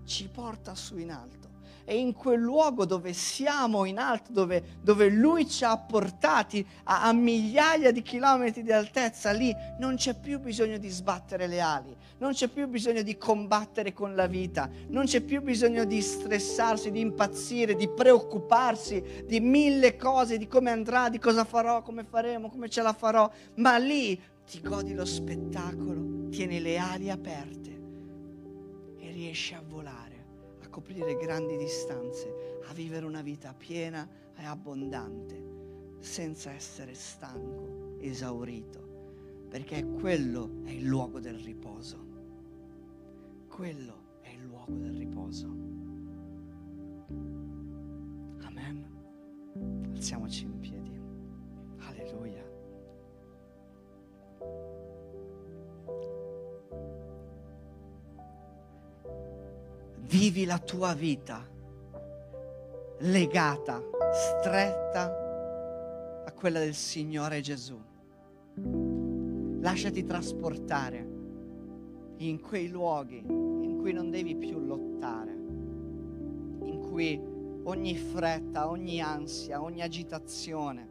Ci 0.05 0.29
porta 0.29 0.75
su 0.75 0.99
in 0.99 1.11
alto. 1.11 1.43
E 1.85 1.99
in 1.99 2.13
quel 2.13 2.41
luogo 2.41 2.85
dove 2.85 3.13
siamo 3.13 3.85
in 3.85 3.99
alto, 3.99 4.33
dove, 4.33 4.79
dove 4.81 5.09
Lui 5.09 5.49
ci 5.49 5.65
ha 5.65 5.77
portati 5.77 6.65
a, 6.85 7.03
a, 7.03 7.13
migliaia 7.13 7.91
di 7.91 8.03
chilometri 8.03 8.63
di 8.63 8.71
altezza, 8.71 9.33
lì 9.33 9.53
non 9.79 9.97
c'è 9.97 10.19
più 10.19 10.39
bisogno 10.39 10.79
di 10.79 10.89
sbattere 10.89 11.49
le 11.49 11.61
ali, 11.61 11.97
non 12.19 12.33
c'è 12.33 12.47
più 12.47 12.69
bisogno 12.69 13.03
di 13.03 13.19
combattere 13.19 13.93
con 13.93 14.15
la 14.15 14.29
vita, 14.29 14.71
non 14.89 15.07
c'è 15.07 15.23
più 15.23 15.43
bisogno 15.43 15.85
di 15.85 16.01
stressarsi, 16.01 16.93
di 16.93 17.01
impazzire, 17.01 17.75
di 17.75 17.89
preoccuparsi 17.89 19.25
di 19.27 19.41
mille 19.41 19.97
cose, 19.97 20.39
di 20.39 20.47
come 20.47 20.71
andrà, 20.71 21.09
di 21.09 21.19
cosa 21.19 21.45
farò, 21.45 21.83
come 21.83 22.05
faremo, 22.05 22.49
come 22.49 22.69
ce 22.69 22.83
la 22.83 22.93
farò, 22.93 23.29
ma 23.57 23.77
lì 23.77 24.21
ti 24.47 24.61
godi 24.61 24.95
lo 24.95 25.05
spettacolo, 25.05 26.29
tieni 26.29 26.61
le 26.61 26.79
ali 26.79 27.11
aperte 27.11 27.71
e 28.99 29.11
riesci 29.11 29.55
a 29.55 29.63
volare, 29.67 30.27
a 30.63 30.69
coprire 30.69 31.17
grandi 31.17 31.57
distanze, 31.57 32.61
a 32.67 32.73
vivere 32.73 33.07
una 33.07 33.23
vita 33.23 33.55
piena 33.55 34.09
e 34.37 34.45
abbondante, 34.45 35.97
senza 35.99 36.53
essere 36.53 36.95
stanco, 36.95 37.97
esaurito, 38.01 39.47
perché 39.49 39.85
quello 39.85 40.63
è 40.65 40.71
il 40.71 40.85
luogo 40.85 41.21
del 41.21 41.39
riposo. 41.39 42.11
Quello 43.49 44.19
è 44.21 44.31
il 44.31 44.45
luogo 44.45 44.75
del 44.75 44.97
riposo. 44.97 45.47
Amen. 48.45 48.87
Alziamoci 49.93 50.45
in 50.45 50.59
piedi. 50.59 51.01
Alleluia. 51.79 52.52
Vivi 60.13 60.45
la 60.45 60.59
tua 60.59 60.93
vita 60.93 61.43
legata, 62.99 63.83
stretta 64.13 66.25
a 66.27 66.33
quella 66.33 66.59
del 66.59 66.75
Signore 66.75 67.41
Gesù. 67.41 67.81
Lasciati 69.63 70.05
trasportare 70.05 71.09
in 72.19 72.43
quei 72.43 72.69
luoghi 72.69 73.25
in 73.27 73.79
cui 73.81 73.95
non 73.95 74.11
devi 74.11 74.37
più 74.37 74.59
lottare, 74.59 75.33
in 75.33 76.87
cui 76.91 77.19
ogni 77.63 77.97
fretta, 77.97 78.69
ogni 78.69 79.01
ansia, 79.01 79.63
ogni 79.63 79.81
agitazione 79.81 80.91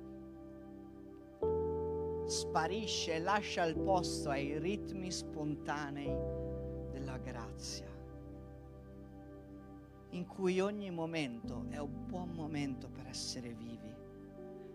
sparisce 2.25 3.13
e 3.13 3.19
lascia 3.19 3.65
il 3.65 3.77
posto 3.77 4.31
ai 4.31 4.57
ritmi 4.57 5.11
spontanei 5.11 6.11
della 6.91 7.19
grazia, 7.19 7.90
in 10.11 10.25
cui 10.25 10.59
ogni 10.59 10.91
momento 10.91 11.65
è 11.69 11.77
un 11.77 12.05
buon 12.07 12.31
momento 12.31 12.89
per 12.89 13.07
essere 13.07 13.53
vivi, 13.53 13.93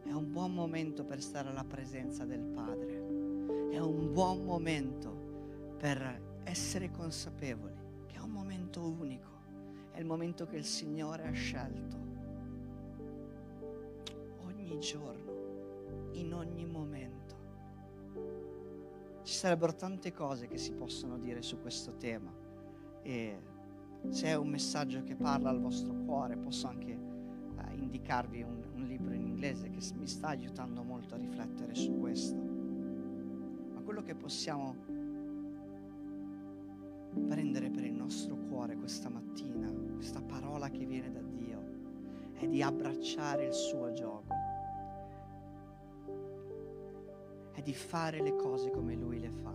è 0.04 0.12
un 0.12 0.32
buon 0.32 0.54
momento 0.54 1.04
per 1.04 1.20
stare 1.20 1.48
alla 1.48 1.64
presenza 1.64 2.24
del 2.24 2.42
Padre, 2.42 2.94
è 3.70 3.78
un 3.78 4.12
buon 4.12 4.44
momento 4.44 5.74
per 5.78 6.40
essere 6.44 6.90
consapevoli 6.90 7.74
che 8.06 8.16
è 8.16 8.20
un 8.20 8.30
momento 8.30 8.82
unico, 8.82 9.30
è 9.90 9.98
il 9.98 10.06
momento 10.06 10.46
che 10.46 10.56
il 10.56 10.64
Signore 10.64 11.26
ha 11.26 11.32
scelto 11.32 11.96
ogni 14.44 14.78
giorno, 14.78 16.10
in 16.12 16.32
ogni 16.32 16.64
momento. 16.64 17.34
Ci 19.22 19.34
sarebbero 19.34 19.74
tante 19.74 20.12
cose 20.12 20.46
che 20.46 20.56
si 20.56 20.72
possono 20.72 21.18
dire 21.18 21.42
su 21.42 21.60
questo 21.60 21.96
tema 21.96 22.32
e 23.02 23.54
se 24.08 24.26
è 24.26 24.34
un 24.34 24.48
messaggio 24.48 25.02
che 25.02 25.16
parla 25.16 25.50
al 25.50 25.60
vostro 25.60 25.94
cuore 26.04 26.36
posso 26.36 26.66
anche 26.68 26.92
eh, 26.92 27.74
indicarvi 27.74 28.42
un, 28.42 28.62
un 28.74 28.82
libro 28.84 29.14
in 29.14 29.22
inglese 29.22 29.70
che 29.70 29.80
mi 29.94 30.06
sta 30.06 30.28
aiutando 30.28 30.82
molto 30.82 31.14
a 31.14 31.18
riflettere 31.18 31.74
su 31.74 31.98
questo. 31.98 32.36
Ma 33.74 33.80
quello 33.82 34.02
che 34.02 34.14
possiamo 34.14 34.74
prendere 37.28 37.70
per 37.70 37.84
il 37.84 37.94
nostro 37.94 38.36
cuore 38.36 38.76
questa 38.76 39.08
mattina, 39.08 39.70
questa 39.94 40.20
parola 40.20 40.68
che 40.68 40.84
viene 40.84 41.10
da 41.10 41.22
Dio, 41.22 41.64
è 42.34 42.46
di 42.46 42.62
abbracciare 42.62 43.46
il 43.46 43.54
suo 43.54 43.92
gioco. 43.92 44.34
È 47.52 47.62
di 47.62 47.72
fare 47.72 48.20
le 48.20 48.36
cose 48.36 48.70
come 48.70 48.94
Lui 48.94 49.18
le 49.18 49.30
fa, 49.30 49.54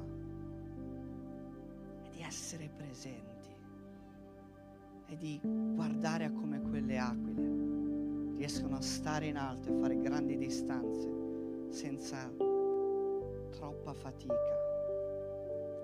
è 2.02 2.10
di 2.10 2.22
essere 2.22 2.68
presenti, 2.76 3.31
è 5.12 5.18
di 5.18 5.39
guardare 5.43 6.24
a 6.24 6.32
come 6.32 6.62
quelle 6.62 6.97
aquile 6.97 8.36
riescono 8.38 8.78
a 8.78 8.82
stare 8.82 9.28
in 9.28 9.36
alto 9.36 9.68
e 9.68 9.78
fare 9.78 9.99
grandi 9.99 10.38
distanze 10.38 11.70
senza 11.70 12.32
troppa 13.49 13.93
fatica. 13.93 14.59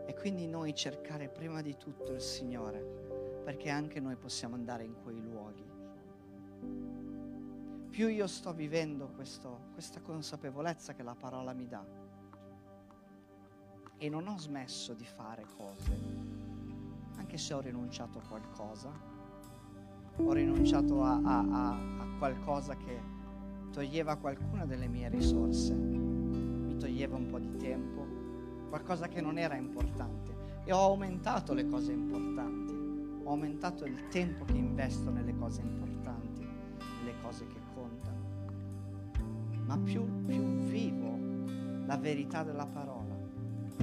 E 0.06 0.14
quindi 0.16 0.48
noi 0.48 0.74
cercare 0.74 1.28
prima 1.28 1.62
di 1.62 1.76
tutto 1.76 2.14
il 2.14 2.22
Signore, 2.22 3.42
perché 3.44 3.70
anche 3.70 4.00
noi 4.00 4.16
possiamo 4.16 4.56
andare 4.56 4.86
in 4.86 4.96
quei 5.04 5.22
luoghi. 5.22 5.66
Più 7.90 8.08
io 8.08 8.28
sto 8.28 8.54
vivendo 8.54 9.10
questo, 9.10 9.72
questa 9.74 10.00
consapevolezza 10.00 10.94
che 10.94 11.04
la 11.04 11.16
parola 11.16 11.52
mi 11.52 11.68
dà, 11.68 11.86
e 13.98 14.10
non 14.10 14.28
ho 14.28 14.38
smesso 14.38 14.94
di 14.94 15.06
fare 15.06 15.46
cose, 15.58 16.00
anche 17.18 17.38
se 17.38 17.54
ho 17.54 17.60
rinunciato 17.60 18.20
a 18.20 18.28
qualcosa, 18.28 19.16
ho 20.18 20.34
rinunciato 20.34 21.04
a, 21.04 21.20
a, 21.24 21.40
a, 21.40 21.70
a 21.72 22.08
qualcosa 22.18 22.76
che 22.76 23.00
toglieva 23.72 24.16
qualcuna 24.18 24.66
delle 24.66 24.88
mie 24.88 25.10
risorse, 25.10 25.74
mi 25.74 26.76
toglieva 26.78 27.16
un 27.16 27.28
po' 27.28 27.40
di 27.40 27.56
tempo, 27.58 28.06
qualcosa 28.70 29.08
che 29.08 29.22
non 29.22 29.38
era 29.38 29.56
importante. 29.56 30.36
E 30.64 30.74
ho 30.74 30.80
aumentato 30.80 31.54
le 31.54 31.66
cose 31.68 31.94
importanti, 31.94 32.74
ho 33.24 33.30
aumentato 33.30 33.86
il 33.86 34.08
tempo 34.10 34.44
che 34.46 34.58
investo 34.58 35.12
nelle 35.12 35.36
cose 35.36 35.62
importanti, 35.62 36.42
nelle 36.42 37.14
cose 37.22 37.48
che 37.48 37.60
contano, 37.74 38.26
ma 39.66 39.78
più, 39.78 40.24
più 40.26 40.44
vivo 40.66 41.16
la 41.86 41.98
verità 41.98 42.44
della 42.44 42.66
parola 42.66 43.08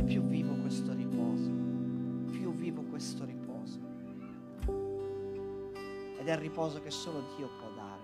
più 0.04 0.22
vivo 0.22 0.54
questo 0.56 0.92
riposo, 0.92 1.50
più 2.30 2.52
vivo 2.52 2.82
questo 2.82 3.24
riposo. 3.24 3.43
Ed 6.24 6.30
è 6.30 6.32
il 6.32 6.38
riposo 6.38 6.80
che 6.80 6.90
solo 6.90 7.22
Dio 7.36 7.50
può 7.58 7.68
dare, 7.76 8.00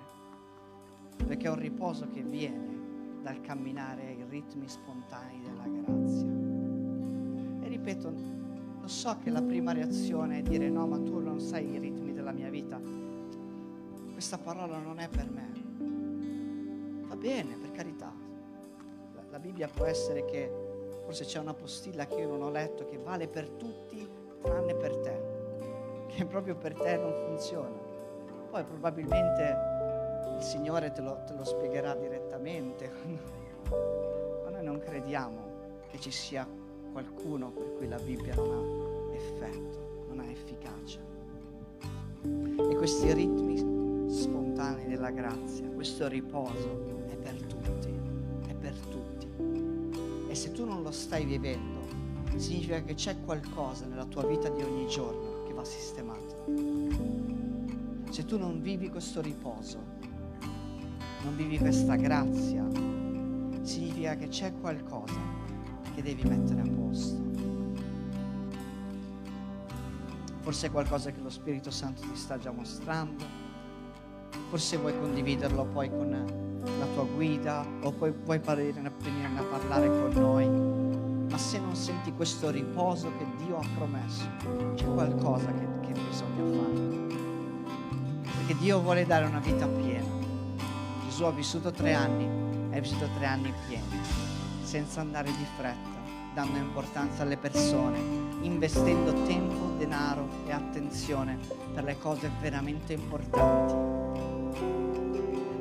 perché 1.27 1.47
è 1.47 1.51
un 1.51 1.59
riposo 1.59 2.07
che 2.11 2.21
viene 2.21 3.23
dal 3.23 3.41
camminare 3.41 4.09
ai 4.09 4.27
ritmi 4.29 4.69
spontanei 4.69 5.41
della 5.41 5.65
grazia. 5.67 6.29
E 7.65 7.69
ripeto, 7.69 8.13
lo 8.79 8.89
so 8.89 9.17
che 9.23 9.31
la 9.31 9.41
prima 9.41 9.73
reazione 9.73 10.41
è 10.41 10.43
dire 10.43 10.69
no, 10.69 10.87
ma 10.87 10.99
tu 10.99 11.19
non 11.19 11.41
sai 11.41 11.73
i 11.73 11.79
ritmi 11.79 12.13
della 12.13 12.33
mia 12.33 12.51
vita. 12.51 12.79
Questa 14.13 14.37
parola 14.37 14.77
non 14.77 14.99
è 14.99 15.09
per 15.09 15.31
me. 15.31 17.07
Va 17.09 17.17
bene, 17.17 17.57
per 17.57 17.71
carità. 17.71 18.13
La, 19.15 19.23
la 19.31 19.39
Bibbia 19.39 19.67
può 19.67 19.87
essere 19.87 20.27
che 20.27 20.53
forse 21.05 21.25
c'è 21.25 21.39
una 21.39 21.55
postilla 21.55 22.07
che 22.07 22.17
io 22.17 22.29
non 22.29 22.43
ho 22.43 22.51
letto 22.51 22.85
che 22.85 22.99
vale 22.99 23.29
per 23.29 23.49
tutti 23.49 24.07
tranne 24.43 24.75
per 24.75 24.97
te, 24.99 26.07
che 26.09 26.27
proprio 26.27 26.55
per 26.55 26.75
te 26.75 26.99
non 26.99 27.15
funziona. 27.25 27.90
Poi 28.51 28.65
probabilmente 28.65 29.57
il 30.37 30.43
Signore 30.43 30.91
te 30.91 31.01
lo, 31.01 31.23
te 31.25 31.35
lo 31.35 31.45
spiegherà 31.45 31.95
direttamente, 31.95 32.91
ma 34.43 34.51
noi 34.51 34.65
non 34.65 34.81
crediamo 34.81 35.39
che 35.89 36.01
ci 36.01 36.11
sia 36.11 36.45
qualcuno 36.91 37.53
per 37.53 37.75
cui 37.77 37.87
la 37.87 37.99
Bibbia 37.99 38.35
non 38.35 38.51
ha 38.51 39.15
effetto, 39.15 40.05
non 40.09 40.19
ha 40.19 40.29
efficacia. 40.29 40.99
E 42.23 42.75
questi 42.75 43.13
ritmi 43.13 44.11
spontanei 44.11 44.89
della 44.89 45.11
grazia, 45.11 45.69
questo 45.69 46.09
riposo 46.09 47.05
è 47.07 47.15
per 47.15 47.41
tutti, 47.45 48.01
è 48.49 48.55
per 48.55 48.75
tutti. 48.75 49.29
E 50.29 50.35
se 50.35 50.51
tu 50.51 50.65
non 50.65 50.83
lo 50.83 50.91
stai 50.91 51.25
vivendo, 51.25 51.79
significa 52.37 52.83
che 52.83 52.95
c'è 52.95 53.21
qualcosa 53.25 53.87
nella 53.87 54.07
tua 54.07 54.27
vita 54.27 54.49
di 54.49 54.63
ogni 54.63 54.89
giorno 54.89 55.45
che 55.45 55.53
va 55.53 55.65
sistemato. 55.65 57.20
Se 58.11 58.25
tu 58.25 58.39
non 58.39 58.61
vivi 58.61 58.89
questo 58.89 59.21
riposo, 59.21 59.79
non 61.23 61.37
vivi 61.37 61.59
questa 61.59 61.95
grazia, 61.95 62.67
significa 63.63 64.17
che 64.17 64.27
c'è 64.27 64.53
qualcosa 64.61 65.21
che 65.95 66.03
devi 66.03 66.29
mettere 66.29 66.61
a 66.61 66.69
posto. 66.69 67.23
Forse 70.41 70.67
è 70.67 70.71
qualcosa 70.73 71.13
che 71.13 71.21
lo 71.21 71.31
Spirito 71.31 71.71
Santo 71.71 72.03
ti 72.03 72.17
sta 72.17 72.37
già 72.37 72.51
mostrando, 72.51 73.25
forse 74.49 74.77
vuoi 74.77 74.99
condividerlo 74.99 75.67
poi 75.67 75.89
con 75.89 76.11
la 76.11 76.87
tua 76.93 77.05
guida 77.05 77.65
o 77.83 77.93
poi 77.93 78.13
vuoi 78.25 78.41
venire 78.41 78.89
a 78.89 79.43
parlare 79.45 79.87
con 79.87 80.11
noi, 80.21 81.29
ma 81.31 81.39
se 81.39 81.61
non 81.61 81.77
senti 81.77 82.13
questo 82.13 82.51
riposo 82.51 83.13
che 83.17 83.45
Dio 83.45 83.57
ha 83.59 83.67
promesso, 83.77 84.27
c'è 84.75 84.93
qualcosa 84.93 85.53
che, 85.53 85.69
che 85.83 85.93
bisogna 85.93 86.59
fare. 86.59 87.10
Perché 88.51 88.65
Dio 88.65 88.81
vuole 88.81 89.07
dare 89.07 89.27
una 89.27 89.39
vita 89.39 89.69
piena. 89.69 90.09
Gesù 91.05 91.23
ha 91.23 91.31
vissuto 91.31 91.71
tre 91.71 91.95
anni, 91.95 92.25
ha 92.75 92.81
vissuto 92.81 93.09
tre 93.17 93.27
anni 93.27 93.55
pieni, 93.69 94.01
senza 94.65 95.01
andare 95.01 95.31
di 95.31 95.47
fretta, 95.57 95.89
dando 96.35 96.59
importanza 96.59 97.23
alle 97.23 97.37
persone, 97.37 98.01
investendo 98.41 99.13
tempo, 99.23 99.77
denaro 99.79 100.27
e 100.49 100.51
attenzione 100.51 101.39
per 101.73 101.85
le 101.85 101.97
cose 102.01 102.29
veramente 102.41 102.95
importanti 102.95 103.75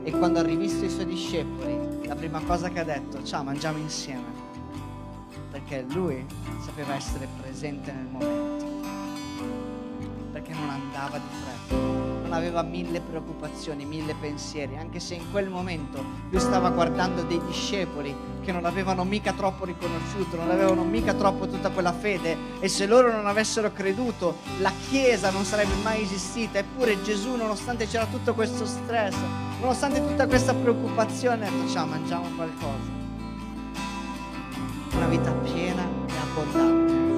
e 0.02 0.10
quando 0.10 0.40
ha 0.40 0.44
rivisto 0.44 0.84
i 0.84 0.90
suoi 0.90 1.06
discepoli, 1.06 2.08
la 2.08 2.16
prima 2.16 2.42
cosa 2.42 2.70
che 2.70 2.80
ha 2.80 2.84
detto, 2.84 3.24
ciao, 3.24 3.44
mangiamo 3.44 3.78
insieme. 3.78 4.26
Perché 5.52 5.86
lui 5.90 6.26
sapeva 6.66 6.96
essere 6.96 7.28
presente 7.40 7.92
nel 7.92 8.06
momento. 8.06 8.66
Perché 10.32 10.54
non 10.54 10.70
andava 10.72 11.20
di 11.20 11.28
fretta. 11.44 12.19
Non 12.30 12.38
aveva 12.38 12.62
mille 12.62 13.02
preoccupazioni, 13.02 13.86
mille 13.86 14.14
pensieri, 14.14 14.78
anche 14.78 15.00
se 15.00 15.16
in 15.16 15.32
quel 15.32 15.50
momento 15.50 16.06
lui 16.30 16.40
stava 16.40 16.70
guardando 16.70 17.24
dei 17.24 17.42
discepoli 17.44 18.16
che 18.44 18.52
non 18.52 18.66
avevano 18.66 19.04
mica 19.04 19.34
troppo 19.34 19.66
riconosciuto, 19.66 20.36
non 20.36 20.52
avevano 20.52 20.84
mica 20.84 21.16
troppo 21.16 21.48
tutta 21.48 21.72
quella 21.72 21.92
fede 21.92 22.38
e 22.60 22.68
se 22.68 22.86
loro 22.86 23.12
non 23.12 23.26
avessero 23.26 23.72
creduto 23.72 24.38
la 24.60 24.72
Chiesa 24.90 25.32
non 25.32 25.44
sarebbe 25.44 25.74
mai 25.82 26.04
esistita. 26.04 26.60
Eppure 26.60 27.02
Gesù, 27.02 27.36
nonostante 27.36 27.88
c'era 27.88 28.06
tutto 28.06 28.36
questo 28.36 28.64
stress, 28.68 29.16
nonostante 29.60 30.00
tutta 30.00 30.28
questa 30.28 30.54
preoccupazione, 30.54 31.48
facciamo, 31.48 31.94
mangiamo 31.94 32.28
qualcosa. 32.36 32.98
Una 34.94 35.08
vita 35.08 35.32
piena 35.32 35.82
e 35.82 36.14
abbondante. 36.22 37.09